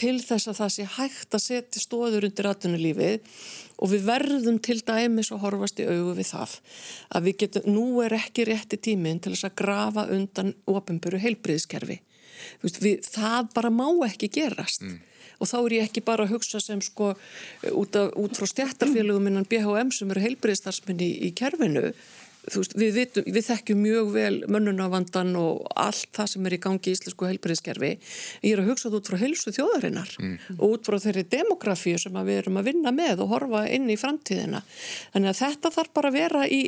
til 0.00 0.16
þess 0.22 0.48
að 0.48 0.60
það 0.60 0.70
sé 0.74 0.86
hægt 0.96 1.36
að 1.36 1.44
setja 1.44 1.82
stóður 1.82 2.26
undir 2.28 2.48
atvinnulífið 2.48 3.34
og 3.80 3.92
við 3.92 4.06
verðum 4.06 4.60
til 4.62 4.78
dæmis 4.86 5.32
að 5.32 5.42
horfast 5.44 5.80
í 5.82 5.88
augu 5.88 6.14
við 6.18 6.30
það 6.30 6.56
að 7.16 7.26
við 7.26 7.36
getum, 7.42 7.68
nú 7.74 7.84
er 8.04 8.16
ekki 8.16 8.46
rétti 8.48 8.80
tíminn 8.80 9.20
til 9.20 9.34
þess 9.34 9.50
að 9.50 9.58
grafa 9.60 10.06
undan 10.14 10.54
ofinböru 10.70 11.20
heilbriðskerfi. 11.20 12.00
Við, 12.64 13.04
það 13.04 13.52
bara 13.56 13.72
má 13.72 13.86
ekki 14.06 14.30
gerast. 14.32 14.84
Mm. 14.84 15.00
Og 15.40 15.48
þá 15.48 15.56
er 15.58 15.74
ég 15.78 15.88
ekki 15.88 16.02
bara 16.04 16.26
að 16.26 16.34
hugsa 16.34 16.60
sem 16.60 16.80
sko 16.84 17.14
út, 17.72 17.96
af, 17.96 18.12
út 18.20 18.36
frá 18.36 18.48
stjættarfélögum 18.48 19.28
innan 19.30 19.48
BHM 19.48 19.92
sem 19.96 20.12
eru 20.12 20.24
heilbriðstarfsmenni 20.24 21.06
í, 21.06 21.28
í 21.28 21.30
kerfinu 21.36 21.92
Veist, 22.40 22.72
við, 22.78 22.94
vitum, 22.96 23.26
við 23.28 23.44
þekkjum 23.50 23.80
mjög 23.84 24.12
vel 24.14 24.36
mönnunarvandan 24.48 25.34
og 25.36 25.66
allt 25.78 26.08
það 26.16 26.30
sem 26.32 26.46
er 26.48 26.56
í 26.56 26.58
gangi 26.64 26.88
í 26.88 26.94
íslensku 26.96 27.26
helbriðskerfi. 27.28 27.90
Ég 28.46 28.54
er 28.54 28.62
að 28.62 28.70
hugsa 28.70 28.92
út 28.96 29.10
frá 29.10 29.18
helsu 29.20 29.52
þjóðarinnar 29.52 30.14
mm. 30.16 30.36
og 30.56 30.64
út 30.78 30.88
frá 30.88 30.96
þeirri 31.04 31.26
demografíu 31.34 32.00
sem 32.00 32.16
við 32.16 32.40
erum 32.40 32.60
að 32.60 32.70
vinna 32.70 32.94
með 32.96 33.24
og 33.26 33.34
horfa 33.34 33.66
inn 33.68 33.90
í 33.92 33.98
framtíðina. 34.00 34.62
Þannig 35.12 35.34
að 35.34 35.40
þetta 35.42 35.72
þarf 35.76 35.92
bara 35.98 36.12
að 36.12 36.16
vera 36.16 36.46
í, 36.48 36.62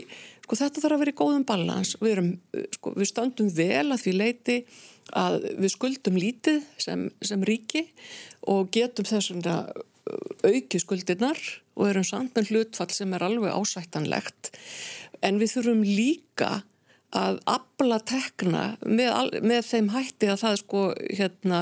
sko 0.44 0.60
þetta 0.60 0.84
þarf 0.84 0.98
að 0.98 1.04
vera 1.04 1.14
í 1.14 1.20
góðum 1.22 1.46
balans. 1.48 1.94
Við, 2.02 2.12
erum, 2.16 2.32
sko, 2.76 2.92
við 2.98 3.12
stöndum 3.14 3.52
vel 3.56 3.86
að 3.88 4.04
því 4.04 4.16
leiti 4.18 4.58
að 5.18 5.38
við 5.56 5.72
skuldum 5.72 6.20
lítið 6.20 6.60
sem, 6.80 7.08
sem 7.24 7.48
ríki 7.48 7.86
og 8.52 8.68
getum 8.74 9.08
þess 9.08 9.32
að 9.40 9.72
auki 10.42 10.80
skuldirnar 10.82 11.38
og 11.78 11.88
erum 11.88 12.04
samt 12.06 12.34
með 12.36 12.50
hlutfall 12.52 12.90
sem 12.92 13.12
er 13.14 13.24
alveg 13.24 13.54
ásættanlegt 13.54 14.50
en 15.22 15.40
við 15.40 15.56
þurfum 15.56 15.82
líka 15.86 16.52
að 17.12 17.38
abla 17.50 17.98
tekna 18.08 18.62
með, 18.88 19.34
með 19.44 19.66
þeim 19.68 19.90
hætti 19.92 20.30
að 20.32 20.38
það 20.40 20.54
sko 20.62 20.84
hérna 21.12 21.58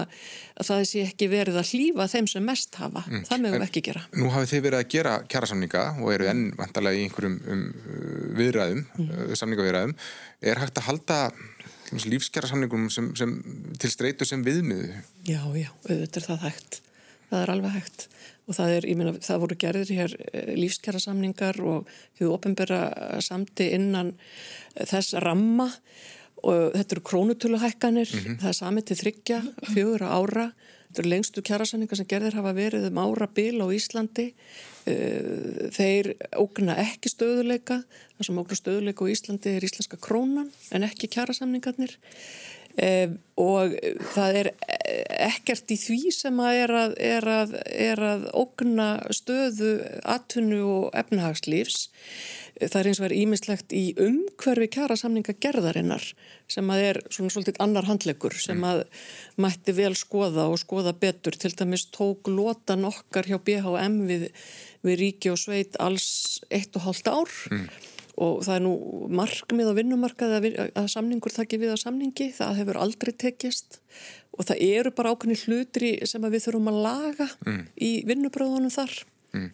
að 0.61 0.69
það 0.69 0.83
sé 0.91 1.03
ekki 1.09 1.29
verið 1.33 1.59
að 1.59 1.73
hlýfa 1.75 2.07
þeim 2.13 2.29
sem 2.31 2.45
mest 2.47 2.79
hafa. 2.79 3.03
Það 3.27 3.43
mögum 3.47 3.65
ekki 3.67 3.83
gera. 3.89 4.05
Nú 4.15 4.31
hafið 4.31 4.53
þið 4.53 4.63
verið 4.69 4.79
að 4.83 4.93
gera 4.95 5.15
kjærasamninga 5.33 5.87
og 5.99 6.13
eru 6.15 6.29
enn 6.31 6.45
vantarlega 6.59 7.01
í 7.01 7.09
einhverjum 7.09 7.41
um, 7.41 7.65
uh, 7.67 8.21
viðræðum, 8.39 8.85
mm. 8.95 9.35
samningaviðræðum. 9.43 9.97
Er 10.53 10.63
hægt 10.63 10.79
að 10.79 10.87
halda 10.87 11.19
lífskjærasamningum 11.91 12.87
sem, 12.95 13.11
sem, 13.19 13.35
til 13.83 13.91
streitu 13.91 14.29
sem 14.29 14.47
viðmiðu? 14.47 15.03
Já, 15.27 15.43
já, 15.59 15.71
auðvitað 15.89 16.23
er 16.23 16.29
það 16.29 16.47
hægt. 16.47 16.83
Það 17.31 17.43
er 17.43 17.55
alveg 17.57 17.79
hægt 17.81 18.09
og 18.49 18.57
það 18.57 18.77
er, 18.77 18.87
ég 18.91 18.99
meina, 18.99 19.13
það 19.23 19.43
voru 19.45 19.59
gerðir 19.61 19.93
hér 19.99 20.15
lífskjara 20.59 21.03
samningar 21.03 21.61
og 21.63 21.91
hefur 22.19 22.35
ofinbera 22.37 22.81
samti 23.25 23.71
innan 23.77 24.15
þess 24.75 25.19
ramma. 25.23 25.71
Og 26.41 26.73
þetta 26.73 26.97
eru 26.97 27.05
krónutöluhækkanir, 27.05 28.13
það 28.41 28.49
er 28.49 28.57
samið 28.57 28.85
til 28.89 28.97
þryggja, 29.03 29.41
fjögur 29.75 30.07
ára, 30.09 30.47
þetta 30.89 31.03
eru 31.03 31.11
lengstu 31.13 31.43
kjarasamningar 31.45 32.01
sem 32.01 32.09
gerðir 32.09 32.39
hafa 32.39 32.55
verið 32.57 32.87
um 32.89 33.01
ára 33.03 33.29
bil 33.37 33.61
á 33.61 33.69
Íslandi, 33.77 34.31
Eh, 34.89 35.69
þeir 35.75 36.15
ógna 36.41 36.73
ekki 36.81 37.11
stöðuleika, 37.13 37.83
það 38.17 38.27
sem 38.27 38.39
ógna 38.41 38.57
stöðuleika 38.57 39.05
á 39.05 39.13
Íslandi 39.13 39.53
er 39.53 39.67
íslenska 39.67 39.99
krónan 40.01 40.49
en 40.73 40.87
ekki 40.87 41.11
kjarasamningarnir 41.13 41.99
Um, 42.79 43.17
og 43.41 43.73
það 44.13 44.37
er 44.39 44.49
ekkert 45.27 45.73
í 45.75 45.77
því 45.81 46.13
sem 46.15 46.37
að 46.45 46.59
er 46.61 46.73
að, 46.77 46.93
er 47.03 47.27
að, 47.29 47.55
er 47.67 48.03
að 48.05 48.27
ógna 48.37 48.89
stöðu 49.17 49.73
atvinnu 50.07 50.61
og 50.69 50.87
efnahagslífs. 51.01 51.89
Það 52.61 52.79
er 52.81 52.91
eins 52.91 53.01
og 53.01 53.09
er 53.09 53.17
ímislegt 53.17 53.75
í 53.75 53.85
umhverfi 54.01 54.69
kjara 54.77 54.97
samninga 55.01 55.35
gerðarinnar 55.43 56.05
sem 56.51 56.71
að 56.71 56.87
er 56.87 57.03
svona 57.09 57.35
svolítið 57.35 57.61
annar 57.65 57.89
handlegur 57.89 58.37
sem 58.39 58.65
að 58.67 58.85
mætti 59.41 59.75
vel 59.75 59.95
skoða 59.99 60.47
og 60.53 60.61
skoða 60.63 60.95
betur. 60.95 61.35
Til 61.41 61.55
dæmis 61.57 61.89
tók 61.91 62.31
lotan 62.31 62.87
okkar 62.87 63.27
hjá 63.27 63.41
BHM 63.43 64.03
við, 64.11 64.29
við 64.87 65.01
ríki 65.05 65.33
og 65.33 65.41
sveit 65.43 65.81
alls 65.81 66.39
eitt 66.53 66.77
og 66.77 66.87
hálft 66.87 67.11
ár. 67.11 67.41
Mm 67.51 67.97
og 68.17 68.41
það 68.47 68.57
er 68.57 68.65
nú 68.65 68.75
markmið 69.21 69.71
á 69.71 69.75
vinnumarkaði 69.79 70.39
að, 70.39 70.73
að 70.81 70.89
samningur 70.95 71.35
þakki 71.35 71.61
við 71.63 71.75
á 71.75 71.79
samningi, 71.83 72.31
það 72.37 72.61
hefur 72.63 72.81
aldrei 72.83 73.13
tekist 73.15 73.81
og 74.37 74.47
það 74.49 74.63
eru 74.67 74.93
bara 74.97 75.15
ákveðni 75.15 75.39
hlutri 75.45 75.95
sem 76.09 76.27
við 76.27 76.45
þurfum 76.47 76.71
að 76.73 76.83
laga 76.87 77.31
mm. 77.47 77.65
í 77.77 77.91
vinnubröðunum 78.09 78.75
þar. 78.75 78.95
Mm. 79.31 79.51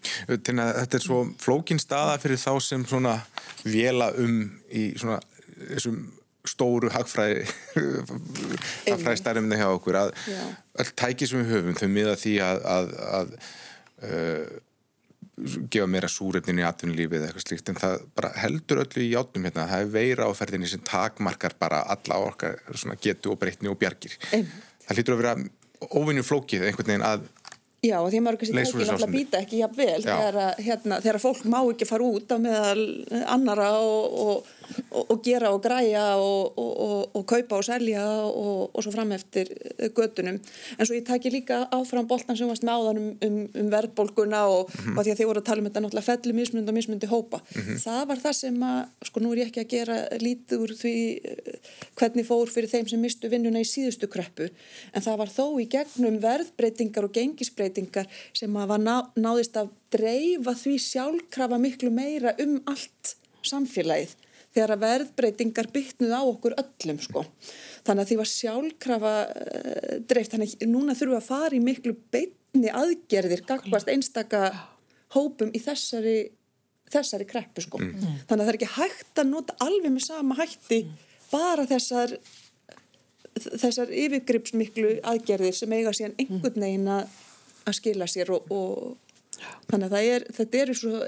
Þetta 0.46 0.98
er 0.98 1.04
svo 1.04 1.22
flókin 1.42 1.80
staða 1.82 2.16
fyrir 2.22 2.40
þá 2.40 2.52
sem 2.64 2.84
svona 2.88 3.18
vela 3.66 4.12
um 4.20 4.38
í 4.72 4.88
svona 4.96 5.18
þessum 5.56 5.98
stóru 6.46 6.90
hagfræði 6.94 7.42
hagfræði 8.90 9.18
stærminu 9.20 9.58
hjá 9.58 9.66
okkur 9.72 9.98
að 10.04 10.12
Já. 10.30 10.42
öll 10.82 10.92
tæki 10.98 11.28
sem 11.28 11.42
við 11.42 11.52
höfum 11.56 11.78
þau 11.80 11.88
miða 11.90 12.14
því 12.20 12.34
að, 12.46 12.62
að, 12.76 12.92
að 13.18 13.32
uh, 14.06 14.44
gefa 15.36 15.86
meira 15.90 16.08
súrefnin 16.08 16.62
í 16.62 16.64
atvinnulífið 16.64 17.18
eða 17.18 17.28
eitthvað 17.28 17.44
slíkt 17.44 17.70
en 17.72 17.80
það 17.80 17.96
bara 18.16 18.32
heldur 18.40 18.82
öllu 18.86 19.04
í 19.04 19.10
játnum 19.12 19.48
hérna. 19.48 19.66
Það 19.68 19.84
er 19.84 19.92
veira 19.92 20.28
áferðinni 20.30 20.70
sem 20.70 20.84
takmarkar 20.86 21.56
bara 21.60 21.82
alla 21.92 22.20
okkar 22.30 22.60
getu 23.04 23.34
og 23.34 23.40
breytni 23.42 23.68
og 23.72 23.78
bjargir. 23.80 24.16
Einmitt. 24.32 24.70
það 24.86 25.00
hlýtur 25.00 25.16
að 25.16 25.22
vera 25.22 25.34
óvinni 25.92 26.24
flókið 26.24 26.68
einhvern 26.70 26.92
veginn 26.92 27.06
að 27.06 27.26
Já, 27.84 27.98
því 28.00 28.18
að 28.18 28.22
maður 28.24 28.38
kannski 28.40 28.56
tækir 28.56 28.80
náttúrulega 28.80 29.12
býta 29.12 29.40
ekki 29.42 29.58
jafn 29.60 29.76
vel 29.78 29.98
þegar, 30.02 30.38
hérna, 30.64 30.98
þegar 31.04 31.18
fólk 31.22 31.42
má 31.52 31.58
ekki 31.60 31.86
fara 31.86 32.06
út 32.08 32.32
á 32.32 32.36
meðal 32.40 32.84
annara 33.34 33.68
og, 33.78 34.16
og, 34.22 34.48
og, 34.90 35.10
og 35.10 35.22
gera 35.24 35.52
og 35.54 35.62
græja 35.64 36.04
og 36.16 37.22
kaupa 37.28 37.60
og 37.60 37.66
selja 37.66 38.04
og 38.26 38.82
svo 38.82 38.92
fram 38.94 39.12
eftir 39.16 39.50
gödunum. 39.96 40.40
En 40.78 40.86
svo 40.86 40.96
ég 40.96 41.06
tækir 41.06 41.32
líka 41.32 41.66
áfram 41.72 42.08
boltan 42.08 42.36
sem 42.36 42.48
varst 42.48 42.64
með 42.66 42.76
áðan 42.76 43.00
um, 43.02 43.10
um, 43.26 43.38
um 43.62 43.70
verðbólguna 43.72 44.42
og 44.46 44.70
mm 44.70 44.82
-hmm. 44.84 45.02
því 45.02 45.10
að 45.12 45.18
þið 45.20 45.26
voru 45.30 45.40
að 45.40 45.48
tala 45.48 45.60
um 45.60 45.66
þetta 45.66 45.80
náttúrulega 45.80 46.10
felli 46.10 46.32
mismund 46.32 46.68
og 46.68 46.74
mismundi 46.74 47.06
hópa. 47.06 47.40
Mm 47.40 47.62
-hmm. 47.62 47.78
Það 47.84 48.08
var 48.08 48.18
það 48.24 48.32
sem 48.32 48.62
að, 48.62 48.80
sko 49.04 49.20
nú 49.20 49.32
er 49.32 49.38
ég 49.38 49.46
ekki 49.46 49.60
að 49.60 49.72
gera 49.76 49.96
lítið 50.18 50.56
úr 50.62 50.72
því 50.82 50.96
hvernig 51.96 52.26
fór 52.26 52.48
fyrir 52.48 52.70
þeim 52.70 52.88
sem 52.88 53.00
mistu 53.00 53.28
vinnuna 53.28 53.60
í 53.60 53.64
síðustu 53.64 54.06
kreppu 54.06 54.48
en 54.92 55.02
það 55.02 55.16
var 55.16 55.28
þó 55.28 55.60
í 55.60 55.66
gegnum 55.68 56.20
verðbreytingar 56.20 57.04
og 57.04 57.12
gengisbreytingar 57.12 57.66
breytingar 57.66 58.06
sem 58.36 58.56
að 58.56 58.70
var 58.72 58.82
ná, 58.82 58.94
náðist 59.16 59.56
að 59.58 59.72
dreifa 59.94 60.54
því 60.56 60.76
sjálfkrafa 60.82 61.58
miklu 61.62 61.90
meira 61.90 62.34
um 62.42 62.60
allt 62.66 63.16
samfélagið 63.46 64.16
þegar 64.56 64.74
að 64.74 64.86
verðbreytingar 64.86 65.68
bytnuð 65.74 66.14
á 66.16 66.22
okkur 66.24 66.56
öllum 66.62 67.02
sko. 67.04 67.24
Þannig 67.86 68.02
að 68.02 68.08
því 68.10 68.18
var 68.20 68.30
sjálfkrafa 68.32 69.12
uh, 69.26 69.92
dreift, 70.08 70.32
þannig 70.32 70.56
að 70.56 70.72
núna 70.72 70.96
þurfum 70.96 71.14
við 71.14 71.20
að 71.20 71.28
fara 71.28 71.58
í 71.58 71.62
miklu 71.64 71.94
beitni 72.14 72.72
aðgerðir 72.72 73.44
gagvast 73.48 73.92
einstaka 73.92 74.42
hópum 75.14 75.52
í 75.54 75.60
þessari, 75.62 76.16
þessari 76.92 77.28
kreppu 77.28 77.66
sko. 77.66 77.82
Mm. 77.82 78.24
Þannig 78.26 78.40
að 78.40 78.42
það 78.42 78.54
er 78.54 78.58
ekki 78.60 78.72
hægt 78.78 79.22
að 79.22 79.30
nota 79.30 79.60
alveg 79.62 79.92
með 79.92 80.08
sama 80.08 80.40
hætti 80.40 80.82
bara 81.30 81.68
þessar 81.68 82.16
þessar 83.36 83.90
yfirgripsmiklu 83.92 84.96
aðgerðir 85.04 85.56
sem 85.56 85.72
eiga 85.76 85.92
síðan 85.92 86.14
einhvern 86.22 86.62
veginn 86.62 86.86
að 86.88 87.16
að 87.66 87.78
skila 87.80 88.08
sér 88.10 88.32
og, 88.34 88.50
og 88.54 89.46
þannig 89.70 89.92
að 89.92 90.10
er, 90.10 90.26
þetta 90.36 90.60
eru 90.62 90.76
svo 90.78 91.00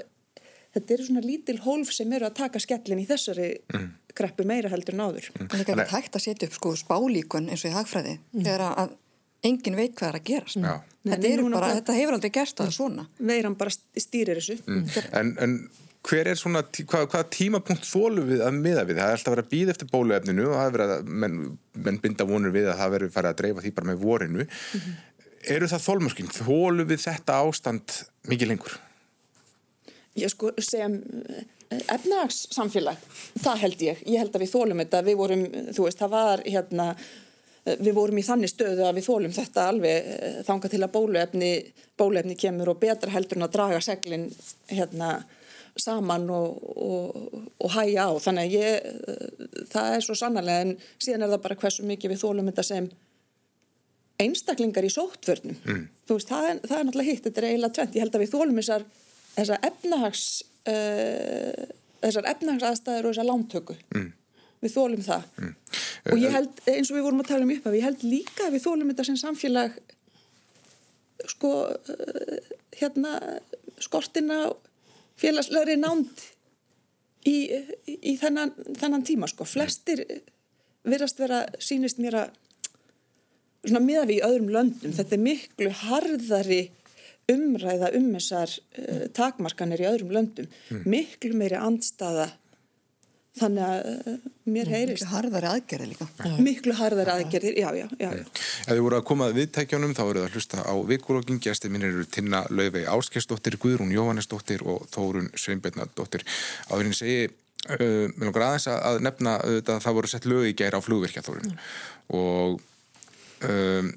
þetta 0.75 0.95
eru 0.95 1.07
svona 1.07 1.25
lítil 1.25 1.57
hólf 1.63 1.91
sem 1.95 2.13
eru 2.15 2.29
að 2.29 2.37
taka 2.39 2.61
skellin 2.61 3.01
í 3.01 3.07
þessari 3.09 3.49
mm. 3.73 3.89
greppu 4.17 4.45
meira 4.47 4.71
heldur 4.71 4.97
en 4.97 5.03
áður. 5.07 5.29
Mm. 5.33 5.49
Það 5.51 5.59
er 5.59 5.83
ekki 5.83 5.95
hægt 5.95 6.17
að 6.19 6.25
setja 6.27 6.49
upp 6.49 6.57
sko 6.59 6.73
spálíkun 6.79 7.49
eins 7.49 7.65
og 7.65 7.71
í 7.71 7.75
hagfræði 7.75 8.15
mm. 8.19 8.45
þegar 8.45 8.65
að 8.69 8.95
engin 9.49 9.77
veit 9.79 9.93
hvað 9.95 10.09
er 10.09 10.19
að 10.19 10.25
gerast. 10.29 10.63
Þetta, 11.09 11.35
bara, 11.55 11.75
þetta 11.79 11.99
hefur 11.99 12.17
aldrei 12.17 12.33
gerst 12.35 12.63
að 12.63 12.73
svona. 12.75 13.05
Veiran 13.19 13.59
bara 13.59 13.71
stýrir 13.73 14.41
þessu. 14.41 14.59
Mm. 14.67 14.89
En, 15.15 15.35
en 15.45 15.59
hver 16.09 16.29
er 16.31 16.39
svona, 16.39 16.61
hvað, 16.63 17.05
hvað 17.11 17.29
tímapunkt 17.35 17.87
þólu 17.87 18.25
við 18.27 18.43
að 18.43 18.57
miða 18.59 18.83
við? 18.87 18.99
Það 18.99 19.13
er 19.13 19.17
alltaf 19.17 19.35
verið 19.35 19.47
að 19.47 19.53
býða 19.53 19.75
eftir 19.75 19.91
bóluefninu 19.91 20.47
og 20.47 20.57
það 20.57 20.67
er 20.67 20.75
verið 20.75 20.95
að 20.95 21.13
menn, 21.23 21.37
menn 21.87 22.01
binda 22.03 22.27
vonur 22.27 22.55
við 22.55 22.69
að 22.71 22.81
það 22.81 22.93
verið 22.95 23.13
farið 23.15 23.31
að 23.31 23.39
dreifa 23.41 23.63
því 23.65 23.73
bara 23.79 23.89
með 23.89 24.03
vorinu. 24.03 24.47
-hmm 24.49 24.97
eru 25.47 25.69
það 25.69 25.85
þólmörkinn? 25.85 26.31
Þólu 26.33 26.85
við 26.89 27.03
þetta 27.05 27.39
ástand 27.43 27.97
mikið 28.29 28.53
lengur? 28.53 28.77
Ég 30.19 30.33
sko 30.33 30.51
sem 30.63 30.99
eh, 31.29 31.81
efnagssamfélag, 31.95 32.99
það 33.39 33.63
held 33.63 33.87
ég. 33.87 34.03
Ég 34.07 34.23
held 34.23 34.35
að 34.35 34.45
við 34.45 34.53
þólum 34.53 34.83
þetta. 34.83 35.01
Við 35.07 35.17
vorum, 35.19 35.47
þú 35.75 35.87
veist, 35.87 35.99
það 36.01 36.13
var 36.15 36.45
hérna, 36.45 36.87
eh, 37.63 37.75
við 37.79 37.97
vorum 37.97 38.21
í 38.21 38.27
þannig 38.27 38.53
stöðu 38.53 38.87
að 38.87 38.99
við 38.99 39.09
þólum 39.09 39.35
þetta 39.39 39.67
alveg 39.73 40.13
eh, 40.13 40.39
þanga 40.47 40.71
til 40.73 40.83
að 40.83 40.95
bóluefni, 40.95 41.51
bóluefni 41.99 42.39
kemur 42.39 42.73
og 42.73 42.81
betra 42.83 43.13
heldur 43.13 43.39
en 43.39 43.49
að 43.49 43.57
draga 43.57 43.83
seglinn 43.83 44.29
hérna 44.71 45.19
saman 45.79 46.25
og, 46.33 46.57
og, 46.75 47.43
og 47.63 47.75
hæja 47.77 48.09
á. 48.09 48.13
Þannig 48.19 48.49
að 48.49 48.55
ég, 48.57 49.67
það 49.71 49.93
er 49.95 50.01
svo 50.03 50.17
sannarlega 50.17 50.65
en 50.65 50.73
síðan 50.97 51.23
er 51.23 51.35
það 51.35 51.45
bara 51.45 51.61
hversu 51.61 51.85
mikið 51.87 52.15
við 52.15 52.25
þólum 52.25 52.49
þetta 52.51 52.65
sem 52.67 52.89
einstaklingar 54.19 54.85
í 54.85 54.91
sóttvörnum 54.91 55.57
mm. 55.63 55.83
þú 56.07 56.17
veist, 56.17 56.31
það 56.31 56.47
er, 56.49 56.57
það 56.65 56.75
er 56.77 56.87
náttúrulega 56.87 57.13
hitt 57.13 57.27
þetta 57.27 57.41
er 57.41 57.47
eiginlega 57.49 57.75
tvent, 57.77 57.95
ég 57.95 58.03
held 58.03 58.17
að 58.17 58.23
við 58.23 58.33
þólum 58.33 58.59
þessar 58.59 58.85
þessar 59.39 59.67
efnahags 59.69 60.25
uh, 60.69 61.67
þessar 61.99 62.29
efnahagsaðstæður 62.33 63.09
og 63.09 63.13
þessar 63.13 63.29
lántöku 63.29 63.77
mm. 63.95 64.09
við 64.63 64.75
þólum 64.75 65.05
það 65.05 65.29
mm. 65.41 65.53
og 66.13 66.23
ég 66.23 66.35
held, 66.35 66.63
eins 66.65 66.91
og 66.91 66.99
við 66.99 67.07
vorum 67.07 67.23
að 67.23 67.31
tala 67.33 67.47
um 67.47 67.53
upp 67.55 67.69
ég 67.75 67.87
held 67.87 68.05
líka 68.07 68.47
að 68.47 68.57
við 68.57 68.65
þólum 68.67 68.91
þetta 68.93 69.07
sem 69.09 69.19
samfélag 69.19 69.79
sko 71.29 71.53
uh, 71.69 72.35
hérna 72.79 73.15
skortina 73.79 74.43
félagslegri 75.19 75.75
nánd 75.79 76.27
í, 77.27 77.37
í, 77.87 78.13
þennan, 78.19 78.53
þennan 78.79 79.05
tíma 79.07 79.27
sko, 79.27 79.47
flestir 79.47 80.05
virðast 80.87 81.19
vera, 81.19 81.43
sínist 81.61 81.99
mér 81.99 82.21
að 82.23 82.37
svona 83.65 83.83
miða 83.83 84.05
við 84.07 84.21
í 84.21 84.25
öðrum 84.27 84.51
löndum 84.53 84.93
þetta 84.95 85.17
er 85.17 85.23
miklu 85.23 85.71
harðari 85.81 86.61
umræða 87.31 87.93
um 87.97 88.11
þessar 88.17 88.53
uh, 88.57 89.07
takmarkanir 89.15 89.83
í 89.83 89.89
öðrum 89.89 90.13
löndum. 90.17 90.51
Mm. 90.69 90.85
miklu 90.95 91.33
meiri 91.39 91.59
andstaða. 91.59 92.29
Þannig 93.39 93.63
að 93.63 93.89
uh, 93.89 94.29
mér 94.49 94.71
heyrist 94.73 95.05
miklu 95.05 95.13
harðari 95.13 95.49
aðgerði 95.49 95.89
líka. 95.91 96.07
Já. 96.17 96.31
miklu 96.43 96.75
harðari 96.75 97.13
aðgerði, 97.13 97.53
já, 97.61 97.69
já, 97.77 97.85
já. 98.01 98.09
Ef 98.65 98.71
þið 98.71 98.81
voru 98.85 98.97
að 98.99 99.05
koma 99.11 99.29
viðtækjónum 99.35 99.93
þá 99.95 100.01
voruð 100.07 100.25
að 100.25 100.39
hlusta 100.39 100.63
á 100.65 100.73
vikulókin, 100.89 101.41
gæsti 101.43 101.71
minn 101.71 101.85
eru 101.87 102.07
Tinna 102.09 102.41
Laufey 102.49 102.89
Áskesdóttir, 102.89 103.59
Guðrún 103.61 103.93
Jóhannesdóttir 103.95 104.65
og 104.67 104.89
Þórun 104.91 105.29
Sveinbjörnadóttir 105.37 106.25
áðurinn 106.67 106.97
segi 106.97 107.29
uh, 107.29 108.09
mér 108.15 108.29
langar 108.29 108.47
aðeins 108.49 108.67
að 108.73 108.99
nefna 109.05 109.37
að 109.45 109.71
það 109.85 109.97
voru 109.99 110.11
sett 110.11 110.27
lög 110.29 110.49
í 110.49 110.55
gæra 110.57 110.81
á 110.81 110.85
flugvirkjaþórin 110.85 111.53
mm. 111.53 111.65
og 112.19 112.59
um, 113.47 113.91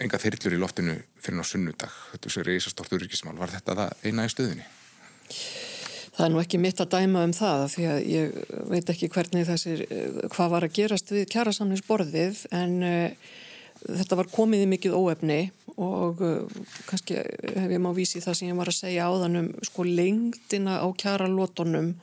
enga 0.00 0.20
þyrlur 0.20 0.56
í 0.56 0.60
loftinu 0.60 0.96
fyrir 1.20 1.38
ná 1.38 1.46
sunnudag 1.46 1.96
þetta 2.12 2.28
er 2.28 2.34
svo 2.34 2.44
reysastórt 2.46 2.94
öryggismál 2.96 3.36
var 3.38 3.52
þetta 3.52 3.76
það 3.78 4.06
eina 4.06 4.26
í 4.26 4.32
stöðinni? 4.32 4.66
Það 6.10 6.24
er 6.26 6.32
nú 6.34 6.40
ekki 6.42 6.60
mitt 6.60 6.80
að 6.82 6.96
dæma 6.96 7.22
um 7.28 7.34
það 7.36 7.66
því 7.74 7.84
að 7.88 8.00
ég 8.10 8.40
veit 8.68 8.90
ekki 8.92 9.08
hvernig 9.12 9.46
þessir, 9.48 9.84
hvað 10.32 10.50
var 10.52 10.66
að 10.66 10.74
gerast 10.76 11.12
við 11.14 11.28
kjærasamningsborðið 11.32 12.42
en 12.56 12.74
uh, 12.84 13.30
þetta 13.86 14.18
var 14.18 14.30
komið 14.32 14.64
í 14.64 14.70
mikið 14.74 14.96
óefni 14.98 15.40
og 15.80 16.20
uh, 16.24 16.64
kannski 16.90 17.20
hef 17.20 17.70
ég 17.70 17.80
má 17.80 17.92
vísi 17.96 18.20
það 18.20 18.40
sem 18.40 18.50
ég 18.50 18.58
var 18.58 18.72
að 18.72 18.80
segja 18.82 19.06
áðan 19.08 19.40
um 19.40 19.48
sko 19.64 19.86
lengdina 19.86 20.80
á 20.82 20.86
kjæralótonum 20.92 21.94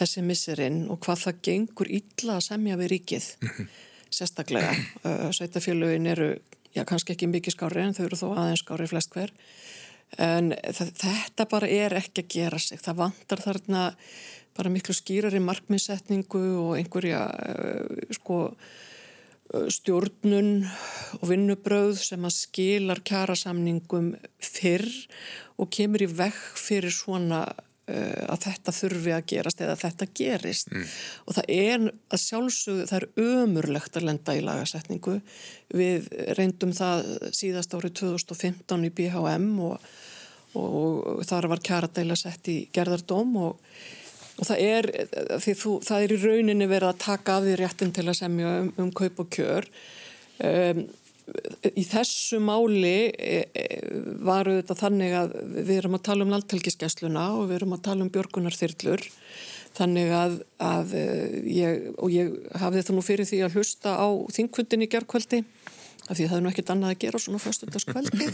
þessi 0.00 0.24
misserinn 0.24 0.82
og 0.88 1.02
hvað 1.04 1.26
það 1.26 1.44
gengur 1.48 1.90
illa 2.00 2.38
að 2.38 2.46
semja 2.46 2.78
við 2.80 2.92
ríkið 2.94 3.30
sérstaklega. 4.10 4.72
Uh, 5.00 5.30
Sveitafélögin 5.32 6.08
eru, 6.12 6.34
já 6.76 6.84
kannski 6.88 7.14
ekki 7.14 7.30
mikið 7.30 7.56
skári 7.56 7.84
en 7.84 7.96
þau 7.96 8.04
eru 8.06 8.18
þó 8.20 8.26
aðeins 8.32 8.64
skári 8.64 8.88
flest 8.90 9.14
hver. 9.14 9.32
En 10.18 10.52
þetta 10.74 11.46
bara 11.50 11.70
er 11.70 11.94
ekki 12.00 12.24
að 12.24 12.32
gera 12.34 12.58
sig. 12.58 12.80
Það 12.82 13.02
vantar 13.04 13.42
þarna 13.44 13.84
bara 14.56 14.72
miklu 14.72 14.94
skýrari 14.96 15.40
markmiðsetningu 15.42 16.42
og 16.60 16.72
einhverja 16.78 17.22
uh, 17.30 18.14
sko 18.16 18.40
uh, 18.50 19.68
stjórnun 19.70 20.66
og 21.20 21.26
vinnubröð 21.30 21.94
sem 22.02 22.26
að 22.26 22.36
skilar 22.36 23.02
kjærasamningum 23.06 24.12
fyrr 24.42 24.88
og 25.60 25.70
kemur 25.74 26.02
í 26.02 26.10
vekk 26.10 26.58
fyrir 26.58 26.94
svona 26.94 27.44
að 27.90 28.44
þetta 28.46 28.76
þurfi 28.76 29.14
að 29.16 29.26
gerast 29.32 29.64
eða 29.64 29.78
þetta 29.80 30.10
gerist. 30.20 30.70
Mm. 30.74 30.86
og 31.26 31.38
það 31.38 31.50
er 31.56 31.88
að 31.90 32.22
sjálfsögðu, 32.26 32.86
það 32.90 33.00
er 33.00 33.26
ömurlegt 33.30 33.98
að 33.98 34.06
lenda 34.10 34.36
í 34.36 34.44
lagasetningu. 34.46 35.18
Við 35.80 36.08
reyndum 36.38 36.72
það 36.76 37.10
síðast 37.36 37.74
árið 37.74 37.98
2015 38.02 38.88
í 38.88 38.94
BHM 39.00 39.52
og 39.70 39.90
og 40.58 41.22
þar 41.26 41.48
var 41.52 41.62
kjaradæla 41.62 42.16
sett 42.18 42.48
í 42.50 42.56
gerðardóm 42.74 43.36
og, 43.38 43.58
og 44.40 44.48
það, 44.48 44.62
er, 44.64 44.88
þú, 45.38 45.76
það 45.86 46.04
er 46.04 46.14
í 46.14 46.20
rauninni 46.24 46.70
verið 46.70 46.90
að 46.90 47.02
taka 47.04 47.38
af 47.38 47.46
því 47.46 47.58
réttin 47.60 47.92
til 47.94 48.06
að 48.08 48.18
semja 48.18 48.54
um, 48.64 48.72
um 48.82 48.90
kaup 48.96 49.22
og 49.22 49.30
kjör. 49.36 49.68
Um, 50.40 50.86
í 51.70 51.84
þessu 51.86 52.40
máli 52.42 53.10
e, 53.10 53.36
e, 53.52 53.64
varu 54.26 54.58
þetta 54.60 54.76
þannig 54.78 55.16
að 55.18 55.34
við 55.56 55.72
erum 55.78 55.96
að 55.98 56.06
tala 56.08 56.26
um 56.26 56.34
landtelkiskessluna 56.34 57.26
og 57.38 57.48
við 57.50 57.60
erum 57.60 57.76
að 57.76 57.84
tala 57.88 58.06
um 58.06 58.12
björgunarþyrlur 58.14 59.06
þannig 59.78 60.14
að, 60.16 60.38
að 60.64 60.94
e, 60.98 61.04
ég, 61.54 61.90
og 61.96 62.14
ég 62.14 62.32
hafði 62.62 62.86
það 62.86 62.96
nú 62.98 63.04
fyrir 63.06 63.28
því 63.28 63.44
að 63.46 63.58
hlusta 63.58 63.94
á 63.96 64.08
þingkvöndin 64.36 64.86
í 64.86 64.90
gerðkvöldi 64.90 65.44
af 66.10 66.18
því 66.18 66.26
það 66.26 66.36
er 66.36 66.42
nú 66.42 66.50
ekkert 66.50 66.70
annað 66.74 66.92
að 66.94 67.02
gera 67.04 67.20
svona 67.22 67.40
fyrstöldaskvöldi 67.44 68.28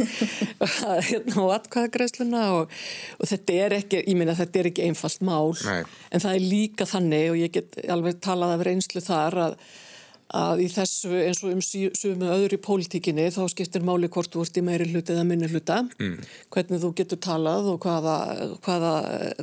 hérna 1.11 1.43
og 1.43 1.51
atkvæðagreisluna 1.59 2.45
og, 2.57 2.77
og 3.21 3.31
þetta 3.31 3.59
er 3.67 3.77
ekki, 3.81 4.01
ég 4.07 4.17
minna 4.17 4.37
þetta 4.39 4.63
er 4.63 4.71
ekki 4.71 4.87
einfalt 4.87 5.27
mál 5.27 5.53
Nei. 5.67 5.83
en 5.85 6.25
það 6.25 6.39
er 6.39 6.47
líka 6.55 6.89
þannig 6.89 7.33
og 7.33 7.41
ég 7.43 7.53
get 7.59 7.77
alveg 7.93 8.23
talað 8.25 8.57
af 8.57 8.65
reynslu 8.71 9.05
þar 9.05 9.43
að 9.49 9.59
að 10.35 10.63
í 10.65 10.67
þessu 10.73 11.13
eins 11.21 11.43
og 11.45 11.53
um 11.55 11.61
sumu 11.63 12.31
öðru 12.35 12.59
í 12.59 12.63
pólitíkinni 12.63 13.29
þá 13.31 13.43
skiptir 13.53 13.85
máli 13.87 14.09
hvort 14.11 14.33
þú 14.35 14.43
ert 14.43 14.59
í 14.59 14.65
meiri 14.67 14.89
hluti 14.91 15.15
eða 15.15 15.27
minni 15.29 15.51
hluta 15.53 15.83
mm. 15.87 16.17
hvernig 16.55 16.83
þú 16.83 16.91
getur 16.99 17.21
talað 17.23 17.71
og 17.71 17.79
hvaða, 17.85 18.17
hvaða, 18.67 18.95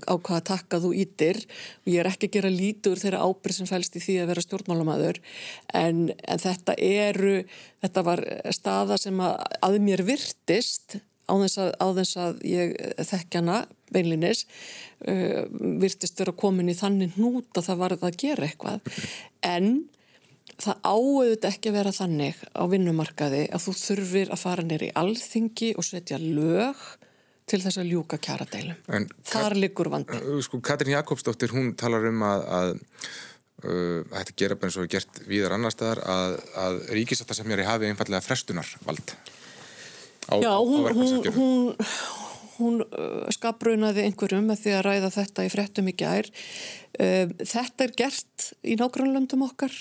á 0.03 0.13
hvaða 0.17 0.41
takka 0.49 0.81
þú 0.83 0.91
ítir 1.05 1.39
og 1.45 1.93
ég 1.93 2.01
er 2.03 2.11
ekki 2.11 2.27
að 2.27 2.35
gera 2.35 2.51
lítur 2.51 2.99
þeirra 2.99 3.23
ábyrg 3.23 3.55
sem 3.55 3.69
fælst 3.69 3.95
í 3.95 4.03
því 4.03 4.17
að 4.23 4.33
vera 4.33 4.45
stjórnmálamæður 4.47 5.21
en, 5.79 6.03
en 6.11 6.43
þetta 6.43 6.75
eru 6.75 7.39
þetta 7.83 8.05
var 8.09 8.25
staða 8.55 8.99
sem 8.99 9.23
að, 9.23 9.39
að 9.63 9.79
mér 9.87 10.03
virtist 10.07 10.99
á 11.23 11.33
þess 11.39 11.59
að, 11.63 11.71
á 11.79 11.87
þess 11.99 12.19
að 12.19 12.43
ég 12.47 12.75
þekkjana 13.07 13.63
beinlinis 13.93 14.43
uh, 15.07 15.43
virtist 15.79 16.19
vera 16.19 16.35
komin 16.35 16.71
í 16.71 16.77
þannig 16.77 17.15
hnút 17.15 17.55
að 17.55 17.69
það 17.69 17.83
var 17.83 17.95
að 17.95 18.17
gera 18.19 18.49
eitthvað 18.49 19.03
en 19.47 19.85
það 20.61 20.83
áauðut 20.83 21.47
ekki 21.49 21.71
að 21.71 21.77
vera 21.79 21.93
þannig 21.95 22.43
á 22.53 22.63
vinnumarkaði 22.69 23.45
að 23.53 23.65
þú 23.65 23.73
þurfir 23.79 24.33
að 24.33 24.43
fara 24.43 24.65
neyri 24.67 24.91
í 24.91 24.95
alþingi 24.99 25.73
og 25.77 25.87
setja 25.87 26.19
lög 26.21 26.83
til 27.49 27.59
þess 27.63 27.79
að 27.81 27.91
ljúka 27.91 28.19
kjaradeilum. 28.23 28.79
En 28.95 29.07
Þar 29.27 29.57
liggur 29.59 29.89
vandi. 29.91 30.19
Sko, 30.45 30.61
Katrin 30.63 30.95
Jakobsdóttir, 30.95 31.51
hún 31.55 31.73
talar 31.79 32.05
um 32.07 32.23
að, 32.27 32.45
að 32.57 32.73
uh, 32.73 33.99
þetta 34.13 34.35
gera 34.39 34.59
bara 34.59 34.71
eins 34.71 34.79
og 34.79 34.91
gert 34.91 35.23
viðar 35.27 35.57
annar 35.57 35.75
staðar 35.75 36.03
að, 36.13 36.37
að 36.63 36.81
ríkisáttarsamjari 36.99 37.67
hafi 37.67 37.89
einfallega 37.91 38.23
frestunarvald. 38.23 39.15
Á, 40.31 40.33
Já, 40.39 40.53
hún, 40.55 40.87
hún, 40.95 41.17
hún, 41.35 41.97
hún 42.55 42.79
skaprunaði 43.35 44.07
einhverjum 44.07 44.47
með 44.47 44.63
því 44.63 44.77
að 44.77 44.85
ræða 44.87 45.11
þetta 45.17 45.43
í 45.43 45.51
frettum 45.51 45.91
í 45.91 45.97
gær. 45.99 46.31
Uh, 46.95 47.25
þetta 47.43 47.89
er 47.89 47.97
gert 48.05 48.53
í 48.63 48.79
nágrannlöndum 48.79 49.43
okkar 49.49 49.75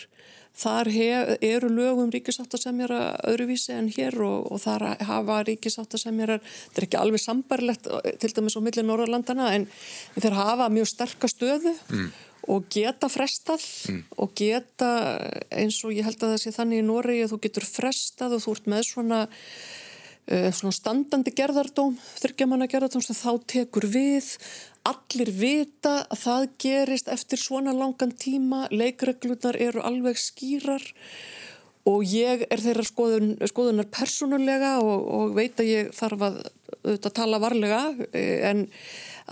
Þar 0.52 0.90
hef, 0.92 1.30
eru 1.40 1.70
lögum 1.72 2.10
ríkisáttasemjara 2.12 3.00
öðruvísi 3.30 3.72
en 3.72 3.88
hér 3.92 4.18
og, 4.20 4.50
og 4.52 4.60
þar 4.60 4.84
hafa 5.08 5.38
ríkisáttasemjarar, 5.48 6.42
þetta 6.44 6.82
er 6.82 6.86
ekki 6.88 7.00
alveg 7.00 7.22
sambarlegt 7.22 7.88
til 8.20 8.32
dæmis 8.36 8.58
á 8.58 8.64
millir 8.64 8.84
Norðarlandana 8.84 9.48
en 9.56 9.64
þeir 10.18 10.36
hafa 10.36 10.68
mjög 10.72 10.90
sterkast 10.92 11.40
stöðu 11.40 11.72
mm. 11.72 12.10
og 12.52 12.68
geta 12.72 13.08
frestað 13.12 13.64
mm. 13.88 14.02
og 14.20 14.34
geta 14.36 14.90
eins 15.48 15.80
og 15.86 15.96
ég 15.96 16.04
held 16.04 16.20
að 16.20 16.34
það 16.34 16.42
sé 16.44 16.54
þannig 16.58 16.82
í 16.82 16.88
Noregi 16.90 17.24
að 17.24 17.32
þú 17.32 17.40
getur 17.46 17.68
frestað 17.70 18.36
og 18.36 18.44
þú 18.44 18.58
ert 18.58 18.68
með 18.74 18.84
svona 18.90 19.22
uh, 19.24 20.50
svona 20.52 20.76
standandi 20.76 21.32
gerðardóm, 21.38 21.96
þryggjamanna 22.20 22.68
gerðardóm 22.68 23.08
sem 23.08 23.18
þá 23.18 23.32
tekur 23.56 23.88
við 23.88 24.34
allir 24.88 25.30
vita 25.36 26.02
að 26.10 26.20
það 26.24 26.48
gerist 26.64 27.10
eftir 27.12 27.40
svona 27.40 27.74
langan 27.76 28.12
tíma, 28.18 28.66
leikreglunar 28.72 29.58
eru 29.60 29.82
alveg 29.84 30.18
skýrar 30.18 30.82
og 31.88 32.04
ég 32.06 32.44
er 32.46 32.62
þeirra 32.62 32.84
skoðun, 32.86 33.32
skoðunar 33.50 33.88
persónulega 33.90 34.76
og, 34.82 35.06
og 35.06 35.32
veit 35.38 35.58
að 35.58 35.70
ég 35.70 35.94
þarf 35.96 36.26
að, 36.28 36.36
að 36.92 37.08
tala 37.14 37.40
varlega 37.42 37.80
en 38.12 38.68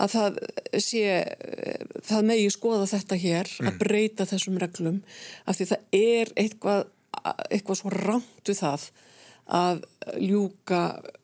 að 0.01 0.15
það 0.15 0.41
sé, 0.79 1.05
það 2.07 2.27
megi 2.31 2.49
skoða 2.51 2.89
þetta 2.91 3.19
hér 3.19 3.53
mm. 3.53 3.69
að 3.69 3.79
breyta 3.83 4.27
þessum 4.27 4.59
reglum 4.59 4.99
af 5.45 5.59
því 5.59 5.69
það 5.71 5.95
er 6.01 6.35
eitthvað, 6.43 6.83
eitthvað 7.49 7.81
svo 7.81 7.95
rámt 7.95 8.51
við 8.51 8.61
það 8.63 8.91
að 9.51 9.83
ljúka 10.19 10.83
Eh, 11.01 11.20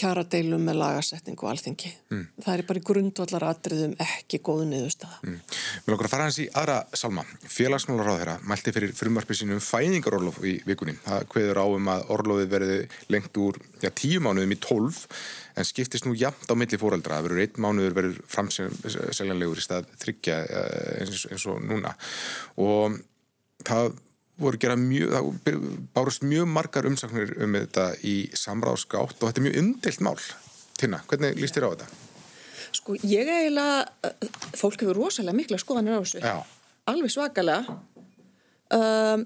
kjaradeilum 0.00 0.64
með 0.66 0.78
lagasetningu 0.80 1.46
og 1.46 1.52
alþingi. 1.52 1.90
Mm. 2.12 2.24
Það 2.44 2.54
er 2.54 2.62
bara 2.68 2.80
í 2.80 2.84
grundvallar 2.90 3.46
atriðum 3.48 3.94
ekki 4.04 4.40
góðu 4.44 4.66
niðurstaða. 4.70 5.20
Mm. 5.24 5.38
Við 5.84 5.94
lókar 5.94 6.08
að 6.08 6.14
fara 6.14 6.28
hans 6.28 6.40
í 6.42 6.46
aðra 6.60 6.76
salma. 6.96 7.24
Félagsmálar 7.54 8.10
á 8.10 8.18
þeirra 8.18 8.36
mælti 8.50 8.74
fyrir 8.76 8.94
frumarpið 8.98 9.40
sínum 9.40 9.62
fæðingarorlof 9.64 10.40
í 10.44 10.54
vikunni. 10.68 10.96
Það 11.04 11.26
kveður 11.34 11.62
á 11.62 11.66
um 11.66 11.90
að 11.94 12.06
orlofið 12.16 12.52
verði 12.54 12.78
lengt 13.14 13.40
úr 13.40 13.60
já, 13.82 13.90
tíu 13.90 14.22
mánuðum 14.24 14.56
í 14.56 14.60
tólf 14.62 15.04
en 15.54 15.68
skiptist 15.68 16.08
nú 16.08 16.14
jafnt 16.18 16.50
á 16.50 16.54
milli 16.58 16.80
fóreldra. 16.80 17.20
Það 17.20 17.28
verður 17.28 17.44
einn 17.44 17.62
mánuður 17.64 17.98
verður 18.00 18.22
framsegjanlegur 18.30 19.60
í 19.60 19.64
stað 19.64 19.90
þryggja 20.02 20.40
eh, 20.44 21.04
eins, 21.04 21.28
eins 21.30 21.46
og 21.50 21.62
núna. 21.64 21.94
Og 22.60 22.98
það 23.64 23.94
voru 24.40 24.58
gera 24.60 24.76
mjög, 24.78 25.12
það 25.14 25.68
bárust 25.94 26.24
mjög 26.26 26.48
margar 26.50 26.88
umsaknir 26.88 27.34
um 27.44 27.54
þetta 27.58 27.90
í 28.06 28.14
samráðskátt 28.38 29.20
og 29.20 29.28
þetta 29.28 29.40
er 29.40 29.46
mjög 29.46 29.60
umdelt 29.62 30.02
mál. 30.04 30.16
Tina, 30.80 31.00
hvernig 31.10 31.38
líst 31.38 31.54
þér 31.58 31.68
á 31.70 31.72
þetta? 31.74 31.88
Sko 32.74 32.96
ég 33.06 33.30
eiginlega, 33.30 34.08
fólk 34.58 34.82
hefur 34.82 34.98
rosalega 34.98 35.38
mikla 35.38 35.60
skoðanir 35.62 35.94
á 35.94 36.02
þessu. 36.02 36.22
Já. 36.24 36.42
Alveg 36.90 37.12
svakalega. 37.14 37.76
Um, 38.74 39.22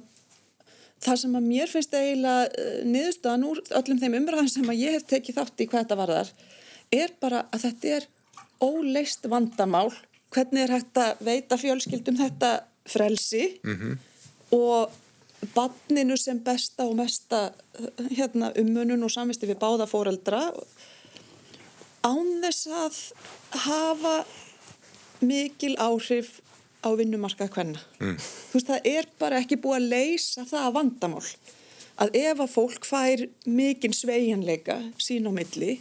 það 1.00 1.20
sem 1.22 1.38
að 1.38 1.46
mér 1.46 1.72
finnst 1.72 1.96
eiginlega 1.96 2.50
uh, 2.50 2.74
niðurstaðan 2.84 3.46
úr 3.48 3.62
öllum 3.80 4.02
þeim 4.02 4.18
umræðan 4.20 4.52
sem 4.52 4.68
að 4.68 4.82
ég 4.82 4.98
hef 4.98 5.08
tekið 5.08 5.40
þátt 5.40 5.64
í 5.64 5.68
hvað 5.70 5.86
þetta 5.86 5.98
varðar 6.02 6.34
er 6.98 7.14
bara 7.22 7.40
að 7.48 7.64
þetta 7.64 7.94
er 7.96 8.08
óleist 8.64 9.24
vandamál. 9.30 9.88
Hvernig 10.34 10.66
er 10.66 10.74
hægt 10.76 11.00
að 11.00 11.24
veita 11.24 11.56
fjölskyldum 11.56 12.20
þetta 12.20 12.52
frelsi? 12.88 13.46
Mhm. 13.64 13.96
Mm 13.96 14.04
og 14.54 14.94
banninu 15.54 16.16
sem 16.18 16.40
besta 16.44 16.86
og 16.88 16.96
mesta 16.98 17.48
hérna, 18.10 18.50
ummunun 18.58 19.06
og 19.06 19.12
samvisti 19.12 19.48
við 19.48 19.60
báða 19.62 19.86
fóreldra 19.90 20.48
án 22.06 22.28
þess 22.42 22.68
að 22.72 22.98
hafa 23.66 24.14
mikil 25.20 25.74
áhrif 25.82 26.38
á 26.86 26.94
vinnumarkað 26.94 27.52
hvenna. 27.56 27.80
Mm. 27.98 28.18
Þú 28.18 28.58
veist, 28.58 28.68
það 28.70 28.90
er 28.92 29.08
bara 29.18 29.40
ekki 29.42 29.58
búið 29.60 29.78
að 29.80 29.88
leysa 29.92 30.44
það 30.46 30.66
að 30.66 30.76
vandamál. 30.76 31.24
Að 31.98 32.18
ef 32.20 32.42
að 32.44 32.52
fólk 32.52 32.86
fær 32.86 33.24
mikinn 33.50 33.96
sveianleika 33.96 34.78
sín 35.02 35.26
á 35.26 35.32
milli, 35.34 35.80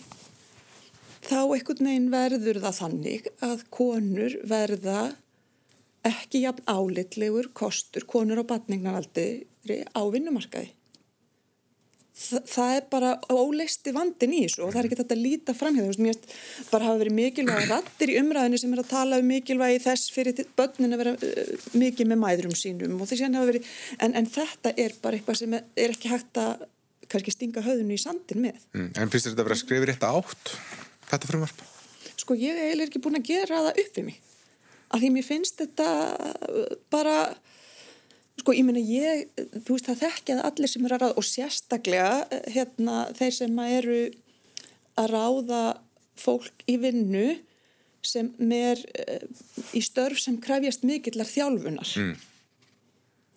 þá 1.28 1.40
ekkert 1.54 1.84
neginn 1.86 2.10
verður 2.10 2.62
það 2.64 2.80
þannig 2.80 3.30
að 3.46 3.64
konur 3.74 4.38
verða 4.50 5.02
ekki 6.10 6.44
jafn 6.46 6.66
álitlegur 6.70 7.52
kostur 7.58 8.08
konur 8.10 8.42
á 8.42 8.46
batningnaraldi 8.48 9.28
á 9.94 10.02
vinnumarkaði. 10.14 10.72
það, 12.18 12.46
það 12.50 12.72
er 12.76 12.86
bara 12.92 13.12
óleisti 13.30 13.94
vandin 13.96 14.34
í 14.34 14.40
þessu 14.46 14.64
og 14.66 14.72
það 14.74 14.80
er 14.80 14.88
ekki 14.90 15.00
þetta 15.02 15.16
að 15.18 15.24
líta 15.26 15.56
fram 15.58 15.78
hér, 15.78 16.00
mér 16.02 16.18
bara 16.72 16.88
hafa 16.88 17.02
verið 17.04 17.18
mikilvæg 17.20 17.68
rattir 17.70 18.14
í 18.14 18.18
umræðinu 18.22 18.62
sem 18.62 18.74
er 18.74 18.82
að 18.82 18.90
tala 18.94 19.20
um 19.22 19.30
mikilvægi 19.32 19.84
þess 19.86 20.14
fyrir 20.16 20.42
börnin 20.58 20.96
að 20.96 21.04
vera 21.04 21.14
uh, 21.18 21.70
mikið 21.78 22.12
með 22.12 22.22
mæðurum 22.24 22.58
sínum 22.58 22.98
og 22.98 23.12
þessi 23.12 23.28
hann 23.28 23.38
hafa 23.38 23.52
verið, 23.52 23.70
en, 24.00 24.18
en 24.18 24.32
þetta 24.34 24.74
er 24.74 24.98
bara 25.04 25.20
eitthvað 25.20 25.42
sem 25.44 25.58
er 25.60 25.94
ekki 25.94 26.12
hægt 26.14 26.42
að 26.42 26.66
kannski 27.12 27.34
stinga 27.34 27.64
höðinu 27.64 27.96
í 27.96 28.02
sandin 28.02 28.44
með. 28.44 28.64
Mm, 28.76 28.90
en 28.98 29.12
finnst 29.12 29.30
þetta 29.30 29.44
að 29.44 29.50
vera 29.50 29.60
skrifið 29.62 29.90
rétt 29.92 30.08
átt, 30.08 30.56
þetta 31.12 31.30
frumvarp? 31.30 31.62
Sko 32.18 32.36
ég 32.36 32.58
er 32.72 32.82
ekki 32.84 33.02
búin 33.04 33.20
að 33.20 33.30
gera 33.30 33.62
það 33.68 33.84
upp 33.84 34.00
við 34.00 34.10
mig, 34.10 34.18
af 34.88 35.02
því 35.02 35.12
mér 35.14 35.26
finnst 35.28 35.62
þetta 35.62 35.88
bara 36.94 37.18
Sko 38.38 38.54
ég 38.54 38.66
meina 38.68 38.80
ég, 38.80 39.32
þú 39.66 39.76
veist 39.76 39.88
það 39.90 40.02
þekkjaði 40.04 40.44
allir 40.46 40.70
sem 40.72 40.86
eru 40.86 40.96
að 40.96 41.02
ráða 41.02 41.18
og 41.18 41.26
sérstaklega 41.26 42.12
eh, 42.30 42.44
hérna 42.54 42.98
þeir 43.18 43.34
sem 43.34 43.60
eru 43.66 43.98
að 44.98 45.10
ráða 45.14 45.62
fólk 46.22 46.66
í 46.70 46.78
vinnu 46.82 47.26
sem 48.06 48.30
er 48.54 48.80
uh, 48.80 49.26
í 49.76 49.82
störf 49.84 50.22
sem 50.22 50.38
kræfjast 50.42 50.86
mikillar 50.88 51.28
þjálfunar. 51.28 51.92
Mm. 52.00 52.14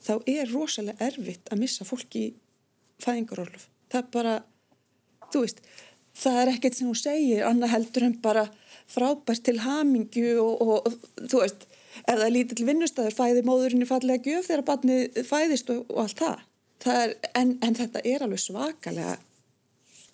Þá 0.04 0.12
er 0.30 0.52
rosalega 0.52 1.08
erfitt 1.10 1.50
að 1.50 1.62
missa 1.64 1.86
fólk 1.88 2.14
í 2.16 2.26
fæðingarorlof. 3.02 3.66
Það 3.90 4.00
er 4.00 4.08
bara, 4.14 4.34
þú 5.32 5.42
veist, 5.44 5.64
það 6.22 6.40
er 6.42 6.52
ekkert 6.54 6.78
sem 6.78 6.88
hún 6.88 7.00
segir 7.00 7.48
annað 7.48 7.74
heldur 7.74 8.06
en 8.06 8.16
bara 8.22 8.46
frábært 8.90 9.44
til 9.46 9.58
hamingju 9.62 10.36
og, 10.42 10.62
og, 10.62 11.00
þú 11.30 11.42
veist, 11.44 11.66
eða 12.10 12.28
lítill 12.32 12.66
vinnustæður 12.68 13.16
fæði 13.16 13.42
móðurinni 13.46 13.88
fallega 13.88 14.24
gjöf 14.26 14.50
þegar 14.50 14.66
barnið 14.68 15.20
fæðist 15.28 15.72
og, 15.74 15.82
og 15.90 16.04
allt 16.04 16.22
það, 16.22 16.46
það 16.84 17.02
er, 17.04 17.16
en, 17.42 17.56
en 17.66 17.78
þetta 17.80 18.04
er 18.12 18.26
alveg 18.26 18.42
svakalega 18.44 19.18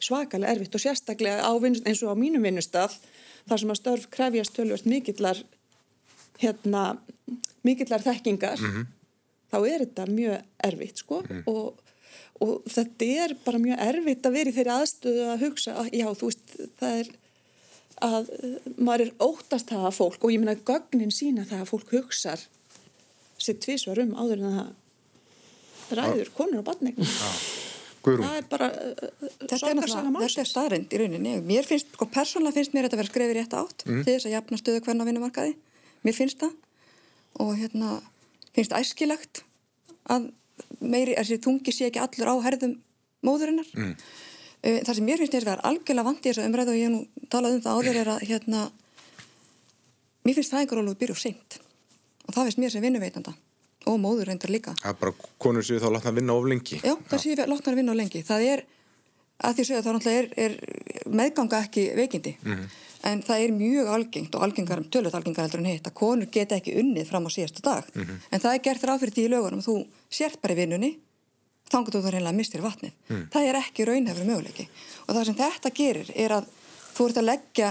svakalega 0.03 0.53
erfitt 0.53 0.77
og 0.77 0.83
sérstaklega 0.83 1.41
á, 1.41 1.53
eins 1.57 2.03
og 2.05 2.13
á 2.13 2.17
mínum 2.19 2.45
vinnustaf 2.45 2.99
þar 3.49 3.63
sem 3.63 3.73
að 3.73 3.81
störf 3.81 4.09
krefjast 4.13 4.57
tölvört 4.57 4.89
mikillar 4.89 5.41
hérna 6.43 6.85
mikillar 7.65 8.05
þekkingar 8.05 8.61
mm 8.61 8.73
-hmm. 8.73 8.87
þá 9.53 9.59
er 9.69 9.85
þetta 9.85 10.07
mjög 10.07 10.43
erfitt 10.69 10.99
sko 10.99 11.23
mm. 11.23 11.43
og, 11.47 11.79
og 12.41 12.63
þetta 12.69 13.05
er 13.25 13.37
bara 13.45 13.63
mjög 13.63 13.79
erfitt 13.89 14.27
að 14.27 14.37
vera 14.39 14.51
í 14.51 14.57
þeirri 14.57 14.75
aðstöðu 14.77 15.25
að 15.33 15.45
hugsa 15.47 15.77
að 15.81 15.89
já 15.93 16.09
þú 16.13 16.31
veist 16.31 16.57
það 16.81 16.99
er 17.01 17.15
að 18.05 18.33
eh, 18.37 18.57
maður 18.77 19.07
er 19.07 19.13
óttast 19.25 19.71
það 19.73 19.87
að 19.89 19.97
fólk 20.01 20.25
og 20.25 20.35
ég 20.35 20.43
minna 20.43 20.57
gögnin 20.69 21.15
sína 21.15 21.47
það 21.49 21.63
að 21.65 21.71
fólk 21.71 21.95
hugsar 21.97 22.43
sér 23.41 23.61
tvísvar 23.63 24.03
um 24.03 24.17
áður 24.17 24.43
en 24.43 24.59
það 24.59 25.97
ræður 25.97 26.35
konur 26.37 26.61
og 26.61 26.67
batningum 26.67 27.09
það 28.15 28.37
er 28.39 28.47
bara 28.51 28.69
uh, 28.71 28.93
þetta 29.41 29.71
er, 29.71 29.81
þetta 29.83 30.43
er 30.43 30.49
staðrind 30.49 30.93
í 30.93 31.01
rauninni. 31.01 31.35
Mér 31.47 31.67
finnst, 31.67 31.91
sko 31.97 32.07
persónulega 32.13 32.55
finnst 32.59 32.75
mér 32.77 32.87
þetta 32.87 32.99
að 32.99 33.03
vera 33.03 33.13
skrefið 33.13 33.39
rétt 33.41 33.57
átt 33.59 33.85
mm. 33.87 34.03
til 34.05 34.13
þess 34.13 34.29
að 34.29 34.35
jafna 34.37 34.61
stöðu 34.61 34.83
hvernig 34.87 35.07
á 35.07 35.09
vinnumarkaði. 35.11 35.55
Mér 36.07 36.17
finnst 36.17 36.43
það. 36.43 36.55
Og 37.43 37.53
hérna 37.59 37.97
finnst 38.57 38.77
æskilagt 38.77 39.43
að 40.13 40.31
meiri, 40.81 41.17
þessi 41.17 41.41
tungi 41.43 41.75
sé 41.75 41.91
ekki 41.91 42.03
allur 42.03 42.31
á 42.31 42.35
herðum 42.47 42.77
móðurinnar. 43.27 43.73
Mm. 43.75 43.97
Eh, 44.67 44.83
það 44.83 44.99
sem 44.99 45.07
mér 45.07 45.23
finnst 45.23 45.37
er 45.37 45.45
að 45.45 45.49
það 45.49 45.57
er 45.57 45.65
algjörlega 45.71 46.09
vandi 46.09 46.27
í 46.27 46.33
þessu 46.33 46.47
umræðu 46.49 46.73
og 46.73 46.79
ég 46.81 46.91
nú 46.91 47.27
talað 47.31 47.57
um 47.57 47.65
það 47.65 47.77
áður 47.77 47.99
er 48.01 48.09
að 48.11 48.23
hérna, 48.27 48.63
mér 50.27 50.39
finnst 50.39 50.55
fæðingaróluð 50.55 50.97
byrju 51.03 51.19
seint 51.21 51.59
og 52.27 52.33
það 52.35 52.49
finnst 52.49 52.63
mér 52.63 52.73
sem 52.75 52.87
vinnuveitanda 52.87 53.35
og 53.87 54.01
móður 54.03 54.33
reyndar 54.33 54.51
líka. 54.51 54.75
Það 54.81 54.91
er 54.91 54.99
bara 55.05 55.29
konur 55.39 55.67
séu 55.67 55.79
þá 55.79 55.87
látna 55.95 56.11
að 56.11 56.19
vinna 56.19 56.35
of 56.35 56.49
lengi. 56.51 56.81
Já, 56.83 56.97
það 57.13 57.23
séu 57.23 57.37
látna 57.39 57.73
að 57.73 57.79
vinna 57.79 57.95
of 57.95 58.01
lengi. 58.01 58.23
Það 58.27 58.47
er, 58.49 58.65
að 59.47 59.61
því 59.61 59.79
að 59.79 59.87
það 59.93 60.11
er, 60.17 60.29
er 60.47 60.59
meðganga 61.07 61.63
ekki 61.63 61.87
veikindi 61.95 62.35
mm 62.41 62.53
-hmm. 62.53 62.77
en 63.11 63.23
það 63.23 63.43
er 63.45 63.53
mjög 63.53 63.89
algengt 63.95 64.35
og 64.35 64.43
algengar, 64.43 64.83
tölvöld 64.91 65.15
algengar 65.15 65.47
heldur 65.47 65.61
en 65.61 65.71
hitt 65.71 65.87
að 65.87 65.99
konur 66.01 66.31
geta 66.33 66.57
ekki 66.57 66.75
unnið 66.81 67.07
fram 67.07 67.27
á 67.27 67.31
síðastu 67.31 67.63
dag 67.63 67.85
mm 67.95 68.03
-hmm. 68.03 68.19
en 68.31 68.41
það 68.41 68.55
er 68.55 68.63
gert 68.63 68.85
ráfyrir 68.85 69.15
því 69.15 69.27
í 69.27 69.33
lögunum 69.35 69.63
þú 69.63 69.87
sért 70.11 70.41
bara 70.43 70.55
í 70.55 70.57
vinnunni 70.57 70.97
þangut 71.73 71.97
þú 71.97 72.03
það 72.05 72.15
reynilega 72.15 72.37
mistir 72.37 72.65
vatnið. 72.65 72.95
Mm. 73.11 73.25
Það 73.35 73.51
er 73.51 73.61
ekki 73.61 73.87
raunhefur 73.89 74.29
möguleiki 74.31 74.69
og 75.07 75.13
það 75.13 75.25
sem 75.29 75.39
þetta 75.41 75.73
gerir 75.77 76.13
er 76.15 76.37
að 76.39 76.51
þú 76.97 77.09
ert 77.11 77.21
að 77.21 77.29
leggja, 77.31 77.71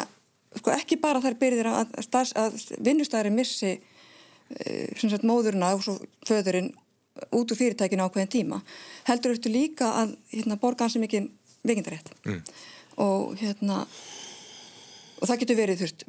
sko 0.59 0.73
ekki 0.75 0.99
bara 1.01 1.21
þær 1.23 1.37
byrðir 1.41 1.69
að, 1.71 1.93
að, 2.01 2.33
að 2.41 2.57
vinnustæðari 2.85 3.33
missi 3.35 3.75
uh, 3.75 4.99
sagt, 4.99 5.27
móðurna 5.27 5.73
og 5.75 5.85
svo 5.85 5.97
föðurinn 6.27 6.73
út 7.31 7.51
úr 7.51 7.57
fyrirtækinu 7.57 8.03
á 8.03 8.11
hverjum 8.11 8.31
tíma 8.31 8.61
heldur 9.07 9.35
eftir 9.35 9.53
líka 9.53 9.87
að 10.01 10.15
hérna, 10.33 10.59
borga 10.59 10.85
hansi 10.85 10.99
mikið 10.99 11.29
vikindarétt 11.63 12.11
mm. 12.25 12.41
og 13.03 13.35
hérna 13.39 13.85
og 15.15 15.29
það 15.29 15.41
getur 15.43 15.59
verið 15.61 15.79
þú 15.79 15.87
veist 15.87 16.05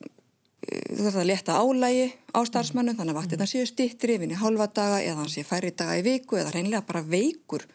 þú 0.67 1.01
þarf 1.03 1.19
að 1.21 1.29
leta 1.31 1.57
álægi 1.61 2.07
á 2.33 2.41
starfsmannum 2.49 2.97
þannig 2.99 3.15
að 3.15 3.19
vaktina 3.21 3.49
séu 3.49 3.67
stittri 3.69 4.17
vinni 4.19 4.39
hálfa 4.39 4.67
daga 4.73 5.03
eða 5.03 5.21
hann 5.23 5.33
sé 5.33 5.45
færri 5.47 5.73
daga 5.77 5.99
í 6.01 6.05
viku 6.07 6.39
eða 6.41 6.55
reynilega 6.55 6.87
bara 6.87 7.05
veikur 7.05 7.67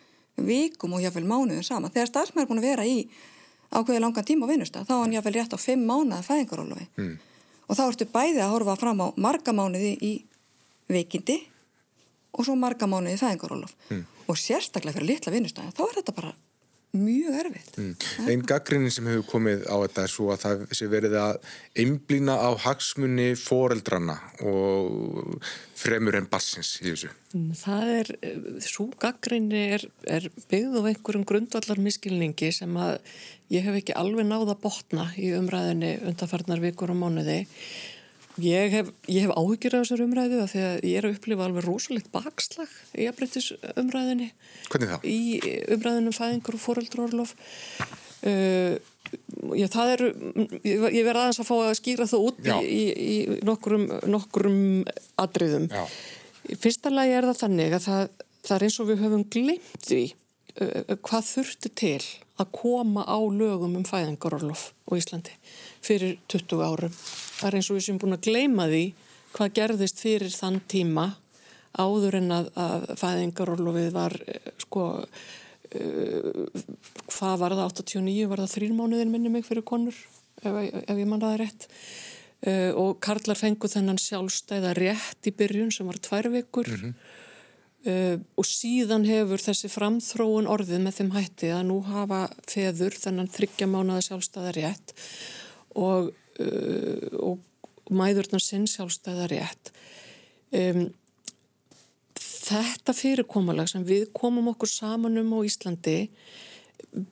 vikum 0.42 0.96
og 0.98 1.04
jáfnveil 1.04 1.28
mánuðin 1.30 1.64
sama. 1.64 1.92
Þegar 1.94 2.10
starfsmæður 2.10 2.46
er 2.46 2.50
búin 2.50 2.62
að 2.62 2.68
vera 2.72 2.88
í 2.88 2.98
ákveði 3.72 4.02
langan 4.04 4.28
tíma 4.28 4.48
á 4.48 4.52
vinnusta 4.52 4.84
þá 4.84 4.94
er 4.96 5.02
hann 5.04 5.16
jáfnveil 5.16 5.38
rétt 5.38 5.56
á 5.56 5.60
fimm 5.62 5.86
mánuða 5.88 6.26
fæðingarólofi 6.26 6.88
mm. 6.98 7.14
og 7.68 7.78
þá 7.78 7.84
ertu 7.88 8.08
bæði 8.12 8.44
að 8.44 8.54
horfa 8.56 8.76
fram 8.82 9.04
á 9.04 9.08
marga 9.16 9.56
mánuði 9.56 9.94
í 10.04 10.12
vikindi 10.92 11.38
og 12.36 12.48
svo 12.48 12.58
marga 12.60 12.90
mánuði 12.92 13.16
í 13.16 13.22
fæðingarólof 13.22 13.76
mm. 13.90 14.04
og 14.28 14.40
sérstaklega 14.40 14.98
fyrir 14.98 15.14
litla 15.14 15.36
vinnusta 15.36 15.68
þá 15.72 15.84
er 15.88 15.96
þetta 16.02 16.18
bara 16.18 16.34
mjög 16.92 17.38
erfitt. 17.40 17.78
Mm. 17.80 17.92
Einn 18.28 18.46
gaggrinni 18.48 18.92
sem 18.92 19.08
hefur 19.08 19.28
komið 19.30 19.64
á 19.68 19.76
þetta 19.86 20.04
er 20.04 20.12
svo 20.12 20.30
að 20.34 20.42
það 20.44 20.64
sé 20.78 20.88
verið 20.92 21.18
að 21.22 21.52
einblýna 21.84 22.36
á 22.36 22.50
hagsmunni 22.66 23.30
foreldrana 23.40 24.18
og 24.44 25.38
fremur 25.82 26.18
en 26.20 26.28
bassins 26.32 26.74
í 26.82 26.90
þessu. 26.90 27.12
Mm, 27.34 27.54
það 27.58 27.94
er, 27.96 28.12
svo 28.66 28.90
gaggrinni 29.02 29.64
er, 29.78 29.88
er 30.04 30.28
byggð 30.52 30.78
á 30.78 30.82
einhverjum 30.92 31.28
grundvallar 31.32 31.82
miskilningi 31.82 32.52
sem 32.56 32.76
að 32.76 32.98
ég 33.52 33.66
hef 33.68 33.80
ekki 33.80 33.98
alveg 33.98 34.28
náða 34.28 34.58
botna 34.60 35.10
í 35.20 35.32
umræðinni 35.38 35.98
undanfarnar 36.12 36.62
vikur 36.64 36.94
og 36.94 37.02
mánuði 37.02 37.42
Ég 38.40 38.72
hef, 38.72 38.92
hef 39.10 39.34
áhyggjur 39.36 39.76
af 39.76 39.84
þessar 39.84 40.04
umræðu 40.06 40.38
að 40.40 40.54
því 40.54 40.62
að 40.64 40.86
ég 40.88 41.00
er 41.00 41.08
að 41.08 41.18
upplifa 41.18 41.48
alveg 41.48 41.66
rosalegt 41.66 42.12
bakslag 42.14 42.78
í 42.96 43.08
afbreytis 43.10 43.50
umræðinni. 43.76 44.30
Hvernig 44.72 44.94
þá? 44.94 44.98
Í 45.04 45.20
umræðinum 45.76 46.16
fæðingur 46.16 46.56
og 46.56 46.64
fóröldrorlof. 46.64 47.36
Uh, 48.22 48.78
ég, 49.58 49.68
það 49.74 49.94
eru, 49.98 50.10
ég, 50.64 50.88
ég 50.94 51.06
verði 51.08 51.26
aðeins 51.26 51.42
að 51.44 51.50
fá 51.50 51.56
að 51.58 51.76
skýra 51.82 52.08
það 52.08 52.26
út 52.30 52.42
í, 52.46 52.58
í, 52.62 52.82
í 53.04 53.38
nokkrum, 53.48 53.88
nokkrum 54.14 54.60
adriðum. 55.20 55.68
Já. 55.74 55.84
Fyrsta 56.62 56.94
lagi 56.94 57.18
er 57.18 57.28
það 57.32 57.42
þannig 57.44 57.78
að 57.78 57.88
það, 57.88 58.04
það 58.46 58.58
er 58.58 58.68
eins 58.68 58.80
og 58.82 58.92
við 58.92 59.04
höfum 59.06 59.26
glimt 59.34 59.88
því 59.90 60.04
uh, 60.12 60.96
hvað 61.02 61.28
þurfti 61.34 61.74
til 61.84 61.98
að 62.42 62.54
koma 62.56 63.04
á 63.06 63.20
lögum 63.20 63.76
um 63.78 63.86
fæðingarorlof 63.86 64.72
á 64.88 64.92
Íslandi 64.96 65.36
fyrir 65.84 66.16
20 66.32 66.64
árum. 66.64 66.96
Það 67.42 67.50
er 67.50 67.58
eins 67.58 67.72
og 67.72 67.80
við 67.80 67.88
sem 67.88 68.00
búin 68.02 68.18
að 68.18 68.28
gleima 68.30 68.70
því 68.70 68.86
hvað 69.36 69.54
gerðist 69.58 70.02
fyrir 70.04 70.34
þann 70.36 70.62
tíma 70.70 71.08
áður 71.80 72.18
en 72.20 72.34
að, 72.36 72.50
að 72.60 72.90
fæðingarorlofið 73.00 73.94
var 73.96 74.16
eh, 74.28 74.50
sko 74.60 74.88
uh, 75.00 76.42
hvað 77.12 77.38
var 77.44 77.56
það 77.56 77.68
89, 77.70 78.28
var 78.32 78.44
það 78.44 78.56
þrýr 78.58 78.74
mánuðin 78.76 79.14
minni 79.14 79.32
mig 79.32 79.48
fyrir 79.48 79.64
konur 79.68 79.96
ef, 80.44 80.52
ef 80.52 80.98
ég 80.98 81.08
mann 81.08 81.24
aða 81.24 81.42
rétt 81.46 81.68
uh, 81.70 82.72
og 82.80 83.00
Karlar 83.04 83.40
fengu 83.40 83.72
þennan 83.72 84.00
sjálfstæða 84.02 84.76
rétt 84.78 85.32
í 85.32 85.36
byrjun 85.36 85.72
sem 85.74 85.88
var 85.88 86.00
tvær 86.04 86.32
vikur 86.34 86.68
mm 86.68 86.82
-hmm. 86.82 86.96
uh, 87.92 88.18
og 88.36 88.48
síðan 88.48 89.08
hefur 89.08 89.44
þessi 89.48 89.72
framþróun 89.72 90.52
orðið 90.52 90.84
með 90.84 90.98
þeim 91.00 91.14
hætti 91.16 91.54
að 91.56 91.68
nú 91.72 91.82
hafa 91.88 92.26
feður 92.48 92.98
þennan 93.00 93.32
þryggja 93.32 93.68
mánuða 93.68 94.02
sjálfstæða 94.10 94.58
rétt 94.60 94.96
og, 95.76 96.12
og 96.40 97.40
mæðurnar 97.92 98.44
sinn 98.44 98.68
sjálfstæða 98.70 99.28
rétt. 99.32 99.72
Um, 100.52 100.90
þetta 102.22 102.96
fyrirkomalag 102.96 103.70
sem 103.72 103.84
við 103.88 104.10
komum 104.16 104.52
okkur 104.52 104.70
saman 104.70 105.20
um 105.22 105.36
á 105.36 105.40
Íslandi 105.48 105.98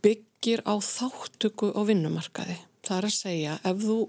byggir 0.03 0.63
á 0.67 0.75
þáttöku 0.83 1.71
á 1.75 1.81
vinnumarkaði. 1.87 2.57
Það 2.83 2.97
er 2.97 3.07
að 3.09 3.15
segja 3.15 3.57
ef 3.67 3.83
þú 3.83 3.99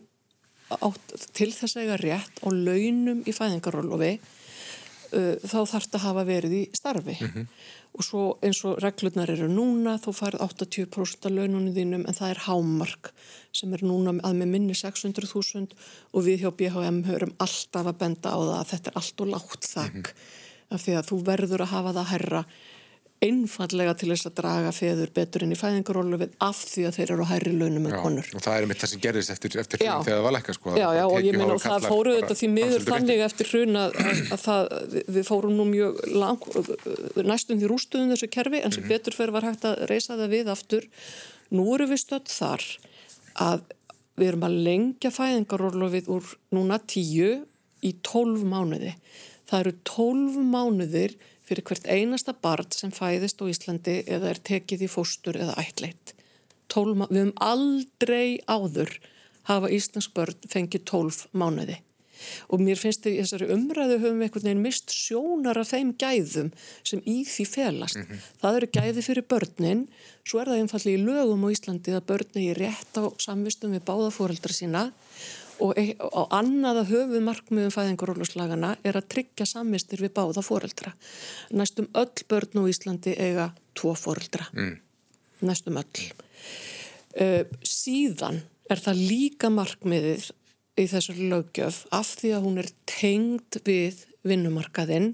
átt, 0.78 1.14
til 1.34 1.50
þess 1.54 1.76
að 1.76 1.82
eiga 1.84 1.98
rétt 2.00 2.42
og 2.46 2.54
launum 2.54 3.24
í 3.26 3.34
fæðingarólofi 3.34 4.12
uh, 5.12 5.34
þá 5.42 5.58
þarf 5.58 5.86
þetta 5.86 6.00
að 6.00 6.06
hafa 6.08 6.24
verið 6.24 6.56
í 6.60 6.64
starfi. 6.74 7.18
Mm 7.20 7.30
-hmm 7.34 7.46
og 7.90 8.06
svo 8.06 8.24
eins 8.44 8.60
og 8.68 8.78
reglurnar 8.82 9.30
eru 9.32 9.48
núna 9.50 9.96
þú 10.02 10.12
farið 10.14 10.44
80% 10.46 11.26
af 11.26 11.34
laununum 11.34 11.74
þínum 11.74 12.04
en 12.06 12.16
það 12.16 12.34
er 12.34 12.42
hámark 12.46 13.10
sem 13.56 13.72
er 13.74 13.82
núna 13.86 14.14
að 14.26 14.36
með 14.38 14.52
minni 14.54 14.76
600.000 14.78 15.74
og 16.14 16.26
við 16.26 16.44
hjá 16.44 16.50
BHM 16.54 17.02
höfum 17.08 17.34
alltaf 17.42 17.90
að 17.90 17.98
benda 18.02 18.34
á 18.34 18.38
það 18.38 18.58
að 18.58 18.70
þetta 18.72 18.92
er 18.92 19.00
allt 19.00 19.24
og 19.24 19.32
látt 19.34 19.70
þakk 19.72 19.96
mm 19.96 20.04
-hmm. 20.04 20.74
af 20.74 20.84
því 20.84 20.94
að 20.98 21.08
þú 21.10 21.18
verður 21.30 21.64
að 21.64 21.72
hafa 21.74 21.92
það 21.92 22.02
að 22.04 22.12
herra 22.12 22.44
einfallega 23.20 23.92
til 24.00 24.08
þess 24.14 24.28
að 24.30 24.34
draga 24.38 24.70
feður 24.72 25.10
betur 25.12 25.42
inn 25.44 25.52
í 25.52 25.58
fæðingarólu 25.60 26.16
við 26.22 26.30
af 26.46 26.56
því 26.70 26.84
að 26.88 26.94
þeir 26.96 27.10
eru 27.14 27.24
á 27.28 27.30
hærri 27.34 27.50
launum 27.52 27.88
en 27.90 27.92
Já, 27.92 27.98
konur. 28.00 28.28
og 28.38 28.44
það 28.46 28.54
er 28.62 28.68
mitt 28.70 28.80
það 28.80 28.90
sem 28.94 29.02
gerðist 29.04 29.32
eftir, 29.34 29.56
eftir 29.60 29.82
hrun 29.82 30.04
þegar 30.06 30.16
það 30.20 30.24
var 30.26 30.34
lækka 30.38 30.54
sko, 30.56 30.72
Já, 30.80 30.86
já, 30.96 31.02
og 31.04 31.18
ég 31.26 31.36
meina 31.36 31.56
og 31.56 31.60
það 31.60 31.74
Tekjuháir 31.74 31.92
fóru 31.92 32.14
kallar 32.14 32.22
þetta 32.24 32.38
því 32.40 32.48
miður 32.54 32.86
þannig 32.88 33.24
eftir 33.26 33.50
hrun 33.52 33.80
að, 33.82 33.98
að, 34.00 34.22
að 34.36 34.44
það, 34.46 34.70
við- 34.94 35.10
við 35.18 35.28
fórum 35.28 35.54
nú 35.60 35.66
mjög 35.68 36.00
lang, 36.16 36.48
næstum 37.28 37.60
því 37.60 37.70
rústuðum 37.74 38.14
þessu 38.14 38.30
kerfi 38.38 38.62
en 38.64 38.72
sem 38.78 38.88
betur 38.88 39.18
fyrir 39.18 39.34
var 39.36 39.48
hægt 39.50 39.66
að 39.68 39.84
reysa 39.92 40.16
það 40.16 40.32
við 40.38 40.52
aftur. 40.54 40.88
Nú 41.52 41.66
eru 41.76 41.90
við 41.92 42.00
stödd 42.06 42.32
þar 42.32 42.64
að 43.50 43.66
við 44.20 44.28
erum 44.32 44.48
að 44.48 44.56
lengja 44.64 45.12
fæðingarorlofið 45.12 46.08
úr 46.16 46.32
núna 46.56 46.80
tíu 46.88 47.30
í 47.84 47.92
tólf 48.04 48.42
mánuði. 48.48 48.94
Það 49.50 49.60
eru 49.66 49.72
tólf 49.88 50.40
mánuðir 50.56 51.14
fyrir 51.50 51.66
hvert 51.66 51.90
einasta 51.90 52.32
barn 52.46 52.70
sem 52.74 52.94
fæðist 52.94 53.42
á 53.42 53.44
Íslandi 53.50 53.98
eða 54.06 54.30
er 54.32 54.40
tekið 54.46 54.86
í 54.86 54.90
fóstur 54.90 55.36
eða 55.42 55.58
ætleitt. 55.60 56.14
12, 56.70 56.94
má- 57.02 57.08
við 57.10 57.24
höfum 57.24 57.36
aldrei 57.42 58.38
áður 58.46 58.92
hafa 59.50 59.70
Íslands 59.74 60.06
börn 60.14 60.36
fengið 60.52 60.84
12 60.86 61.24
mánuði 61.34 61.80
og 62.52 62.60
mér 62.60 62.76
finnst 62.76 63.00
því 63.06 63.14
þessari 63.16 63.46
umræðu 63.54 63.94
höfum 64.02 64.18
við 64.20 64.26
einhvern 64.26 64.44
veginn 64.44 64.62
mist 64.62 64.92
sjónar 64.92 65.56
af 65.56 65.70
þeim 65.72 65.94
gæðum 65.96 66.50
sem 66.84 67.00
í 67.08 67.22
því 67.24 67.46
felast. 67.48 67.96
Það 68.42 68.58
eru 68.58 68.68
gæði 68.76 69.04
fyrir 69.06 69.24
börnin, 69.32 69.86
svo 70.28 70.42
er 70.42 70.50
það 70.52 70.60
einfallega 70.60 70.98
í 71.00 71.06
lögum 71.06 71.46
á 71.48 71.52
Íslandi 71.54 71.94
að 71.96 72.04
börni 72.12 72.44
er 72.52 72.60
rétt 72.60 73.00
á 73.00 73.08
samvistum 73.24 73.72
við 73.72 73.86
báða 73.88 74.10
fóreldra 74.12 74.52
sína 74.52 74.84
og 75.60 75.78
e- 75.78 75.96
á 75.96 76.22
annaða 76.40 76.86
höfuð 76.88 77.24
markmiðum 77.26 77.74
fæðingaróluslagana 77.74 78.74
er 78.84 78.98
að 78.98 79.08
tryggja 79.14 79.46
samvistir 79.48 80.02
við 80.04 80.14
báða 80.16 80.44
fóreldra. 80.44 80.94
Næstum 81.52 81.90
öll 81.94 82.24
börn 82.28 82.60
á 82.60 82.62
Íslandi 82.70 83.14
eiga 83.16 83.50
tvo 83.76 83.94
fóreldra. 83.94 84.48
Mm. 84.56 84.76
Næstum 85.44 85.80
öll. 85.80 86.04
Uh, 87.10 87.44
síðan 87.66 88.42
er 88.70 88.80
það 88.80 89.02
líka 89.10 89.50
markmiðið 89.50 90.30
í 90.78 90.86
þessari 90.90 91.26
löggjöf 91.30 91.82
af 91.92 92.14
því 92.20 92.36
að 92.36 92.46
hún 92.46 92.62
er 92.62 92.70
tengd 92.88 93.58
við 93.66 94.04
vinnumarkaðinn 94.26 95.12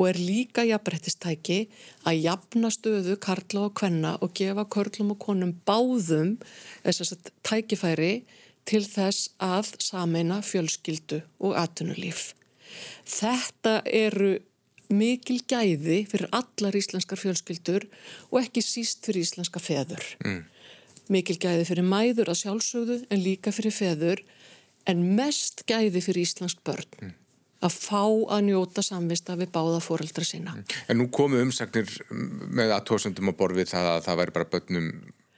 og 0.00 0.08
er 0.08 0.18
líka 0.18 0.64
jafnbrettistæki 0.64 1.60
að 2.08 2.20
jafna 2.24 2.70
stöðu 2.72 3.16
karla 3.20 3.66
og 3.68 3.74
kvenna 3.78 4.14
og 4.24 4.32
gefa 4.36 4.64
körlum 4.72 5.14
og 5.14 5.20
konum 5.22 5.54
báðum 5.68 6.36
þess 6.84 7.14
að 7.16 7.32
tækifæri 7.46 8.12
til 8.68 8.84
þess 8.86 9.30
að 9.42 9.74
sameina 9.82 10.40
fjölskyldu 10.44 11.22
og 11.40 11.56
atvinnulíf. 11.58 12.32
Þetta 13.08 13.80
eru 13.86 14.36
mikil 14.90 15.40
gæði 15.48 16.02
fyrir 16.10 16.30
allar 16.34 16.76
íslenskar 16.78 17.20
fjölskyldur 17.20 17.86
og 18.30 18.40
ekki 18.42 18.62
síst 18.64 19.06
fyrir 19.06 19.24
íslenska 19.24 19.62
feður. 19.62 20.02
Mm. 20.24 20.42
Mikil 21.10 21.38
gæði 21.42 21.66
fyrir 21.68 21.86
mæður 21.86 22.32
að 22.32 22.42
sjálfsögðu 22.44 22.98
en 23.10 23.22
líka 23.22 23.54
fyrir 23.54 23.74
feður 23.74 24.22
en 24.90 25.02
mest 25.16 25.64
gæði 25.70 26.02
fyrir 26.02 26.26
íslensk 26.26 26.62
börn. 26.66 26.90
Mm. 27.00 27.16
Að 27.60 27.74
fá 27.76 28.04
að 28.32 28.46
njóta 28.46 28.82
samvista 28.82 29.34
við 29.36 29.50
báða 29.52 29.82
fóreldra 29.84 30.24
sína. 30.24 30.54
En 30.88 30.96
nú 30.96 31.10
komu 31.12 31.42
umsagnir 31.44 31.90
með 32.08 32.72
aðtóðsöndum 32.78 33.30
á 33.30 33.34
borfið 33.36 33.74
það 33.74 33.88
að 33.90 34.06
það 34.06 34.20
væri 34.22 34.36
bara 34.38 34.50
börnum 34.54 34.86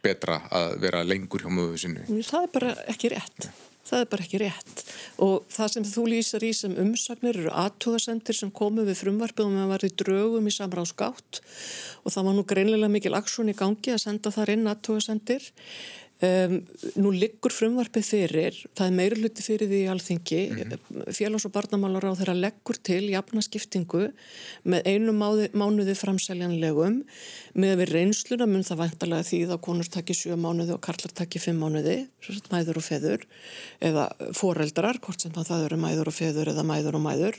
betra 0.02 0.40
að 0.50 0.78
vera 0.82 1.04
lengur 1.06 1.44
hjá 1.44 1.52
möðu 1.52 1.84
sinni. 1.84 2.06
Það 2.26 2.48
er 2.48 2.56
bara 2.56 2.72
ekki 2.90 3.12
rétt. 3.12 3.52
Það 3.82 4.04
er 4.04 4.10
bara 4.12 4.24
ekki 4.24 4.40
rétt. 4.40 4.82
Og 5.22 5.48
það 5.52 5.72
sem 5.74 5.86
þú 5.90 6.04
lýsar 6.12 6.44
í 6.46 6.52
sem 6.56 6.76
umsagnir 6.80 7.38
eru 7.40 7.54
aðtóðasendir 7.64 8.38
sem 8.38 8.52
komu 8.54 8.84
við 8.86 9.00
frumvarpið 9.02 9.44
og 9.44 9.50
meðan 9.52 9.72
var 9.72 9.86
í 9.86 9.90
draugum 10.02 10.46
í 10.48 10.54
samráðsgátt 10.54 11.40
og 12.02 12.14
það 12.14 12.28
var 12.28 12.36
nú 12.38 12.44
greinlega 12.48 12.92
mikil 12.94 13.16
aksjón 13.18 13.50
í 13.52 13.56
gangi 13.58 13.92
að 13.94 14.04
senda 14.04 14.32
þar 14.34 14.54
inn 14.54 14.70
aðtóðasendir. 14.70 15.50
Um, 16.22 16.60
nú 17.02 17.10
liggur 17.10 17.50
frumvarpið 17.50 18.04
fyrir, 18.06 18.58
það 18.78 18.86
er 18.86 18.92
meira 18.94 19.16
hluti 19.18 19.42
fyrir 19.42 19.66
því 19.66 19.78
í 19.82 19.88
alþingi, 19.90 20.42
mm 20.52 20.60
-hmm. 20.60 21.08
félags- 21.18 21.46
og 21.48 21.52
barnamálar 21.56 22.06
á 22.06 22.14
þeirra 22.14 22.36
leggur 22.38 22.78
til 22.78 23.10
jafnaskiptingu 23.10 24.12
með 24.62 24.86
einu 24.86 25.12
máði, 25.12 25.48
mánuði 25.50 25.96
framseljanlegum. 25.98 27.02
Með 27.58 27.74
við 27.80 27.92
reynsluna 27.96 28.46
mun 28.46 28.62
það 28.62 28.82
vantarlega 28.84 29.26
því 29.26 29.40
að 29.50 29.60
konur 29.66 29.88
takki 29.90 30.14
sjö 30.14 30.36
mánuði 30.38 30.72
og 30.72 30.80
karlar 30.80 31.12
takki 31.12 31.42
fimm 31.42 31.58
mánuði, 31.58 32.06
mæður 32.52 32.76
og 32.76 32.84
feður 32.86 33.26
eða 33.80 34.06
foreldrar, 34.32 35.00
hvort 35.02 35.20
sem 35.20 35.32
það 35.32 35.64
eru 35.64 35.76
mæður 35.76 36.06
og 36.06 36.14
feður 36.14 36.54
eða 36.54 36.62
mæður 36.62 36.94
og 36.94 37.02
mæður 37.02 37.36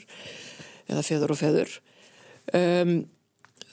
eða 0.88 1.02
feður 1.02 1.30
og 1.30 1.38
feður. 1.40 1.70
Um, 2.52 3.06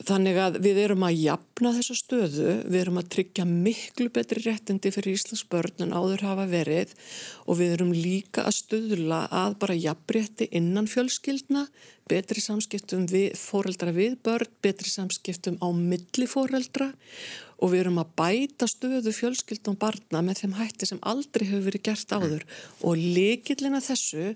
Þannig 0.01 0.37
að 0.41 0.57
við 0.63 0.79
erum 0.81 1.03
að 1.05 1.19
jafna 1.19 1.71
þessa 1.75 1.95
stöðu, 1.99 2.53
við 2.65 2.77
erum 2.79 2.99
að 3.01 3.09
tryggja 3.15 3.45
miklu 3.45 4.09
betri 4.13 4.41
réttindi 4.45 4.91
fyrir 4.93 5.17
Íslands 5.17 5.43
börn 5.51 5.85
en 5.85 5.93
áður 5.93 6.23
hafa 6.25 6.45
verið 6.49 6.95
og 7.45 7.59
við 7.59 7.75
erum 7.75 7.91
líka 7.93 8.45
að 8.47 8.57
stöðla 8.57 9.21
að 9.29 9.57
bara 9.61 9.77
jafnrétti 9.77 10.47
innan 10.57 10.89
fjölskyldna, 10.89 11.67
betri 12.09 12.41
samskiptum 12.41 13.05
við 13.11 13.37
fóreldra 13.37 13.93
við 13.95 14.17
börn, 14.25 14.49
betri 14.65 14.89
samskiptum 14.89 15.59
á 15.61 15.67
milli 15.69 16.27
fóreldra 16.29 16.89
og 17.61 17.73
við 17.73 17.83
erum 17.83 18.01
að 18.01 18.15
bæta 18.17 18.69
stöðu 18.69 19.13
fjölskyldum 19.13 19.77
barna 19.81 20.23
með 20.25 20.41
þeim 20.41 20.55
hætti 20.57 20.89
sem 20.89 21.01
aldrei 21.05 21.45
hefur 21.45 21.67
verið 21.69 21.85
gert 21.91 22.15
áður. 22.15 22.47
Og 22.81 22.97
likillina 22.97 23.83
þessu 23.85 24.33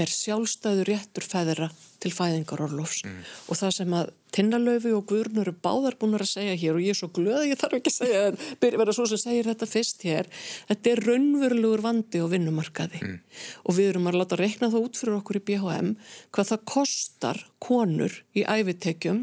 er 0.00 0.10
sjálfstæður 0.10 0.88
réttur 0.90 1.26
feðra 1.26 1.68
til 2.02 2.12
fæðingarorlofs 2.12 3.02
mm. 3.06 3.18
og 3.48 3.58
það 3.60 3.74
sem 3.78 3.96
að 3.96 4.12
Tinnalöfi 4.34 4.90
og 4.90 5.04
Guðrun 5.06 5.42
eru 5.44 5.52
báðar 5.62 5.94
búin 6.00 6.16
að 6.18 6.26
segja 6.26 6.56
hér 6.58 6.78
og 6.78 6.82
ég 6.82 6.94
er 6.94 6.98
svo 6.98 7.08
glöð 7.14 7.36
að 7.38 7.50
ég 7.52 7.60
þarf 7.60 7.76
ekki 7.78 7.92
að 7.92 7.98
segja 8.00 8.22
en 8.26 8.80
vera 8.80 8.94
svo 8.96 9.06
sem 9.10 9.20
segir 9.22 9.50
þetta 9.50 9.68
fyrst 9.70 10.06
hér 10.08 10.30
þetta 10.70 10.90
er 10.90 11.02
raunverulegur 11.08 11.84
vandi 11.84 12.22
á 12.22 12.26
vinnumarkaði 12.32 13.02
mm. 13.04 13.20
og 13.62 13.78
við 13.78 13.92
erum 13.92 14.10
að 14.10 14.18
láta 14.20 14.40
rekna 14.40 14.72
það 14.72 14.88
út 14.88 14.98
fyrir 15.00 15.18
okkur 15.20 15.38
í 15.38 15.44
BHM 15.50 15.92
hvað 16.34 16.50
það 16.50 16.66
kostar 16.74 17.44
konur 17.62 18.18
í 18.34 18.42
æfitekjum 18.42 19.22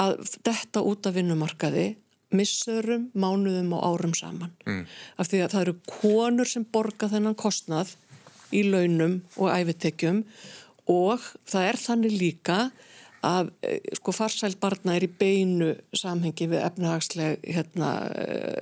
að 0.00 0.16
detta 0.46 0.82
út 0.82 1.06
af 1.06 1.14
vinnumarkaði 1.18 1.92
missurum, 2.34 3.10
mánuðum 3.14 3.74
og 3.76 3.84
árum 3.86 4.14
saman 4.16 4.52
mm. 4.66 4.82
af 5.20 5.30
því 5.30 5.44
að 5.44 5.52
það 5.52 5.64
eru 5.64 5.74
konur 5.86 6.50
sem 6.50 6.64
borga 6.66 7.08
þennan 7.12 7.36
kostnað 7.38 7.94
í 8.54 8.64
launum 8.68 9.20
og 9.36 9.52
æfitekjum 9.52 10.24
og 10.92 11.22
það 11.48 11.68
er 11.68 11.80
þannig 11.80 12.18
líka 12.20 12.58
að 13.24 13.52
sko 13.96 14.12
farsæld 14.12 14.58
barna 14.60 14.98
er 14.98 15.06
í 15.06 15.12
beinu 15.20 15.70
samhengi 15.96 16.48
við 16.50 16.64
efnahagsleg 16.66 17.46
hérna, 17.56 17.92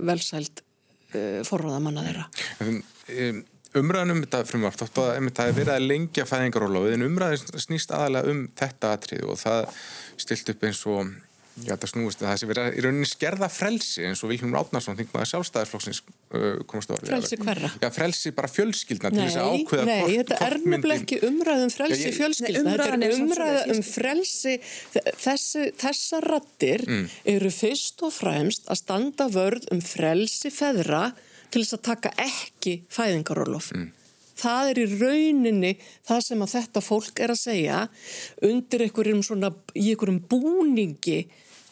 velsæld 0.07 0.63
forráðamanna 1.49 2.05
þeirra. 2.07 2.29
Um, 2.63 3.43
umræðan 3.81 4.15
um 4.15 4.23
þetta 4.23 4.45
frumvart, 4.49 4.85
það 4.95 5.43
er 5.49 5.57
verið 5.57 5.75
að 5.75 5.89
lengja 5.89 6.29
fæðingarólofið 6.29 6.97
en 6.97 7.07
umræðin 7.09 7.61
snýst 7.67 7.93
aðalega 7.95 8.33
um 8.33 8.47
þetta 8.59 8.95
atrið 8.97 9.27
og 9.33 9.41
það 9.41 9.69
stilt 10.23 10.55
upp 10.55 10.67
eins 10.69 10.83
og 10.89 11.13
Já, 11.61 11.75
það 11.77 11.91
snúist 11.91 12.23
að 12.23 12.31
það 12.31 12.39
sé 12.41 12.47
verið 12.49 12.65
að 12.65 12.77
í 12.79 12.83
rauninni 12.87 13.09
skerða 13.11 13.49
frelsi 13.53 14.05
eins 14.09 14.23
og 14.25 14.31
Vilhelm 14.31 14.55
Átnarsson 14.57 14.97
þingum 14.97 15.21
að 15.21 15.27
sjálfstæðarflokksins 15.33 16.01
uh, 16.01 16.63
komast 16.71 16.95
orðið. 16.95 17.11
Frelsi 17.13 17.39
hverra? 17.43 17.71
Já, 17.83 17.89
frelsi 17.93 18.33
bara 18.39 18.49
fjölskyldna 18.49 19.11
til 19.13 19.21
þess 19.27 19.39
að 19.43 19.51
ákveða 19.53 19.85
nei, 19.85 19.93
hvort 19.93 20.09
Nei, 20.09 20.17
þetta 20.23 20.39
er 20.47 20.57
nefnilega 20.63 21.05
ekki 21.05 21.19
umræðum 21.29 21.75
frelsi 21.75 21.99
Já, 21.99 22.09
ég, 22.09 22.17
fjölskyldna, 22.17 22.63
nei, 22.65 22.73
þetta 22.73 23.11
er 23.11 23.17
umræða 23.19 23.61
er 23.61 23.75
um 23.77 23.83
frelsi 23.91 24.57
þessi, 25.27 25.67
þessar 25.85 26.29
rattir 26.33 26.87
mm. 26.89 27.07
eru 27.37 27.53
fyrst 27.53 28.07
og 28.09 28.17
fremst 28.17 28.73
að 28.73 28.81
standa 28.81 29.29
vörð 29.37 29.69
um 29.77 29.85
frelsi 29.85 30.53
feðra 30.55 31.11
til 31.53 31.67
þess 31.67 31.77
að 31.77 31.89
taka 31.93 32.17
ekki 32.25 32.79
fæðingarólof. 32.93 33.75
Mm. 33.77 33.91
Það 34.43 34.71
er 34.71 34.81
í 34.83 34.87
rauninni 34.99 35.73
það 36.09 36.23
sem 36.27 36.45
að 36.45 36.55
þetta 36.57 36.83
fólk 36.83 37.23
er 37.23 37.33
að 37.35 37.43
segja 37.45 37.81
undir 38.43 38.87
einhverjum 38.87 39.23
svona, 39.27 39.53
í 39.79 39.93
einhverjum 39.93 40.23
búningi 40.31 41.21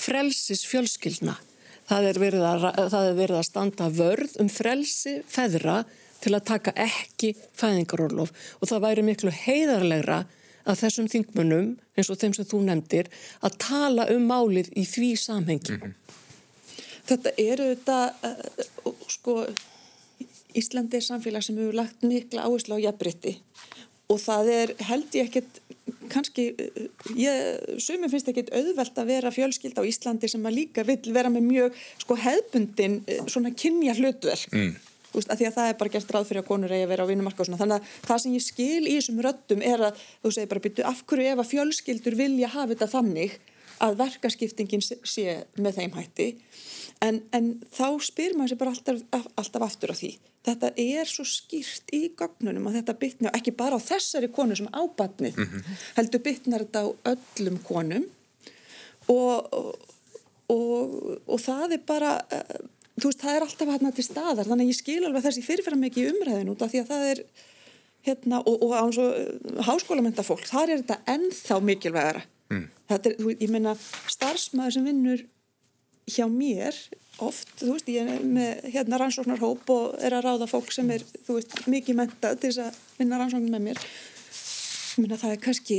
frelsis 0.01 0.63
fjölskyldna. 0.71 1.37
Það 1.91 2.07
er, 2.13 2.37
að, 2.47 2.67
það 2.93 3.09
er 3.09 3.17
verið 3.19 3.41
að 3.41 3.49
standa 3.49 3.89
vörð 3.91 4.37
um 4.43 4.51
frelsi 4.53 5.17
feðra 5.27 5.81
til 6.21 6.37
að 6.37 6.47
taka 6.53 6.75
ekki 6.79 7.33
fæðingarólof 7.59 8.31
og 8.61 8.71
það 8.71 8.85
væri 8.85 9.07
miklu 9.09 9.33
heiðarlegra 9.35 10.21
að 10.69 10.83
þessum 10.85 11.09
þingmunum, 11.11 11.73
eins 11.97 12.11
og 12.13 12.21
þeim 12.21 12.37
sem 12.37 12.47
þú 12.47 12.61
nefndir, 12.67 13.09
að 13.43 13.57
tala 13.65 14.07
um 14.13 14.27
málið 14.29 14.71
í 14.77 14.85
því 14.87 15.11
samhengi. 15.19 15.79
Mm 15.79 15.83
-hmm. 15.83 15.95
Þetta 17.11 17.31
eru 17.43 17.69
þetta, 17.75 17.99
uh, 18.29 18.93
sko, 19.09 19.47
Íslandi 20.59 20.99
er 20.99 21.07
samfélag 21.07 21.45
sem 21.47 21.59
hefur 21.59 21.77
lagt 21.77 22.07
mikla 22.07 22.47
áherslu 22.49 22.79
á 22.79 22.85
jafnbrytti 22.87 23.37
og 24.11 24.19
það 24.19 24.53
er 24.55 24.73
held 24.89 25.17
ég 25.17 25.29
ekkert 25.29 25.61
kannski, 26.11 26.51
ég, 27.19 27.65
sumið 27.83 28.15
finnst 28.15 28.31
ekkert 28.33 28.53
auðvelt 28.55 28.99
að 28.99 29.11
vera 29.13 29.33
fjölskyld 29.35 29.79
á 29.79 29.87
Íslandi 29.87 30.31
sem 30.31 30.47
að 30.47 30.57
líka 30.59 30.85
vill 30.87 31.15
vera 31.15 31.31
með 31.33 31.47
mjög 31.47 31.83
sko 32.03 32.19
hefbundin 32.19 33.01
svona 33.31 33.55
kynja 33.55 33.97
hlutverk 33.99 34.55
mm. 34.55 34.79
Úst, 35.11 35.27
að 35.27 35.41
því 35.41 35.47
að 35.49 35.55
það 35.57 35.69
er 35.69 35.79
bara 35.81 35.91
gert 35.91 36.13
ráð 36.15 36.27
fyrir 36.29 36.41
að 36.45 36.47
konur 36.47 36.71
eigi 36.71 36.85
að 36.87 36.91
vera 36.93 37.03
á 37.03 37.11
vinnumarka 37.11 37.43
og 37.43 37.49
svona, 37.49 37.59
þannig 37.59 37.81
að 37.81 37.95
það 38.07 38.21
sem 38.23 38.35
ég 38.37 38.45
skil 38.45 38.85
í 38.85 38.93
þessum 38.95 39.23
röttum 39.27 39.65
er 39.67 39.83
að 39.89 40.05
þú 40.23 40.31
segir 40.37 40.51
bara 40.53 40.63
byrju 40.67 40.85
af 40.87 41.01
hverju 41.11 41.33
ef 41.33 41.41
að 41.43 41.49
fjölskyldur 41.51 42.17
vilja 42.21 42.51
hafa 42.53 42.71
þetta 42.71 42.89
þannig 42.93 43.35
að 43.85 43.99
verkaskiptingin 44.01 44.83
sé 44.85 45.37
með 45.61 45.81
þeim 45.81 45.97
hætti. 45.97 46.29
En, 47.01 47.23
en 47.33 47.53
þá 47.73 47.87
spyr 48.05 48.37
maður 48.37 48.53
sér 48.53 48.61
bara 48.61 48.75
alltaf, 48.75 49.29
alltaf 49.41 49.65
aftur 49.65 49.93
á 49.93 49.97
því. 49.97 50.11
Þetta 50.45 50.71
er 50.81 51.09
svo 51.09 51.25
skýrt 51.29 51.93
í 51.97 52.03
gögnunum 52.17 52.69
að 52.69 52.81
þetta 52.81 52.97
bytna 53.01 53.33
ekki 53.37 53.55
bara 53.57 53.77
á 53.77 53.81
þessari 53.81 54.31
konu 54.33 54.57
sem 54.57 54.69
ábatnið 54.73 55.37
mm 55.37 55.47
-hmm. 55.49 55.79
heldur 55.99 56.25
bytnar 56.25 56.65
þetta 56.65 56.85
á 56.85 56.89
öllum 57.13 57.59
konum. 57.65 58.05
Og, 59.09 59.53
og, 59.53 59.71
og, 60.49 61.21
og 61.27 61.41
það 61.41 61.77
er 61.77 61.83
bara 61.87 62.17
uh, 62.21 62.61
þú 63.01 63.11
veist 63.11 63.25
það 63.25 63.37
er 63.37 63.47
alltaf 63.47 63.69
hérna 63.69 63.93
til 63.93 64.05
staðar. 64.05 64.49
Þannig 64.49 64.65
að 64.65 64.73
ég 64.73 64.81
skil 64.81 65.05
alveg 65.05 65.25
þessi 65.25 65.45
fyrirfæra 65.45 65.77
mikið 65.77 66.13
umræðin 66.13 66.53
út 66.53 66.63
af 66.63 66.73
því 66.73 66.85
að 66.85 66.93
það 66.93 67.07
er 67.13 67.25
hérna 68.09 68.43
og 68.45 68.73
á 68.77 68.81
eins 68.85 69.01
og 69.01 69.11
uh, 69.13 69.65
háskólamenta 69.69 70.25
fólk 70.25 70.45
þar 70.49 70.69
er 70.69 70.85
þetta 70.85 71.01
ennþá 71.17 71.61
mikilvægara 71.65 72.25
mm. 72.51 72.67
þetta 72.91 73.13
er, 73.13 73.29
ég 73.33 73.53
meina 73.53 73.77
starfsmæður 74.11 74.77
sem 74.77 74.89
vinnur 74.91 75.25
hjá 76.11 76.27
mér 76.31 76.77
oft, 77.21 77.51
þú 77.61 77.75
veist, 77.75 77.91
ég 77.93 78.09
er 78.09 78.23
með 78.25 78.71
hérna 78.73 79.01
rannsóknarhóp 79.01 79.69
og 79.75 79.99
er 80.01 80.17
að 80.17 80.25
ráða 80.27 80.49
fólk 80.51 80.73
sem 80.73 80.89
er, 80.95 81.05
þú 81.27 81.37
veist, 81.37 81.59
mikið 81.71 81.99
mentað 81.99 82.41
til 82.41 82.53
þess 82.53 82.63
að 82.65 82.81
vinna 83.01 83.21
rannsókn 83.21 83.53
með 83.53 83.69
mér 83.71 83.85
Minna, 84.99 85.17
það 85.17 85.33
er 85.33 85.43
kannski 85.45 85.77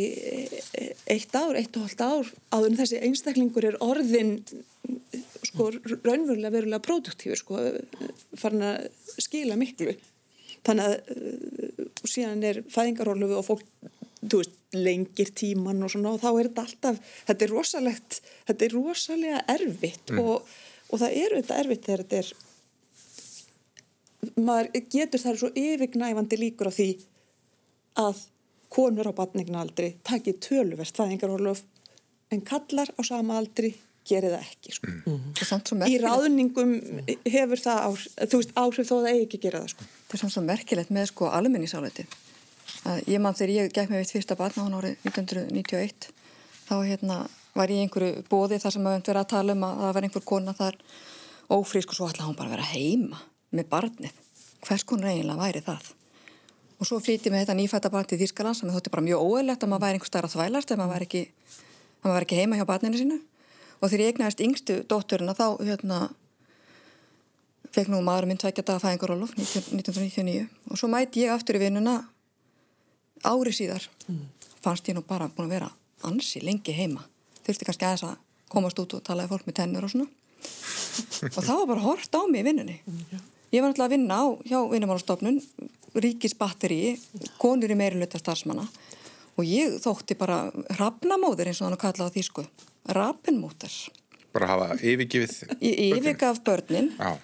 eitt 1.11 1.33
ár, 1.35 1.57
eitt 1.59 1.75
og 1.75 1.83
halvt 1.83 2.01
ár 2.01 2.29
áður 2.55 2.69
en 2.69 2.77
þessi 2.79 3.01
einstaklingur 3.05 3.67
er 3.67 3.77
orðin 3.83 4.37
sko 5.49 5.67
raunverulega 5.73 6.53
verulega 6.53 6.83
produktífur 6.85 7.41
sko 7.41 7.59
farin 8.39 8.63
að 8.69 8.87
skila 9.21 9.57
miklu 9.59 9.97
þannig 10.65 10.87
að 10.87 12.07
síðan 12.07 12.45
er 12.47 12.61
fæðingarólu 12.71 13.33
og 13.35 13.45
fólk 13.49 13.67
veist, 14.21 14.57
lengir 14.73 15.31
tíman 15.35 15.83
og 15.83 15.91
svona 15.91 16.13
og 16.15 16.21
þá 16.21 16.29
er 16.31 16.47
þetta 16.49 16.65
alltaf, 16.67 16.95
þetta 17.27 17.45
er 17.45 17.53
rosalegt 17.55 18.21
þetta 18.47 18.65
er 18.67 18.75
rosalega 18.77 19.39
erfitt 19.55 20.13
mm. 20.13 20.21
og, 20.21 20.37
og 20.89 21.01
það 21.01 21.17
er 21.23 21.35
auðvitað 21.35 21.61
erfitt 21.63 21.87
þegar 21.87 22.03
þetta 22.05 22.17
er 22.21 22.27
maður 24.37 24.67
getur 24.93 25.23
þar 25.23 25.39
svo 25.41 25.49
yfirgnæfandi 25.57 26.37
líkur 26.39 26.69
á 26.69 26.73
því 26.77 26.89
að 28.01 28.25
konur 28.71 29.09
á 29.11 29.13
batningnaldri 29.17 29.95
takir 30.07 30.37
töluvert 30.39 30.95
fæðingarorlof 30.95 31.63
en 32.31 32.43
kallar 32.47 32.93
á 32.95 33.01
sama 33.03 33.39
aldri 33.41 33.73
gerir 34.07 34.33
það 34.33 34.47
ekki 34.47 34.75
sko. 34.75 34.91
mm. 35.11 35.83
í 35.89 35.97
ráðningum 36.01 36.71
hefur 37.27 37.61
það 37.61 37.81
áhrif, 37.89 38.15
veist, 38.33 38.53
áhrif 38.57 38.87
þó 38.89 38.95
að 38.97 39.03
það 39.03 39.11
eigi 39.11 39.25
ekki 39.27 39.41
gera 39.45 39.61
það 39.61 39.73
sko. 39.75 39.87
Það 40.07 40.15
er 40.17 40.33
svona 40.35 40.49
merkilegt 40.51 40.93
með 40.95 41.09
sko 41.11 41.29
almenningsáleiti 42.83 43.11
Ég 43.11 43.21
mann 43.21 43.35
þegar 43.37 43.53
ég 43.53 43.73
gekk 43.75 43.91
með 43.91 44.01
mitt 44.01 44.11
fyrsta 44.11 44.35
barn 44.37 44.57
á 44.57 44.65
hann 44.65 44.73
árið 44.73 45.03
1991 45.05 46.07
þá 46.65 46.75
hérna 46.81 47.17
var 47.53 47.69
ég 47.69 47.83
einhverju 47.85 48.23
bóði 48.29 48.57
þar 48.61 48.73
sem 48.73 48.81
maður 48.85 49.03
verið 49.05 49.21
að 49.21 49.31
tala 49.33 49.53
um 49.53 49.65
að 49.67 49.81
það 49.81 49.95
var 49.97 50.07
einhver 50.07 50.25
kona 50.25 50.53
þar 50.57 50.77
ófrísk 51.51 51.91
og 51.91 51.97
svo 51.97 52.07
ætlaði 52.09 52.29
hún 52.29 52.37
bara 52.39 52.49
að 52.49 52.55
vera 52.55 52.69
heima 52.71 53.19
með 53.51 53.67
barnið. 53.69 54.21
Hvers 54.65 54.85
konar 54.87 55.11
eiginlega 55.11 55.41
væri 55.41 55.61
það? 55.65 55.89
Og 56.81 56.89
svo 56.89 56.97
flítið 57.03 57.33
með 57.33 57.43
þetta 57.43 57.57
nýfætta 57.59 57.91
barn 57.93 58.07
til 58.09 58.17
Þýrskaland 58.21 58.57
sem 58.57 58.71
þótti 58.73 58.93
bara 58.93 59.05
mjög 59.05 59.25
óeilegt 59.27 59.65
að 59.65 59.69
maður 59.73 59.85
væri 59.85 59.99
einhver 59.99 60.09
starf 60.09 60.31
að 60.31 60.37
þvælast 60.37 60.71
ef 60.71 60.79
maður 60.79 60.93
væri 60.95 61.07
ekki, 61.09 61.23
maður 62.07 62.25
ekki 62.25 62.39
heima 62.39 62.57
hjá 62.57 62.65
barninu 62.71 63.01
sínu. 63.01 63.19
Og 63.81 63.91
þegar 63.91 64.05
ég 64.05 64.15
egnaðist 64.15 64.41
yngstu 64.45 64.79
dótturina 64.89 65.35
þá 65.37 65.45
hérna, 65.59 65.99
fekk 67.75 67.91
nú 67.91 68.01
maður 68.05 68.29
minn 68.31 68.41
tveikja 68.41 68.65
daga 68.65 68.81
fæðingarólof 68.85 69.35
1999 69.37 70.47
og 70.71 70.79
svo 70.79 70.89
mæti 70.89 71.25
ég 71.25 71.35
aftur 71.35 71.59
í 71.59 71.63
vinnuna 71.65 71.99
ári 73.27 73.53
síðar 73.55 73.85
mm. 74.07 74.23
fannst 74.63 74.89
ég 74.89 74.97
nú 74.97 75.03
bara 75.07 75.29
búin 75.29 75.49
að 75.49 75.55
vera 75.55 75.69
ansi 76.07 76.41
lengi 76.43 76.73
heima. 76.75 77.03
Þurfti 77.45 77.67
kannski 77.67 77.87
aðeins 77.87 78.05
að 78.07 78.17
komast 78.51 78.79
út 78.81 78.97
og 78.97 79.03
talaði 79.07 79.31
fólk 79.31 79.47
með 79.47 79.59
tennur 79.61 79.87
og 79.87 79.93
svona. 79.93 80.09
Og 81.37 81.43
það 81.45 81.59
var 81.59 81.67
bara 81.69 81.83
hort 81.85 82.17
á 82.17 82.21
mig 82.25 82.41
í 82.41 82.47
vinnunni. 82.47 82.79
Mm. 82.81 83.21
ég 83.53 83.61
var 83.61 83.69
náttúrulega 83.69 83.85
að 83.85 83.93
vinna 83.93 84.17
á 84.17 84.25
hjá 84.49 84.57
vinnumálastofnun 84.71 85.37
ríkisbatteri 86.01 86.79
konur 87.37 87.71
í 87.71 87.77
meiriluta 87.77 88.19
starfsmanna. 88.19 88.65
Og 89.37 89.47
ég 89.47 89.77
þótti 89.83 90.17
bara 90.17 90.43
rafnamóður 90.79 91.51
eins 91.51 91.61
og 91.61 91.67
þannig 91.67 91.79
að 91.79 91.85
kalla 91.85 92.09
á 92.09 92.15
þýsku. 92.15 92.45
Rafnmóður 92.97 93.77
bara 94.31 94.47
hafa 94.47 94.77
yfirgifið 94.79 95.55
ég 95.59 95.97
yfirgaf 95.97 96.39
börnin. 96.45 96.91
Já. 96.95 97.17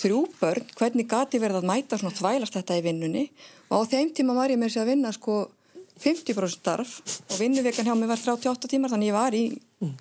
þrjú 0.00 0.24
börn, 0.40 0.66
hvernig 0.78 1.08
gati 1.10 1.40
verið 1.42 1.60
að 1.60 1.68
mæta 1.68 1.98
svona 2.00 2.16
þvælast 2.16 2.56
þetta 2.56 2.78
í 2.78 2.84
vinnunni 2.86 3.24
og 3.72 3.88
á 3.88 3.90
þeim 3.90 4.12
tíma 4.14 4.36
var 4.36 4.52
ég 4.52 4.60
með 4.60 4.74
sér 4.74 4.84
að 4.84 4.92
vinna 4.92 5.12
sko 5.16 5.40
50% 6.02 6.54
starf 6.54 6.96
og 7.30 7.36
vinnuvekan 7.40 7.88
hjá 7.88 7.96
mig 7.96 8.10
var 8.10 8.20
38 8.20 8.70
tímar 8.70 8.92
þannig 8.92 9.12
ég 9.12 9.16
var 9.16 9.36
í 9.36 9.44
mm. 9.52 9.92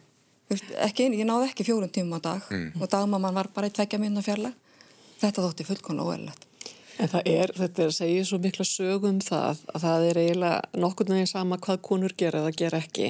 ekki 0.87 1.07
einu, 1.07 1.19
ég 1.21 1.27
náði 1.29 1.49
ekki 1.51 1.67
fjórum 1.67 1.91
tímum 1.91 2.19
á 2.19 2.21
dag 2.31 2.47
mm. 2.51 2.81
og 2.81 2.91
dagmamman 2.91 3.37
var 3.37 3.51
bara 3.55 3.71
í 3.71 3.75
tveggja 3.75 4.01
minna 4.01 4.23
fjarlag 4.25 4.55
þetta 5.21 5.45
þótti 5.45 5.67
fullkona 5.67 6.07
óverlegt 6.07 6.47
En 7.01 7.09
það 7.09 7.29
er, 7.31 7.51
þetta 7.57 7.81
er 7.81 7.89
að 7.89 7.95
segja 7.95 8.25
svo 8.29 8.37
mikla 8.41 8.65
sögum 8.67 9.21
það 9.25 9.61
að 9.73 9.83
það 9.85 10.03
er 10.05 10.19
eiginlega 10.21 10.81
nokkur 10.83 11.09
neginn 11.09 11.29
sama 11.29 11.57
hvað 11.61 11.79
konur 11.87 12.13
gera 12.17 12.43
eða 12.43 12.51
gera 12.59 12.81
ekki. 12.83 13.07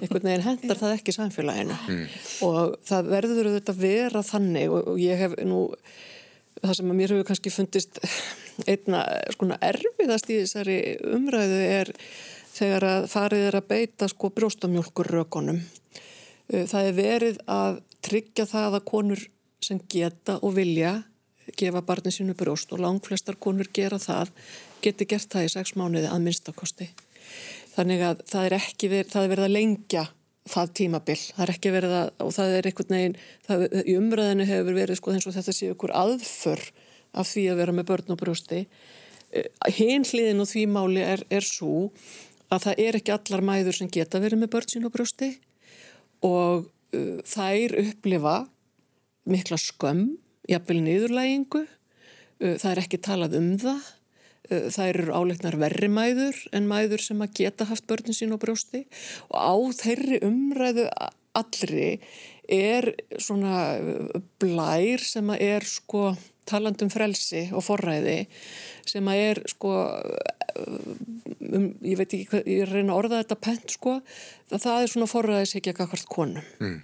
Einhvern 0.00 0.26
veginn 0.26 0.44
hendar 0.44 0.80
það 0.80 0.96
ekki 0.98 1.14
samfélaginu 1.16 1.76
mm. 1.78 2.02
og 2.46 2.76
það 2.90 3.10
verður 3.14 3.50
að 3.56 3.72
vera 3.80 4.24
þannig 4.26 4.74
og, 4.74 4.92
og 4.92 5.00
ég 5.00 5.24
hef 5.24 5.38
nú, 5.48 5.62
það 6.60 6.76
sem 6.80 6.92
að 6.92 7.00
mér 7.00 7.14
hefur 7.14 7.28
kannski 7.30 7.54
fundist 7.54 8.02
einna 8.68 9.04
skona 9.34 9.58
erfiðast 9.64 10.30
í 10.30 10.40
þessari 10.42 10.78
umræðu 11.16 11.60
er 11.64 11.92
þegar 12.54 12.86
að 12.88 13.10
farið 13.12 13.44
er 13.48 13.58
að 13.60 13.68
beita 13.70 14.08
sko 14.10 14.32
brjóstamjólkur 14.34 15.12
rökonum. 15.14 15.60
Það 16.50 16.88
er 16.88 16.96
verið 16.96 17.38
að 17.46 17.78
tryggja 18.04 18.48
það 18.50 18.80
að 18.80 18.88
konur 18.90 19.22
sem 19.62 19.80
geta 19.92 20.38
og 20.42 20.56
vilja 20.56 20.96
gefa 21.56 21.82
barni 21.82 22.12
sínu 22.14 22.34
brjóst 22.38 22.72
og 22.74 22.82
langflestar 22.82 23.38
konur 23.40 23.68
gera 23.74 23.98
það, 23.98 24.30
geti 24.84 25.06
gert 25.08 25.30
það 25.32 25.46
í 25.46 25.52
sex 25.54 25.74
mánuði 25.78 26.10
að 26.10 26.24
minnstakosti. 26.26 26.88
Þannig 27.74 28.04
að 28.06 28.24
það 28.30 28.46
er 28.46 28.56
verið, 28.56 29.10
það 29.12 29.24
er 29.24 29.32
verið 29.34 29.46
að 29.46 29.56
lengja 29.56 30.04
það 30.50 30.72
tímabill, 30.78 31.18
það 31.36 31.42
er 31.44 31.52
ekki 31.54 31.72
verið 31.74 31.96
að, 31.98 32.12
og 32.24 32.32
það 32.34 32.54
er 32.56 32.68
einhvern 32.70 32.96
veginn, 32.96 33.18
það, 33.46 33.64
í 33.80 33.96
umræðinu 34.00 34.46
hefur 34.48 34.78
verið 34.78 34.98
sko 34.98 35.14
eins 35.14 35.28
og 35.28 35.36
þetta 35.36 35.54
séu 35.54 35.74
ykkur 35.74 35.94
aðför 36.00 36.64
af 37.12 37.30
því 37.30 37.46
að 37.52 37.62
vera 37.62 37.76
með 37.76 37.88
börn 37.90 38.14
og 38.14 38.20
brjósti. 38.20 38.64
Eh, 39.30 39.48
hinn 39.76 40.06
hliðin 40.06 40.42
og 40.42 40.50
því 40.50 40.66
máli 40.70 41.04
er, 41.06 41.24
er 41.30 41.46
svo 41.46 41.90
að 42.50 42.66
það 42.66 42.82
er 42.86 42.98
ekki 42.98 43.14
allar 43.14 43.44
mæður 43.46 43.78
sem 43.78 43.90
geta 43.92 44.20
verið 44.22 44.42
með 44.42 44.52
börn 44.54 44.72
sín 44.72 44.88
og 44.88 44.94
brjósti 44.94 45.30
og 46.26 46.66
uh, 46.66 47.20
þær 47.26 47.76
upplifa 47.84 48.34
mikla 49.30 49.58
skömm 49.60 50.18
jafnvel 50.50 50.80
niðurlægingu, 50.84 51.62
uh, 51.64 52.56
það 52.58 52.70
er 52.72 52.82
ekki 52.82 53.00
talað 53.06 53.38
um 53.38 53.52
það, 53.62 53.86
uh, 54.50 54.66
það 54.74 54.90
eru 54.90 55.14
áleiknar 55.14 55.58
verri 55.62 55.90
mæður 55.92 56.42
en 56.56 56.68
mæður 56.70 57.06
sem 57.06 57.22
að 57.22 57.38
geta 57.40 57.68
haft 57.70 57.86
börnin 57.90 58.16
sín 58.18 58.34
á 58.34 58.42
brjósti. 58.42 58.84
Og 59.30 59.38
á 59.38 59.54
þeirri 59.84 60.20
umræðu 60.26 60.88
allri 61.38 61.92
er 62.50 62.90
svona 63.22 63.78
blær 64.42 65.04
sem 65.06 65.30
að 65.30 65.44
er 65.46 65.66
sko 65.68 66.08
talandum 66.48 66.90
frelsi 66.92 67.46
og 67.52 67.64
forræði 67.66 68.18
sem 68.88 69.06
að 69.10 69.22
er 69.28 69.42
sko 69.50 69.74
um, 70.56 71.70
ég 71.84 72.00
veit 72.00 72.08
ekki 72.08 72.26
hvað, 72.32 72.50
ég 72.50 72.66
reyna 72.70 72.94
að 72.94 72.98
orða 73.02 73.22
þetta 73.22 73.40
pent 73.46 73.76
sko, 73.76 73.96
það 74.52 74.82
er 74.82 74.92
svona 74.92 75.10
forræðis 75.10 75.56
ekki 75.60 75.74
að 75.74 75.80
kakvart 75.84 76.12
konum 76.12 76.52
mm. 76.60 76.76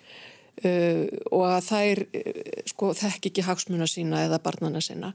Uh, 0.65 1.05
og 1.37 1.43
að 1.45 1.67
þær 1.67 1.99
uh, 2.17 2.37
sko, 2.71 2.87
þekk 2.97 3.27
ekki 3.29 3.43
hagsmuna 3.45 3.85
sína 3.93 4.23
eða 4.25 4.39
barnana 4.41 4.81
sína 4.81 5.11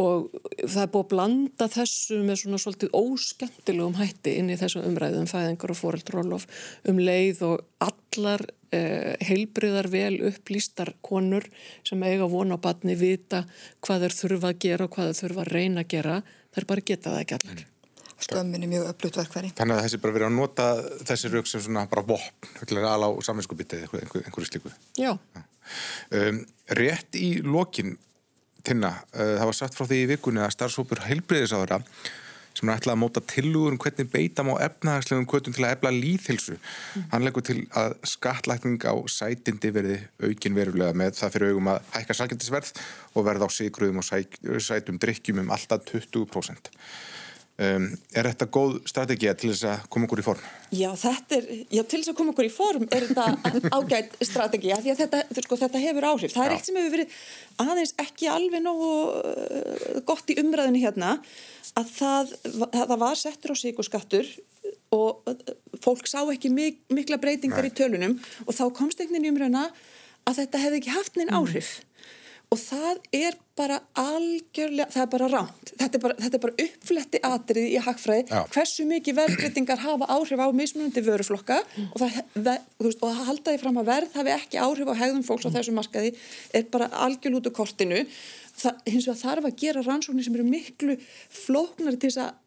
og 0.00 0.30
það 0.62 0.82
er 0.82 0.90
búið 0.92 1.02
að 1.02 1.10
blanda 1.10 1.68
þessu 1.72 2.20
með 2.24 2.40
svona 2.42 2.60
svolítið 2.62 2.94
óskemmtilegum 2.96 3.98
hætti 3.98 4.36
inn 4.40 4.52
í 4.52 4.58
þessu 4.60 4.84
umræðum 4.88 5.28
fæðingar 5.30 5.74
og 5.74 5.80
fóreldrólof 5.80 6.46
um 6.88 7.00
leið 7.02 7.42
og 7.50 7.66
allar 7.84 8.46
uh, 8.46 9.12
heilbriðar 9.20 9.90
vel 9.92 10.14
upplýstar 10.30 10.94
konur 11.04 11.48
sem 11.84 12.02
eiga 12.08 12.30
vona 12.30 12.56
á 12.56 12.64
barni 12.64 12.96
vita 12.96 13.44
hvað 13.84 14.06
þeir 14.06 14.16
þurfa 14.22 14.54
að 14.54 14.64
gera 14.64 14.88
og 14.88 14.96
hvað 14.96 15.12
þeir 15.12 15.20
þurfa 15.20 15.44
að 15.44 15.52
reyna 15.58 15.84
að 15.84 15.92
gera 15.96 16.22
þær 16.56 16.70
bara 16.72 16.88
geta 16.92 17.12
það 17.12 17.22
ekki 17.26 17.38
allar 17.40 17.68
skömmin 18.22 18.62
er 18.62 18.70
mjög 18.70 18.88
öflugt 18.92 19.18
verkværi. 19.18 19.52
Þannig 19.58 19.78
að 19.78 19.86
þessi 19.86 20.00
bara 20.02 20.16
verið 20.16 20.28
að 20.28 20.36
nota 20.36 20.66
þessi 21.08 21.30
rauk 21.32 21.50
sem 21.50 21.62
svona 21.64 21.84
bara 21.90 22.04
vopn, 22.06 22.50
alveg 22.62 22.86
á 22.86 23.10
saminskupitið 23.26 23.86
eða 23.86 24.02
einhver, 24.02 24.26
einhverju 24.28 24.50
slíku. 24.50 24.72
Já. 24.98 25.12
Um, 26.12 26.42
rétt 26.78 27.18
í 27.18 27.30
lokin, 27.42 27.96
Tinna, 28.66 28.96
uh, 29.14 29.36
það 29.40 29.48
var 29.50 29.58
satt 29.58 29.78
frá 29.78 29.86
því 29.86 30.02
í 30.02 30.10
vikunni 30.14 30.42
að 30.44 30.52
starfsópur 30.56 31.04
heilbreyðisáðara 31.08 31.80
sem 32.52 32.68
er 32.68 32.78
ætlað 32.78 32.94
að 32.94 33.00
móta 33.00 33.22
tilugur 33.32 33.74
um 33.74 33.80
hvernig 33.80 34.10
beita 34.12 34.44
má 34.44 34.52
efnahagslegum 34.60 35.24
kvötum 35.30 35.54
til 35.56 35.64
að 35.64 35.76
efla 35.76 35.92
líðhilsu. 35.94 36.58
Mm. 36.58 37.06
Hann 37.14 37.24
leggur 37.26 37.46
til 37.46 37.56
að 37.78 37.94
skattlækning 38.12 38.84
á 38.84 38.94
sætindi 39.08 39.72
verði 39.74 39.98
aukin 40.20 40.58
verulega 40.58 40.96
með 40.98 41.16
það 41.20 41.34
fyrir 41.36 41.54
augum 41.54 41.72
að 41.72 41.80
hækka 41.96 42.18
salgjöndisverð 42.18 42.72
og 43.16 43.26
verða 43.28 43.48
á 43.48 43.50
sigruðum 43.56 44.02
og 44.02 44.62
sætum 44.68 45.00
drikkjum 45.00 45.42
um 45.46 45.54
alltaf 45.56 45.86
20%. 45.88 46.72
Um, 47.62 47.84
er 48.16 48.26
þetta 48.30 48.46
góð 48.50 48.78
strategið 48.88 49.34
til 49.38 49.50
þess 49.52 49.66
að 49.68 49.82
koma 49.92 50.06
okkur 50.08 50.22
í 50.22 50.24
form? 50.24 50.46
Já, 50.74 50.88
er, 51.36 51.44
já, 51.70 51.82
til 51.84 52.00
þess 52.00 52.10
að 52.10 52.16
koma 52.18 52.32
okkur 52.32 52.48
í 52.48 52.52
form 52.52 52.86
er 52.88 53.06
þetta 53.06 53.26
ágætt 53.76 54.16
strategið 54.24 54.80
því 54.86 54.92
að 54.94 55.02
þetta, 55.02 55.20
sko, 55.44 55.58
þetta 55.60 55.82
hefur 55.82 56.06
áhrif. 56.08 56.32
Það 56.34 56.46
er 56.46 56.54
eitt 56.56 56.66
sem 56.66 56.78
hefur 56.80 56.94
verið 56.96 57.18
aðeins 57.62 57.94
ekki 58.02 58.30
alveg 58.32 58.64
nógu 58.64 58.88
uh, 59.20 60.00
gott 60.08 60.32
í 60.32 60.38
umræðinu 60.42 60.82
hérna 60.82 61.14
að 61.78 61.92
það, 61.92 62.34
það 62.74 62.96
var 63.04 63.20
settur 63.20 63.54
á 63.54 63.56
síkurskattur 63.62 64.34
og 64.96 65.30
uh, 65.30 65.54
fólk 65.84 66.10
sá 66.10 66.22
ekki 66.24 66.50
mik 66.52 66.82
mikla 66.90 67.20
breytingar 67.22 67.68
Nei. 67.68 67.70
í 67.70 67.76
tölunum 67.78 68.18
og 68.46 68.56
þá 68.56 68.64
komst 68.74 68.98
einhvern 68.98 69.20
veginn 69.20 69.30
í 69.30 69.34
umræðina 69.36 69.68
að 70.26 70.42
þetta 70.42 70.66
hefði 70.66 70.82
ekki 70.82 70.96
haft 70.96 71.20
neinn 71.20 71.34
áhrif. 71.36 71.76
Mm 71.78 71.91
og 72.52 72.60
það 72.60 73.00
er 73.16 73.36
bara 73.56 73.78
algjörlega, 73.98 74.88
það 74.92 75.02
er 75.02 75.10
bara 75.12 75.28
ránt 75.32 75.72
þetta 75.72 75.98
er 75.98 76.02
bara, 76.02 76.30
bara 76.42 76.66
uppfletti 76.66 77.20
atrið 77.26 77.68
í 77.68 77.80
hagfræði, 77.84 78.26
Já. 78.28 78.42
hversu 78.54 78.86
mikið 78.88 79.18
verðbreytingar 79.20 79.82
hafa 79.86 80.08
áhrif 80.12 80.42
á 80.44 80.48
mismunandi 80.56 81.04
vöruflokka 81.06 81.58
og 81.88 81.96
það, 82.02 82.20
veist, 82.36 83.00
og 83.00 83.08
það 83.08 83.24
halda 83.30 83.54
því 83.54 83.62
fram 83.64 83.80
að 83.82 83.90
verð 83.90 84.20
hafi 84.20 84.34
ekki 84.36 84.62
áhrif 84.62 84.92
á 84.92 85.00
hegðum 85.02 85.26
fólks 85.26 85.48
á 85.48 85.54
þessu 85.56 85.76
markaði 85.76 86.14
er 86.52 86.68
bara 86.72 86.90
algjörl 87.06 87.40
út 87.40 87.48
úr 87.48 87.56
kortinu. 87.56 88.04
Það, 88.52 88.80
hins 88.92 89.08
vegar 89.08 89.20
þarf 89.22 89.48
að 89.48 89.58
gera 89.64 89.84
rannsóknir 89.86 90.26
sem 90.26 90.36
eru 90.36 90.48
miklu 90.48 90.96
flóknari 91.32 92.00
til 92.00 92.12
þess 92.12 92.24
að 92.26 92.40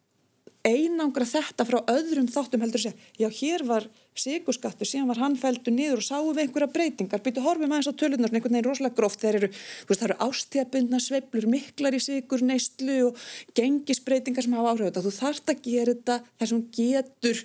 einangra 0.66 1.26
þetta 1.28 1.66
frá 1.66 1.78
öðrum 1.92 2.28
þáttum 2.30 2.62
heldur 2.64 2.80
að 2.80 2.88
segja, 2.88 3.08
já 3.22 3.28
hér 3.40 3.64
var 3.66 3.86
sigurskattur, 4.20 4.88
síðan 4.88 5.10
var 5.10 5.20
hann 5.22 5.36
fældu 5.40 5.72
niður 5.74 6.02
og 6.02 6.06
sáum 6.06 6.30
við 6.32 6.46
einhverja 6.46 6.70
breytingar, 6.72 7.22
byrju 7.24 7.44
horfum 7.44 7.74
aðeins 7.74 7.90
á 7.90 8.00
tölunar 8.00 8.32
einhvern 8.32 8.56
veginn 8.56 8.68
rosalega 8.68 8.98
gróft, 8.98 9.22
þeir 9.22 9.38
eru 9.40 9.50
veist, 9.52 10.00
það 10.00 10.06
eru 10.08 10.18
ástíðabundna 10.26 11.00
sveiflur, 11.02 11.48
miklar 11.52 11.96
í 11.96 12.02
sigur 12.02 12.44
neistlu 12.46 12.98
og 13.10 13.26
gengisbreytingar 13.58 14.46
sem 14.46 14.56
hafa 14.56 14.74
áhrif 14.74 14.90
þetta, 14.90 15.04
þú 15.06 15.14
þarft 15.20 15.52
að 15.52 15.62
gera 15.68 15.94
þetta 15.94 16.18
þar 16.26 16.52
sem 16.52 16.64
getur 16.80 17.42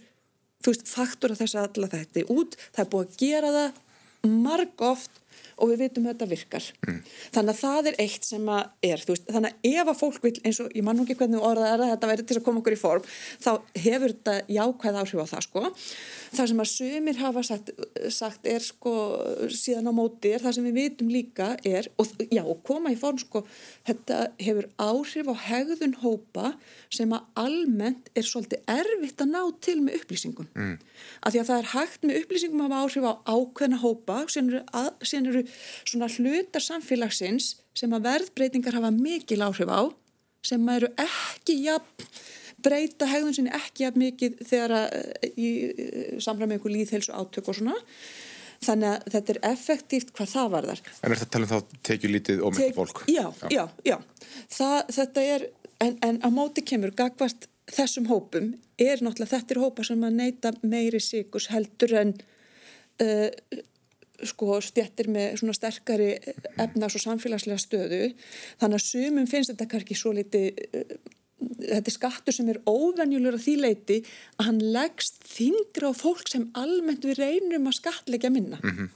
þú 0.61 0.73
veist, 0.73 0.91
faktur 0.91 1.33
að 1.33 1.41
þess 1.41 1.57
að 1.57 1.69
alla 1.69 1.91
þetta 1.95 2.27
út, 2.35 2.59
það 2.69 2.83
er 2.83 2.91
búið 2.93 3.07
að 3.07 3.21
gera 3.25 3.55
það 3.57 3.81
marg 4.41 4.85
oft 4.85 5.21
og 5.61 5.71
við 5.71 5.83
vitum 5.85 6.07
þetta 6.09 6.27
virkar. 6.31 6.67
Mm. 6.87 6.99
Þannig 7.35 7.53
að 7.53 7.61
það 7.61 7.89
er 7.91 7.99
eitt 8.03 8.27
sem 8.27 8.49
að 8.51 8.89
er, 8.91 9.03
þú 9.03 9.15
veist, 9.15 9.27
þannig 9.35 9.53
að 9.55 9.69
ef 9.71 9.91
að 9.91 9.99
fólk 10.01 10.25
vil, 10.25 10.33
eins 10.41 10.61
og 10.63 10.75
ég 10.77 10.85
mann 10.87 11.03
ekki 11.03 11.17
hvernig 11.19 11.45
orðað 11.51 11.69
er 11.69 11.83
að 11.85 11.91
þetta 11.93 12.09
verður 12.11 12.29
til 12.31 12.37
að 12.39 12.45
koma 12.47 12.61
okkur 12.61 12.75
í 12.75 12.79
form, 12.81 13.07
þá 13.41 13.51
hefur 13.85 14.15
þetta 14.15 14.35
jákvæð 14.57 14.99
áhrif 15.01 15.21
á 15.21 15.31
það, 15.31 15.45
sko. 15.47 15.63
Það 16.31 16.49
sem 16.51 16.63
að 16.63 16.69
sumir 16.71 17.21
hafa 17.21 17.43
sagt, 17.45 17.71
sagt 18.13 18.49
er, 18.49 18.65
sko, 18.65 18.95
síðan 19.51 19.91
á 19.91 19.93
móti 19.95 20.33
er 20.35 20.43
það 20.43 20.57
sem 20.57 20.69
við 20.69 20.77
vitum 20.79 21.11
líka 21.11 21.49
er, 21.67 21.89
og 22.01 22.11
já, 22.31 22.41
og 22.41 22.61
koma 22.67 22.93
í 22.93 22.99
form, 22.99 23.19
sko, 23.21 23.43
þetta 23.89 24.21
hefur 24.41 24.69
áhrif 24.81 25.31
á 25.31 25.35
hegðun 25.47 25.97
hópa 26.01 26.53
sem 26.91 27.11
að 27.15 27.27
almennt 27.39 28.09
er 28.17 28.27
svolítið 28.27 28.63
erfitt 28.71 29.21
að 29.23 29.33
ná 29.33 29.41
til 29.63 29.77
með 29.83 30.01
upplýsingum. 30.01 30.49
Mm. 30.55 30.77
Af 31.21 31.33
því 31.33 31.41
að 31.41 31.49
það 31.49 31.61
er 31.61 31.69
hægt 31.73 32.07
með 32.07 32.19
upplýsingum 32.21 32.63
að 32.65 32.75
hafa 32.75 32.81
áhrif 32.81 33.07
á 33.07 33.13
ákveðna 33.31 33.81
hópa, 33.81 34.17
síðan 34.31 34.51
eru, 34.51 34.63
að, 34.81 34.89
síðan 35.07 35.29
eru 35.31 35.43
svona 35.85 36.09
hlutar 36.11 36.63
samfélagsins 36.63 37.55
sem 37.77 37.93
að 37.95 38.07
verðbreytingar 38.09 38.79
hafa 38.79 38.91
mikil 38.95 39.41
áhrif 39.45 39.71
á 39.71 39.81
sem 40.45 40.69
eru 40.73 40.89
ekki 40.99 41.57
jafn 41.67 42.09
breyta 42.61 43.07
hegðun 43.09 43.35
sinni 43.37 43.53
ekki 43.57 43.85
jafn 43.85 44.01
mikið 44.01 44.41
þegar 44.45 44.75
að 44.77 45.31
í 45.33 45.47
eh, 45.71 46.19
samræmi 46.21 46.59
ykkur 46.59 46.75
líðhelsu 46.75 47.15
átök 47.15 47.49
og 47.49 47.57
svona 47.57 47.77
þannig 48.61 48.91
að 48.91 49.07
þetta 49.15 49.33
er 49.33 49.39
effektíft 49.49 50.11
hvað 50.13 50.33
það 50.35 50.51
varðar. 50.55 50.81
En 51.01 51.13
er 51.13 51.21
þetta 51.21 51.33
talað 51.33 51.47
um 51.47 51.53
þá 51.53 51.79
tekið 51.89 52.13
lítið 52.15 52.43
og 52.45 52.53
mikið 52.57 52.75
fólk? 52.77 53.01
Já, 53.09 53.23
já, 53.25 53.47
já, 53.55 53.63
já. 53.89 53.95
Það, 54.53 54.75
þetta 54.97 55.23
er, 55.35 55.47
en, 55.87 55.95
en 56.05 56.19
á 56.21 56.29
móti 56.33 56.65
kemur 56.65 56.93
gagvart 56.97 57.47
þessum 57.71 58.09
hópum 58.11 58.53
er 58.81 59.01
náttúrulega 59.01 59.37
þetta 59.37 59.55
er 59.55 59.61
hópa 59.63 59.85
sem 59.87 60.05
að 60.05 60.19
neyta 60.19 60.53
meiri 60.61 61.01
síkus 61.01 61.49
heldur 61.53 61.95
en 62.01 62.13
uh, 63.01 63.29
sko 64.29 64.59
stjættir 64.63 65.09
með 65.11 65.39
svona 65.41 65.55
sterkari 65.57 66.11
efnags 66.61 66.97
og 66.99 67.05
samfélagslega 67.05 67.61
stöðu. 67.61 68.03
Þannig 68.61 68.79
að 68.79 68.87
sumum 68.87 69.27
finnst 69.29 69.53
þetta 69.53 69.69
kannski 69.71 69.97
svo 69.97 70.13
liti 70.15 70.49
uh, 70.51 70.95
þetta 71.41 71.89
er 71.89 71.95
skattur 71.95 72.35
sem 72.35 72.49
er 72.51 72.61
óvenjulegur 72.69 73.37
að 73.37 73.45
því 73.45 73.55
leiti 73.59 73.99
að 74.37 74.47
hann 74.49 74.63
leggst 74.75 75.21
þingra 75.27 75.91
á 75.91 75.93
fólk 75.97 76.31
sem 76.31 76.49
almennt 76.57 77.05
við 77.07 77.21
reynum 77.21 77.69
að 77.69 77.77
skatleggja 77.79 78.33
minna. 78.33 78.59
Mm 78.61 78.73
-hmm. 78.77 78.89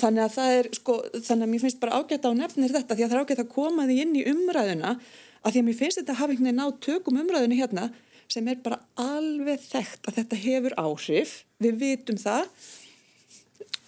þannig 0.00 0.22
að 0.24 0.34
það 0.36 0.52
er 0.58 0.68
sko 0.76 0.94
þannig 1.14 1.44
að 1.46 1.50
mér 1.50 1.60
finnst 1.60 1.80
bara 1.80 1.96
ágætt 1.98 2.28
á 2.28 2.30
nefnir 2.36 2.72
þetta 2.74 2.94
því 2.94 3.04
að 3.04 3.10
það 3.10 3.16
er 3.16 3.24
ágætt 3.24 3.44
að 3.44 3.54
koma 3.54 3.86
því 3.86 3.96
inn 4.02 4.16
í 4.16 4.26
umræðuna 4.32 4.90
að 5.42 5.52
því 5.52 5.60
að 5.60 5.66
mér 5.66 5.78
finnst 5.80 5.98
þetta 5.98 6.12
að 6.12 6.20
hafa 6.20 6.32
einhvern 6.32 6.48
veginn 6.48 6.64
á 6.64 6.68
tökum 6.86 7.20
umræðinu 7.22 7.60
hérna 7.60 7.84
sem 8.28 8.48
er 8.48 8.60
bara 8.62 8.78
alveg 8.94 9.60
þekkt 9.60 10.06
að 10.06 10.16
þetta 10.20 10.36
hefur 10.36 10.74
áhrif. 10.78 11.30
Við 11.58 11.80
vitum 11.80 12.16
það 12.20 12.46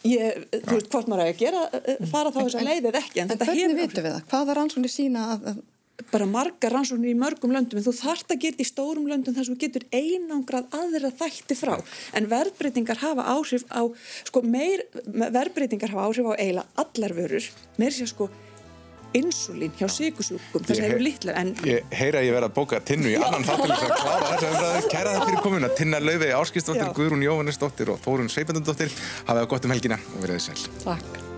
Ég, 0.03 0.47
þú 0.51 0.79
veist 0.79 0.89
hvort 0.91 1.11
maður 1.11 1.29
að 1.29 1.37
gera 1.39 1.67
eh, 1.79 2.01
fara 2.11 2.33
þá 2.35 2.41
þess 2.41 2.59
að 2.59 2.69
leiðið 2.71 2.99
ekki 3.03 3.23
en, 3.23 3.31
en 3.31 3.43
hvernig 3.43 3.77
vitum 3.79 4.07
við 4.07 4.17
það? 4.17 4.25
Hvaða 4.33 4.57
rannsóknir 4.59 4.93
sína 4.93 5.27
að 5.37 5.63
bara 6.11 6.27
margar 6.27 6.73
rannsóknir 6.75 7.13
í 7.13 7.19
mörgum 7.19 7.53
löndum 7.55 7.79
en 7.79 7.85
þú 7.87 7.93
þart 7.97 8.33
að 8.35 8.41
gera 8.47 8.63
í 8.65 8.67
stórum 8.67 9.09
löndum 9.11 9.37
þar 9.37 9.47
sem 9.47 9.57
þú 9.57 9.63
getur 9.67 9.85
einangrað 9.95 10.75
aðra 10.75 11.13
þætti 11.21 11.57
frá. 11.59 11.75
En 12.17 12.29
verðbreytingar 12.33 13.03
hafa 13.03 13.27
áhrif 13.35 13.67
á 13.71 13.83
sko 14.27 14.43
meir, 14.43 14.83
verðbreytingar 15.05 15.93
hafa 15.95 16.09
áhrif 16.09 16.33
á 16.33 16.35
eiginlega 16.35 16.83
allar 16.83 17.17
vörur. 17.19 17.51
Meir 17.79 17.95
sér 17.95 18.11
sko 18.11 18.31
insulín 19.19 19.75
hjá 19.79 19.89
síkusjúkum 19.93 20.65
þess 20.67 20.79
að 20.79 20.85
það 20.85 20.95
eru 20.95 21.07
litlar 21.07 21.41
en... 21.43 21.53
Ég 21.69 21.97
heyra 21.99 22.23
að 22.23 22.29
ég 22.29 22.37
verða 22.37 22.51
að 22.53 22.57
bóka 22.61 22.81
tinnu 22.93 23.13
í 23.13 23.17
annan 23.19 23.49
þáttum 23.49 23.75
þess 23.75 23.89
að 23.89 23.97
klára 24.05 24.31
þess 24.31 24.47
að 24.47 24.55
umræðu. 24.55 24.95
Kæra 24.95 25.17
það 25.17 25.27
fyrir 25.29 25.45
komuna 25.49 25.75
Tinna 25.81 26.05
Laufey, 26.05 26.33
Áskistóttir, 26.39 26.95
Guðrún 26.97 27.27
Jóhannesdóttir 27.27 27.93
og 27.93 28.01
Þórun 28.05 28.33
Seipendundóttir 28.33 28.97
hafið 29.29 29.45
á 29.45 29.51
gott 29.53 29.69
um 29.69 29.77
helgina 29.77 30.01
og 30.15 30.25
verðið 30.25 30.49
sæl. 30.49 30.73
Takk 30.87 31.32